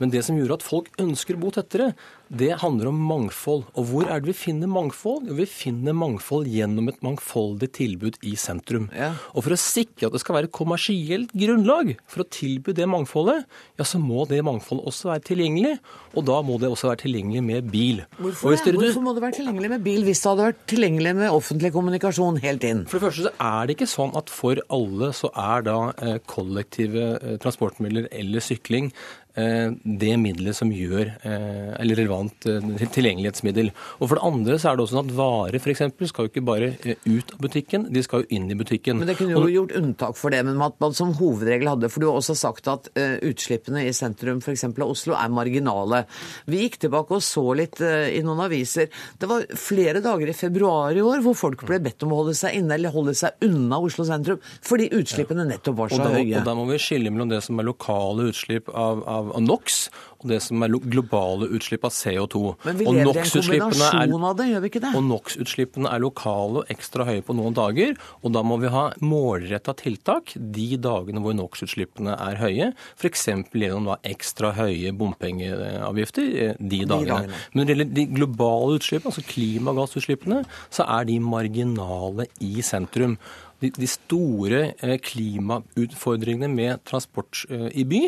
Men 0.00 0.10
det 0.10 0.24
som 0.26 0.36
gjorde 0.36 0.58
at 0.58 0.66
folk 0.66 0.90
ønsker 1.00 1.38
å 1.38 1.42
bo 1.44 1.52
tettere, 1.54 1.92
det 2.28 2.56
handler 2.60 2.90
om 2.90 2.98
mangfold. 3.08 3.64
Og 3.78 3.86
hvor 3.90 4.08
er 4.10 4.20
det 4.22 4.32
vi 4.32 4.36
finner 4.36 4.70
mangfold? 4.70 5.28
Jo, 5.30 5.36
vi 5.38 5.46
finner 5.46 5.94
mangfold 5.96 6.48
gjennom 6.50 6.90
et 6.90 6.98
mangfoldig 7.04 7.68
tilbud 7.76 8.18
i 8.26 8.34
sentrum. 8.40 8.88
Ja. 8.96 9.12
Og 9.34 9.46
for 9.46 9.54
å 9.54 9.60
sikre 9.60 10.08
at 10.08 10.16
det 10.16 10.22
skal 10.22 10.38
være 10.38 10.50
et 10.50 10.56
kommersielt 10.56 11.34
grunnlag 11.36 11.94
for 12.10 12.24
å 12.24 12.28
tilby 12.30 12.74
det 12.76 12.88
mangfoldet, 12.90 13.46
ja, 13.78 13.86
så 13.86 14.00
må 14.02 14.26
det 14.30 14.42
mangfoldet 14.46 14.88
også 14.90 15.12
være 15.12 15.26
tilgjengelig. 15.30 15.76
Og 16.16 16.26
da 16.26 16.40
må 16.46 16.56
det 16.62 16.70
også 16.72 16.90
være 16.90 17.02
tilgjengelig 17.04 17.44
med 17.46 17.68
bil. 17.70 18.02
Hvorfor, 18.18 18.56
dere, 18.56 18.80
Hvorfor 18.80 19.04
må 19.04 19.14
det 19.16 19.24
være 19.26 19.38
tilgjengelig 19.40 19.72
med 19.76 19.84
bil 19.86 20.06
hvis 20.06 20.22
det 20.22 20.30
hadde 20.32 20.48
vært 20.48 20.64
tilgjengelig 20.72 21.14
med 21.20 21.34
offentlig 21.34 21.72
kommunikasjon 21.76 22.40
helt 22.42 22.66
inn? 22.66 22.82
For 22.90 22.98
det 22.98 23.10
første 23.10 23.28
så 23.28 23.34
er 23.50 23.68
det 23.68 23.76
ikke 23.76 23.90
sånn 23.90 24.16
at 24.18 24.32
for 24.32 24.62
alle 24.72 25.12
så 25.16 25.30
er 25.30 25.66
da 25.66 25.78
eh, 26.02 26.18
kollektive 26.26 27.06
eh, 27.20 27.38
transportmidler 27.42 28.10
eller 28.10 28.44
sykling 28.44 28.90
det 29.36 30.12
middelet 30.20 30.56
som 30.56 30.70
gjør 30.72 31.10
eh, 31.20 31.72
eller 31.80 31.98
relevant 32.00 32.46
eh, 32.48 32.86
tilgjengelighetsmiddel. 32.94 33.70
Og 34.00 34.08
For 34.08 34.18
det 34.18 34.24
andre 34.28 34.58
så 34.60 34.70
er 34.70 34.78
det 34.78 34.86
også 34.86 34.96
sånn 34.96 35.10
at 35.10 35.16
varer 35.18 35.62
for 35.62 35.72
eksempel, 35.72 36.08
skal 36.10 36.26
jo 36.26 36.32
ikke 36.32 36.44
bare 36.46 36.70
ut 37.04 37.34
av 37.34 37.42
butikken, 37.42 37.88
de 37.92 38.02
skal 38.04 38.24
jo 38.24 38.38
inn 38.38 38.48
i 38.52 38.58
butikken. 38.58 39.02
Men 39.02 39.10
Det 39.10 39.18
kunne 39.18 39.36
jo 39.36 39.42
og, 39.44 39.52
gjort 39.52 39.76
unntak 39.80 40.18
for 40.18 40.34
det, 40.34 40.42
men 40.46 40.62
at 40.64 40.78
man 40.82 40.96
som 40.96 41.12
hovedregel 41.18 41.70
hadde 41.72 41.90
For 41.92 42.02
du 42.02 42.08
har 42.08 42.18
også 42.20 42.36
sagt 42.38 42.68
at 42.70 42.88
utslippene 42.96 43.84
i 43.86 43.92
sentrum 43.96 44.40
f.eks. 44.42 44.64
av 44.68 44.86
Oslo 44.86 45.16
er 45.18 45.32
marginale. 45.32 46.04
Vi 46.48 46.62
gikk 46.64 46.80
tilbake 46.86 47.16
og 47.16 47.24
så 47.24 47.44
litt 47.58 47.80
i 47.82 48.22
noen 48.24 48.44
aviser. 48.46 48.88
Det 49.18 49.28
var 49.30 49.46
flere 49.58 50.02
dager 50.04 50.30
i 50.30 50.36
februar 50.36 50.96
i 50.96 51.04
år 51.04 51.22
hvor 51.24 51.36
folk 51.38 51.66
ble 51.68 51.80
bedt 51.84 52.04
om 52.06 52.14
å 52.14 52.22
holde 52.22 52.36
seg 52.38 52.56
inne 52.58 52.76
eller 52.76 52.94
holde 52.94 53.14
seg 53.16 53.36
unna 53.46 53.78
Oslo 53.82 54.06
sentrum 54.08 54.40
fordi 54.66 54.88
utslippene 54.96 55.46
nettopp 55.48 55.78
var 55.78 55.92
så 55.92 56.00
og 56.00 56.06
da, 56.06 56.12
høye. 56.16 56.40
Og 56.40 56.48
da 56.48 56.54
må 56.58 56.66
vi 56.70 56.80
skille 56.82 57.12
mellom 57.12 57.30
det 57.30 57.42
som 57.44 57.60
er 57.60 57.68
lokale 57.68 58.28
utslipp 58.30 58.70
av, 58.72 59.02
av 59.06 59.25
av, 59.34 59.42
NOx 59.42 59.86
og 60.16 60.30
det 60.30 60.38
som 60.44 60.62
er 60.64 60.72
globale 60.72 61.48
utslipp 61.54 61.84
av 61.86 61.92
CO2. 61.94 62.42
Men 62.64 62.78
vi 62.78 62.86
lever 62.88 63.20
i 63.20 63.22
en 63.22 63.32
kombinasjon 63.34 64.26
av 64.30 64.36
det, 64.38 64.48
gjør 64.50 64.64
vi 64.64 64.70
ikke 64.72 64.82
det? 64.84 64.92
Og 64.96 65.04
NOx-utslippene 65.06 65.92
er 65.92 66.02
lokale 66.02 66.62
og 66.62 66.72
ekstra 66.72 67.06
høye 67.08 67.24
på 67.26 67.36
noen 67.36 67.56
dager. 67.56 67.94
Og 68.22 68.32
da 68.34 68.42
må 68.46 68.58
vi 68.62 68.72
ha 68.72 68.86
målretta 69.04 69.76
tiltak 69.78 70.32
de 70.34 70.68
dagene 70.80 71.22
hvor 71.24 71.36
NOx-utslippene 71.36 72.16
er 72.16 72.40
høye. 72.40 72.70
F.eks. 72.96 73.26
gjennom 73.52 73.90
da 73.92 73.98
ekstra 74.08 74.54
høye 74.56 74.94
bompengeavgifter 74.96 76.30
eh, 76.46 76.54
de 76.58 76.82
dagene. 76.88 77.32
Men 77.52 77.60
når 77.60 77.68
det 77.68 77.76
gjelder 77.76 77.94
de 78.00 78.06
globale 78.16 78.80
utslippene, 78.80 79.12
altså 79.12 79.26
klimagassutslippene, 79.34 80.42
så 80.72 80.88
er 80.96 81.10
de 81.10 81.20
marginale 81.22 82.30
i 82.44 82.64
sentrum 82.64 83.18
de, 83.62 83.70
de 83.72 83.88
store 83.88 84.62
eh, 84.84 84.96
klimautfordringene 85.00 86.48
med 86.52 86.82
transport 86.88 87.44
eh, 87.50 87.68
i 87.80 87.84
by, 87.88 88.02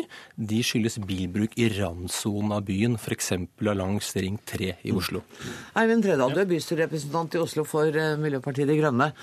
de 0.51 0.61
skyldes 0.65 0.99
bilbruk 1.09 1.55
i 1.59 1.69
randsonen 1.73 2.53
av 2.55 2.65
byen, 2.67 2.97
f.eks. 2.99 3.33
langs 3.65 4.11
Ring 4.19 4.39
3 4.49 4.73
i 4.85 4.95
Oslo. 4.95 5.23
Eivind 5.79 6.05
Tredal, 6.05 6.35
du 6.35 6.43
er 6.43 6.49
bystyrerepresentant 6.49 7.37
i 7.37 7.41
Oslo 7.41 7.65
for 7.67 7.89
eh, 7.89 8.17
Miljøpartiet 8.21 8.69
De 8.69 8.77
Grønne. 8.79 9.13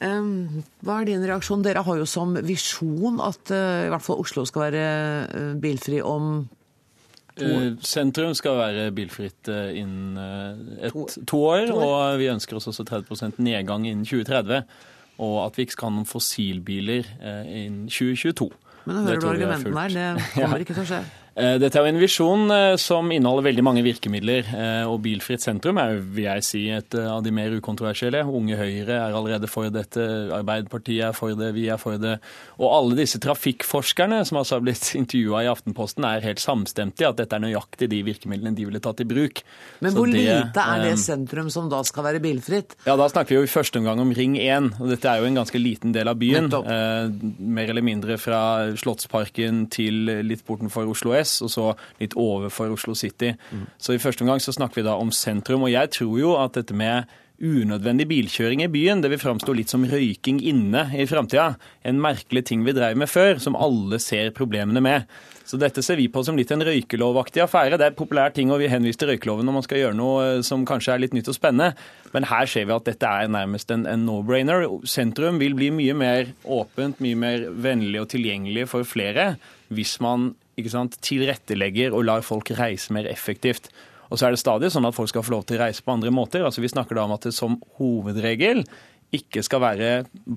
Hva 0.00 0.94
er 0.96 1.04
din 1.10 1.24
reaksjon? 1.28 1.60
Dere 1.60 1.82
har 1.84 1.98
jo 2.00 2.06
som 2.08 2.30
visjon 2.40 3.18
at 3.20 3.50
i 3.52 3.90
hvert 3.92 4.00
fall 4.00 4.22
Oslo 4.22 4.46
skal 4.48 4.62
være 4.70 4.84
bilfri 5.60 5.98
om 6.00 6.46
Sentrum 7.84 8.32
skal 8.36 8.56
være 8.56 8.86
bilfritt 8.96 9.50
innen 9.52 10.16
et, 10.80 10.96
to 11.28 11.42
år, 11.50 11.68
og 11.76 12.16
vi 12.16 12.30
ønsker 12.32 12.56
oss 12.56 12.70
også 12.72 12.86
30% 12.88 13.42
nedgang 13.44 13.84
innen 13.90 14.08
2030 14.08 14.64
og 15.20 15.36
at 15.44 15.58
vi 15.58 15.66
ikke 15.66 15.76
skal 15.76 15.90
ha 15.90 15.96
noen 15.98 16.08
fossilbiler 16.08 17.08
eh, 17.20 17.50
innen 17.66 17.88
2022. 17.92 18.48
Men 18.86 18.96
jeg 18.96 19.06
hører 19.06 19.20
du 19.20 19.28
argumentene 19.28 19.82
her, 19.84 20.16
det 20.16 20.28
kommer 20.38 20.64
ikke 20.64 20.76
til 20.78 20.86
å 20.86 20.90
skje. 20.94 21.00
Eh, 21.38 21.56
dette 21.62 21.78
er 21.78 21.86
jo 21.86 21.92
en 21.92 22.00
visjon 22.00 22.50
eh, 22.50 22.74
som 22.80 23.10
inneholder 23.14 23.46
veldig 23.46 23.62
mange 23.62 23.84
virkemidler. 23.86 24.48
Eh, 24.50 24.90
og 24.90 25.00
Bilfritt 25.04 25.44
sentrum 25.44 25.78
er 25.78 26.00
vil 26.00 26.26
jeg 26.26 26.46
si, 26.46 26.62
et 26.74 26.96
av 26.98 27.22
de 27.22 27.32
mer 27.34 27.54
ukontroversielle. 27.54 28.24
Unge 28.26 28.58
Høyre 28.58 28.96
er 28.96 29.14
allerede 29.14 29.50
for 29.50 29.70
dette, 29.72 30.06
Arbeiderpartiet 30.34 31.04
er 31.10 31.14
for 31.16 31.36
det, 31.38 31.52
vi 31.54 31.68
er 31.70 31.78
for 31.80 32.00
det. 32.02 32.16
Og 32.58 32.66
alle 32.74 32.98
disse 32.98 33.20
trafikkforskerne 33.22 34.22
som 34.26 34.40
altså 34.40 34.58
har 34.58 34.66
blitt 34.66 34.90
intervjua 35.00 35.44
i 35.46 35.50
Aftenposten, 35.52 36.06
er 36.08 36.26
helt 36.26 36.42
samstemte 36.42 37.04
i 37.04 37.08
at 37.08 37.20
dette 37.20 37.38
er 37.38 37.44
nøyaktig 37.44 37.90
de 37.92 38.02
virkemidlene 38.10 38.56
de 38.58 38.66
ville 38.66 38.82
tatt 38.82 39.04
i 39.04 39.08
bruk. 39.08 39.44
Men 39.84 39.94
hvor 39.94 40.10
det, 40.10 40.24
lite 40.26 40.66
er 40.66 40.84
det 40.88 40.96
sentrum 41.00 41.50
som 41.52 41.70
da 41.70 41.84
skal 41.86 42.08
være 42.08 42.22
bilfritt? 42.24 42.74
Ja, 42.88 42.96
Da 43.00 43.06
snakker 43.08 43.32
vi 43.36 43.38
jo 43.38 43.46
i 43.46 43.50
første 43.50 43.78
omgang 43.80 44.02
om 44.02 44.10
Ring 44.16 44.34
1. 44.40 44.74
og 44.82 44.90
Dette 44.90 45.08
er 45.08 45.22
jo 45.22 45.30
en 45.30 45.38
ganske 45.38 45.62
liten 45.62 45.94
del 45.94 46.10
av 46.10 46.18
byen. 46.20 46.50
mer 46.50 47.70
eller 47.70 47.84
mindre 47.86 48.18
fra 48.20 48.40
Slottsparken 48.76 49.64
til 49.72 50.10
litt 50.26 50.42
bortenfor 50.46 50.90
Oslo 50.90 51.14
S 51.16 51.19
og 51.44 51.52
så 51.52 51.66
litt 52.00 52.16
overfor 52.18 52.72
Oslo 52.74 52.96
City. 52.98 53.34
Mm. 53.50 53.66
Så 53.78 53.94
i 53.96 54.02
første 54.02 54.26
omgang 54.26 54.42
så 54.42 54.54
snakker 54.56 54.80
vi 54.80 54.86
da 54.88 54.98
om 55.00 55.12
sentrum. 55.14 55.66
Og 55.66 55.74
jeg 55.74 55.92
tror 55.96 56.16
jo 56.20 56.36
at 56.40 56.56
dette 56.58 56.76
med 56.76 57.10
unødvendig 57.40 58.04
bilkjøring 58.10 58.62
i 58.62 58.68
byen. 58.70 59.00
Det 59.00 59.10
vil 59.14 59.20
framstå 59.20 59.54
litt 59.56 59.72
som 59.72 59.84
røyking 59.88 60.42
inne 60.44 60.84
i 60.92 61.06
framtida. 61.08 61.54
En 61.88 62.00
merkelig 62.02 62.44
ting 62.50 62.64
vi 62.66 62.74
drev 62.76 62.98
med 63.00 63.08
før, 63.08 63.40
som 63.40 63.56
alle 63.56 64.00
ser 64.02 64.32
problemene 64.36 64.82
med. 64.84 65.06
Så 65.48 65.58
dette 65.58 65.82
ser 65.82 65.98
vi 65.98 66.06
på 66.12 66.22
som 66.22 66.36
litt 66.38 66.52
en 66.54 66.62
røykelovaktig 66.62 67.42
affære. 67.42 67.78
Det 67.80 67.88
er 67.88 67.96
populær 67.98 68.34
ting, 68.36 68.52
og 68.52 68.60
vi 68.60 68.68
henviser 68.70 69.02
til 69.02 69.14
røykeloven 69.14 69.48
når 69.48 69.56
man 69.56 69.66
skal 69.66 69.80
gjøre 69.80 69.98
noe 69.98 70.26
eh, 70.26 70.42
som 70.46 70.66
kanskje 70.68 70.94
er 70.94 71.02
litt 71.02 71.16
nytt 71.16 71.30
og 71.32 71.38
spennende. 71.38 71.72
Men 72.14 72.28
her 72.30 72.50
ser 72.50 72.68
vi 72.68 72.76
at 72.76 72.86
dette 72.86 73.08
er 73.08 73.32
nærmest 73.32 73.72
en, 73.74 73.86
en 73.88 74.04
no-brainer. 74.06 74.68
Sentrum 74.88 75.40
vil 75.40 75.56
bli 75.58 75.72
mye 75.74 75.96
mer 75.96 76.34
åpent, 76.44 77.00
mye 77.02 77.18
mer 77.18 77.48
vennlig 77.50 78.04
og 78.04 78.12
tilgjengelig 78.12 78.68
for 78.70 78.86
flere 78.86 79.32
hvis 79.70 79.96
man 80.02 80.34
sant, 80.68 80.98
tilrettelegger 81.00 81.94
og 81.96 82.04
lar 82.04 82.24
folk 82.26 82.50
reise 82.58 82.92
mer 82.92 83.08
effektivt. 83.08 83.70
Og 84.10 84.18
så 84.18 84.26
er 84.26 84.34
det 84.34 84.42
stadig 84.42 84.68
sånn 84.74 84.84
at 84.88 84.96
folk 84.96 85.08
skal 85.08 85.24
få 85.24 85.36
lov 85.36 85.46
til 85.48 85.56
å 85.56 85.64
reise 85.64 85.84
på 85.84 85.94
andre 85.94 86.12
måter. 86.12 86.44
Altså 86.44 86.60
Vi 86.60 86.68
snakker 86.68 86.98
da 86.98 87.06
om 87.06 87.14
at 87.14 87.24
det 87.24 87.32
som 87.32 87.56
hovedregel 87.78 88.64
ikke 89.14 89.42
skal 89.42 89.62
være 89.62 89.88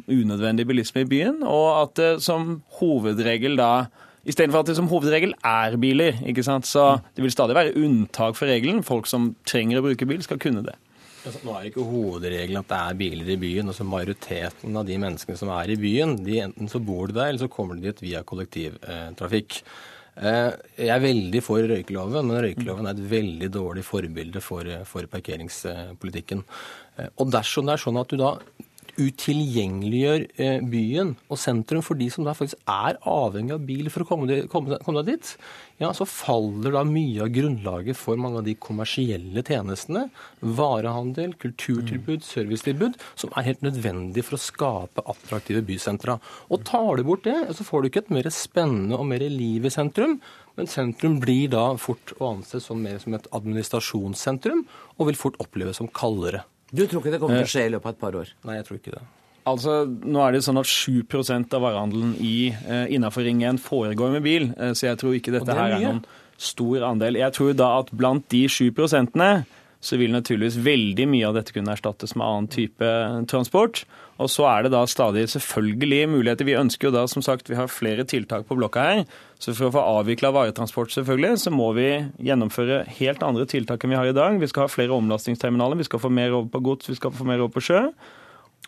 unødvendig 0.08 0.66
bilisme 0.70 1.04
i 1.04 1.10
byen, 1.10 1.44
og 1.46 1.68
at 1.82 2.00
det 2.00 2.14
som 2.26 2.62
hovedregel 2.80 3.60
da 3.60 3.74
Istedenfor 4.24 4.62
at 4.64 4.70
det 4.70 4.78
som 4.78 4.88
hovedregel 4.88 5.34
er 5.44 5.74
biler. 5.76 6.16
ikke 6.24 6.46
sant? 6.48 6.64
Så 6.64 7.02
det 7.12 7.26
vil 7.26 7.32
stadig 7.34 7.58
være 7.58 7.74
unntak 7.76 8.38
for 8.38 8.48
regelen. 8.48 8.80
Folk 8.80 9.04
som 9.04 9.34
trenger 9.44 9.82
å 9.82 9.84
bruke 9.84 10.08
bil, 10.08 10.22
skal 10.24 10.40
kunne 10.40 10.64
det. 10.64 10.78
Altså, 11.24 11.40
nå 11.48 11.54
er 11.56 11.70
ikke 11.70 11.86
hovedregelen 11.88 12.60
at 12.60 12.68
det 12.68 12.78
er 12.82 13.00
biler 13.00 13.32
i 13.32 13.40
byen. 13.40 13.72
altså 13.72 13.86
Majoriteten 13.88 14.76
av 14.76 14.88
de 14.88 14.98
menneskene 15.00 15.40
som 15.40 15.52
er 15.56 15.72
i 15.72 15.80
byen, 15.80 16.18
de 16.26 16.42
enten 16.44 16.72
så 16.72 16.82
bor 16.84 17.08
de 17.08 17.16
der, 17.16 17.32
eller 17.32 17.46
så 17.46 17.52
kommer 17.52 17.80
de 17.80 17.88
dit 17.88 18.04
via 18.10 18.24
kollektivtrafikk. 18.28 19.62
Eh, 20.14 20.52
jeg 20.78 20.92
er 20.94 21.06
veldig 21.06 21.42
for 21.42 21.64
røykeloven, 21.72 22.28
men 22.28 22.44
røykeloven 22.44 22.90
er 22.90 22.98
et 22.98 23.08
veldig 23.16 23.50
dårlig 23.56 23.86
forbilde 23.88 24.44
for, 24.44 24.68
for 24.90 25.08
parkeringspolitikken. 25.16 26.44
Eh, 27.00 27.10
og 27.16 27.32
dersom 27.34 27.70
det 27.70 27.78
er 27.78 27.86
sånn 27.86 28.02
at 28.04 28.12
du 28.12 28.20
da 28.20 28.36
utilgjengeliggjør 29.02 30.26
eh, 30.38 30.64
byen 30.70 31.14
og 31.32 31.40
sentrum 31.42 31.84
for 31.86 31.98
de 32.00 32.10
som 32.14 32.26
da 32.28 32.36
faktisk 32.38 32.60
er 32.70 33.00
avhengig 33.10 33.56
av 33.56 33.64
bil 33.68 33.90
for 33.94 34.04
å 34.04 34.08
komme, 34.10 34.28
deg, 34.30 34.46
komme, 34.52 34.78
komme 34.86 35.02
deg 35.02 35.16
dit, 35.16 35.32
ja, 35.82 35.90
så 35.98 36.06
faller 36.08 36.76
da 36.76 36.84
mye 36.88 37.26
av 37.26 37.32
grunnlaget 37.34 37.98
for 37.98 38.20
mange 38.22 38.40
av 38.42 38.46
de 38.48 38.54
kommersielle 38.62 39.42
tjenestene, 39.44 40.06
varehandel, 40.40 41.34
kulturtilbud, 41.42 42.22
mm. 42.22 42.28
servicetilbud, 42.28 43.02
som 43.20 43.34
er 43.34 43.50
helt 43.50 43.66
nødvendig 43.66 44.26
for 44.28 44.38
å 44.38 44.44
skape 44.44 45.06
attraktive 45.10 45.64
bysentra. 45.66 46.20
Og 46.54 46.64
tar 46.70 47.00
du 47.00 47.06
bort 47.08 47.26
det, 47.28 47.40
så 47.58 47.66
får 47.68 47.84
du 47.84 47.90
ikke 47.90 48.06
et 48.06 48.16
mer 48.20 48.32
spennende 48.34 49.00
og 49.00 49.10
mer 49.10 49.26
liv 49.34 49.66
i 49.66 49.74
sentrum. 49.74 50.20
Men 50.54 50.70
sentrum 50.70 51.18
blir 51.22 51.50
da 51.52 51.72
fort 51.82 52.14
å 52.20 52.36
anse 52.36 52.62
som 52.62 52.82
mer 52.84 53.02
som 53.02 53.18
et 53.18 53.30
administrasjonssentrum, 53.34 54.68
og 55.00 55.10
vil 55.10 55.18
fort 55.18 55.40
oppleves 55.42 55.82
som 55.82 55.90
kaldere. 55.90 56.46
Du 56.74 56.86
tror 56.88 57.04
ikke 57.04 57.14
det 57.14 57.20
kommer 57.22 57.44
til 57.44 57.48
å 57.48 57.54
skje 57.54 57.68
i 57.68 57.74
løpet 57.74 57.86
av 57.86 57.94
et 57.94 58.02
par 58.02 58.18
år? 58.18 58.32
Nei, 58.50 58.58
jeg 58.58 58.68
tror 58.68 58.80
ikke 58.80 58.96
det. 58.96 59.04
Altså, 59.50 59.74
nå 59.86 60.22
er 60.24 60.34
det 60.34 60.44
sånn 60.46 60.60
at 60.62 60.70
7% 60.70 61.56
av 61.58 61.66
varehandelen 61.66 62.14
i, 62.24 62.48
eh, 62.50 62.86
innenfor 62.96 63.26
Ring 63.28 63.44
1 63.44 63.60
foregår 63.60 64.14
med 64.16 64.24
bil, 64.24 64.54
eh, 64.58 64.72
så 64.72 64.88
jeg 64.88 65.02
tror 65.02 65.18
ikke 65.18 65.34
dette 65.36 65.50
det 65.52 65.56
er 65.58 65.60
her 65.60 65.76
er 65.76 65.84
noen 65.84 66.06
stor 66.40 66.86
andel. 66.88 67.20
Jeg 67.20 67.36
tror 67.36 67.54
da 67.54 67.80
at 67.82 67.92
blant 67.92 68.28
de 68.30 68.48
7 68.48 68.72
prosentene 68.72 69.46
så 69.84 70.00
vil 70.00 70.16
naturligvis 70.16 70.58
veldig 70.64 71.08
mye 71.12 71.28
av 71.28 71.36
dette 71.36 71.52
kunne 71.52 71.76
erstattes 71.76 72.16
med 72.16 72.26
annen 72.26 72.48
type 72.48 72.90
transport. 73.28 73.84
Og 74.22 74.30
så 74.30 74.46
er 74.46 74.66
det 74.66 74.74
da 74.76 74.84
stadig 74.90 75.26
selvfølgelig 75.32 76.10
muligheter. 76.12 76.46
Vi 76.46 76.58
ønsker 76.60 76.90
jo 76.90 76.94
da, 76.96 77.06
som 77.10 77.24
sagt, 77.26 77.50
vi 77.50 77.58
har 77.58 77.72
flere 77.72 78.06
tiltak 78.06 78.46
på 78.48 78.58
blokka 78.60 78.84
her. 78.86 79.06
Så 79.42 79.56
for 79.58 79.70
å 79.70 79.74
få 79.74 79.86
avvikla 80.00 80.34
varetransport, 80.36 80.94
selvfølgelig, 80.94 81.42
så 81.44 81.54
må 81.54 81.72
vi 81.78 81.88
gjennomføre 82.24 82.84
helt 83.00 83.26
andre 83.26 83.48
tiltak 83.50 83.84
enn 83.84 83.96
vi 83.96 84.00
har 84.00 84.12
i 84.12 84.16
dag. 84.16 84.38
Vi 84.42 84.52
skal 84.52 84.68
ha 84.68 84.72
flere 84.72 84.96
omlastingsterminaler, 84.96 85.82
vi 85.82 85.88
skal 85.90 86.04
få 86.04 86.14
mer 86.14 86.36
over 86.36 86.52
på 86.54 86.62
gods, 86.70 86.92
vi 86.92 87.00
skal 87.00 87.16
få 87.16 87.28
mer 87.28 87.42
over 87.42 87.56
på 87.58 87.66
sjø. 87.66 87.88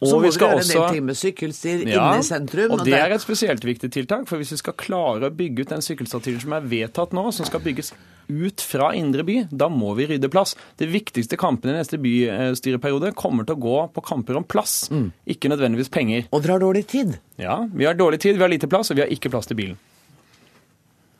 Og 0.02 0.10
så 0.10 0.18
må 0.18 0.26
vi 0.26 0.34
skal 0.36 0.52
gjøre 0.52 0.64
også... 0.64 0.74
en 0.74 0.82
del 0.82 0.98
ting 0.98 1.06
med 1.08 1.18
sykkelstier 1.20 1.86
ja, 1.88 2.10
inne 2.10 2.20
i 2.20 2.26
sentrum. 2.28 2.74
Og, 2.74 2.82
og 2.82 2.90
det 2.90 2.98
er 2.98 3.14
et 3.16 3.24
spesielt 3.24 3.64
viktig 3.64 3.90
tiltak. 3.96 4.26
For 4.28 4.42
hvis 4.42 4.52
vi 4.52 4.60
skal 4.60 4.76
klare 4.80 5.30
å 5.30 5.36
bygge 5.36 5.64
ut 5.64 5.72
den 5.72 5.86
sykkelstatien 5.86 6.42
som 6.44 6.58
er 6.58 6.68
vedtatt 6.68 7.16
nå, 7.16 7.24
som 7.36 7.48
skal 7.48 7.64
bygges 7.64 7.94
ut 8.28 8.64
fra 8.66 8.90
indre 8.98 9.24
by, 9.24 9.38
da 9.56 9.70
må 9.72 9.94
vi 9.96 10.10
rydde 10.10 10.30
plass. 10.34 10.56
Det 10.82 10.90
viktigste 10.92 11.40
kampen 11.40 11.72
i 11.72 11.78
neste 11.78 12.00
bystyreperiode 12.02 13.14
kommer 13.16 13.48
til 13.48 13.56
å 13.56 13.64
gå 13.68 13.80
på 13.96 14.06
kamper 14.06 14.42
om 14.42 14.48
plass, 14.48 14.90
mm. 14.92 15.10
ikke 15.38 15.52
nødvendigvis 15.54 15.94
penger. 15.94 16.28
Og 16.32 16.44
dere 16.44 16.58
har 16.58 16.66
dårlig 16.66 16.86
tid? 16.92 17.16
Ja, 17.40 17.62
vi 17.72 17.88
har 17.88 17.96
dårlig 17.96 18.24
tid, 18.26 18.40
vi 18.40 18.44
har 18.44 18.52
lite 18.52 18.72
plass, 18.72 18.92
og 18.92 19.00
vi 19.00 19.06
har 19.06 19.14
ikke 19.14 19.32
plass 19.32 19.48
til 19.52 19.62
bilen. 19.62 19.78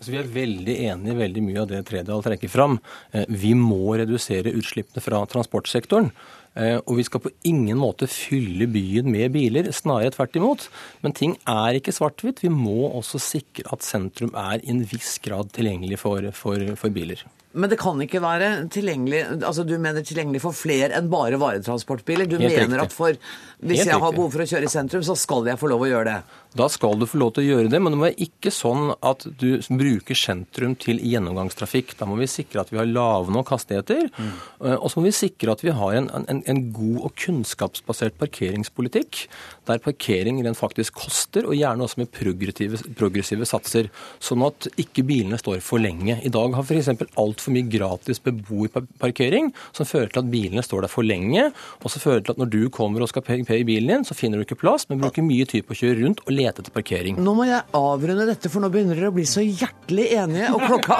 Så 0.06 0.12
Vi 0.12 0.20
er 0.20 0.28
veldig 0.28 0.74
enig 0.92 1.14
i 1.14 1.18
veldig 1.18 1.42
mye 1.42 1.62
av 1.64 1.70
det 1.70 1.86
Tredal 1.88 2.22
trekker 2.22 2.52
fram. 2.52 2.76
Eh, 3.16 3.24
vi 3.32 3.56
må 3.58 3.96
redusere 3.98 4.52
utslippene 4.54 5.02
fra 5.02 5.22
transportsektoren. 5.32 6.12
Eh, 6.56 6.78
og 6.80 6.96
vi 7.00 7.06
skal 7.08 7.24
på 7.24 7.34
ingen 7.48 7.80
måte 7.80 8.08
fylle 8.08 8.68
byen 8.72 9.10
med 9.12 9.34
biler, 9.36 9.72
snarere 9.76 10.14
tvert 10.16 10.38
imot. 10.40 10.68
Men 11.04 11.16
ting 11.16 11.36
er 11.52 11.80
ikke 11.80 11.96
svart-hvitt. 11.96 12.44
Vi 12.46 12.52
må 12.54 12.88
også 12.88 13.22
sikre 13.22 13.68
at 13.76 13.84
sentrum 13.84 14.32
er 14.40 14.64
i 14.64 14.72
en 14.72 14.86
viss 14.88 15.18
grad 15.24 15.52
tilgjengelig 15.56 16.00
for, 16.04 16.32
for, 16.36 16.76
for 16.80 16.96
biler. 16.96 17.26
Men 17.56 17.72
det 17.72 17.78
kan 17.80 18.00
ikke 18.04 18.20
være 18.24 18.50
tilgjengelig 18.74 19.22
altså 19.38 19.64
Du 19.68 19.76
mener 19.80 20.04
tilgjengelig 20.06 20.42
for 20.44 20.56
flere 20.56 20.92
enn 20.98 21.08
bare 21.12 21.40
varetransportbiler? 21.40 22.28
Du 22.28 22.38
Helt 22.38 22.52
mener 22.52 22.82
riktig. 22.82 22.88
at 22.90 22.96
for, 22.96 23.20
hvis 23.64 23.84
Helt 23.84 23.94
jeg 23.94 24.02
har 24.04 24.16
behov 24.16 24.34
for 24.34 24.44
å 24.44 24.50
kjøre 24.50 24.68
i 24.68 24.72
sentrum, 24.72 25.06
så 25.08 25.16
skal 25.20 25.48
jeg 25.48 25.62
få 25.62 25.72
lov 25.72 25.86
å 25.86 25.90
gjøre 25.90 26.10
det? 26.10 26.42
Da 26.56 26.70
skal 26.72 26.96
du 27.00 27.04
få 27.08 27.20
lov 27.20 27.34
til 27.36 27.44
å 27.44 27.48
gjøre 27.50 27.72
det, 27.72 27.80
men 27.84 27.92
det 27.92 28.00
må 28.00 28.06
være 28.08 28.28
ikke 28.28 28.52
sånn 28.54 28.94
at 29.04 29.26
du 29.42 29.60
bruker 29.68 30.16
sentrum 30.16 30.78
til 30.80 31.02
gjennomgangstrafikk. 31.04 31.98
Da 32.00 32.08
må 32.08 32.16
vi 32.20 32.30
sikre 32.32 32.64
at 32.64 32.72
vi 32.72 32.80
har 32.80 32.88
lave 32.88 33.34
nok 33.36 33.52
hastigheter, 33.52 34.08
mm. 34.08 34.32
og 34.78 34.88
så 34.92 35.02
må 35.02 35.10
vi 35.10 35.16
sikre 35.18 35.52
at 35.52 35.64
vi 35.66 35.74
har 35.76 35.98
en, 36.00 36.08
en, 36.16 36.40
en 36.48 36.62
god 36.76 37.10
og 37.10 37.18
kunnskapsbasert 37.20 38.16
parkeringspolitikk, 38.22 39.26
der 39.68 39.84
parkering 39.84 40.40
rent 40.46 40.60
faktisk 40.60 40.96
koster, 41.04 41.44
og 41.44 41.60
gjerne 41.60 41.84
også 41.84 42.04
med 42.06 42.14
progressive, 42.16 42.80
progressive 42.96 43.50
satser, 43.50 43.92
sånn 44.24 44.48
at 44.48 44.70
ikke 44.80 45.04
bilene 45.08 45.40
står 45.42 45.60
for 45.66 45.84
lenge. 45.84 46.22
I 46.24 46.32
dag 46.32 46.56
har 46.56 46.64
f.eks. 46.64 46.94
altfor 47.20 47.45
mye 47.54 47.68
gratis 47.70 48.22
beboerparkering, 48.24 49.52
som 49.76 49.88
fører 49.88 50.12
til 50.14 50.24
at 50.24 50.32
bilene 50.32 50.64
står 50.66 50.86
der 50.86 50.92
for 50.92 51.06
lenge, 51.06 51.50
og 51.84 51.92
så 51.92 52.02
fører 52.02 52.24
til 52.26 52.36
at 52.36 52.42
når 52.42 52.52
du 52.54 52.62
kommer 52.74 53.04
og 53.04 53.12
skal 53.12 53.26
PGP 53.26 53.52
i 53.60 53.68
bilen 53.68 53.92
din, 53.92 54.08
så 54.08 54.18
finner 54.18 54.40
du 54.40 54.46
ikke 54.46 54.60
plass, 54.60 54.88
men 54.90 55.02
bruker 55.04 55.26
mye 55.26 55.46
tid 55.50 55.68
på 55.68 55.76
å 55.76 55.80
kjøre 55.82 56.00
rundt 56.02 56.24
og 56.26 56.34
lete 56.34 56.64
etter 56.64 56.74
parkering. 56.76 57.20
Nå 57.22 57.36
må 57.38 57.48
jeg 57.50 57.62
avrunde 57.78 58.28
dette, 58.30 58.52
for 58.52 58.64
nå 58.64 58.72
begynner 58.74 59.00
dere 59.00 59.12
å 59.12 59.16
bli 59.16 59.28
så 59.30 59.44
hjertelig 59.44 60.08
enige, 60.18 60.52
og 60.56 60.66
klokka, 60.66 61.00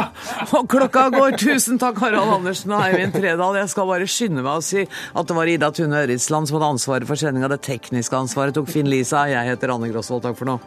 og 0.60 0.70
klokka 0.72 1.08
går. 1.16 1.38
Tusen 1.42 1.82
takk, 1.82 2.00
Harald 2.04 2.34
Andersen 2.38 2.74
og 2.76 2.84
Eivind 2.86 3.16
Tredal. 3.16 3.60
Jeg 3.62 3.72
skal 3.74 3.90
bare 3.90 4.10
skynde 4.10 4.46
meg 4.46 4.62
å 4.62 4.66
si 4.66 4.86
at 4.86 5.30
det 5.30 5.38
var 5.38 5.52
Ida 5.52 5.72
Tune 5.76 6.04
Øritsland 6.06 6.50
som 6.50 6.60
hadde 6.60 6.74
ansvaret 6.78 7.10
for 7.10 7.20
sendinga. 7.20 7.52
Det 7.56 7.62
tekniske 7.68 8.20
ansvaret 8.20 8.56
tok 8.56 8.72
Finn 8.72 8.90
Lisa. 8.92 9.26
Jeg 9.32 9.52
heter 9.52 9.76
Anne 9.76 9.92
Grosvold. 9.92 10.26
Takk 10.26 10.40
for 10.40 10.54
nå. 10.54 10.60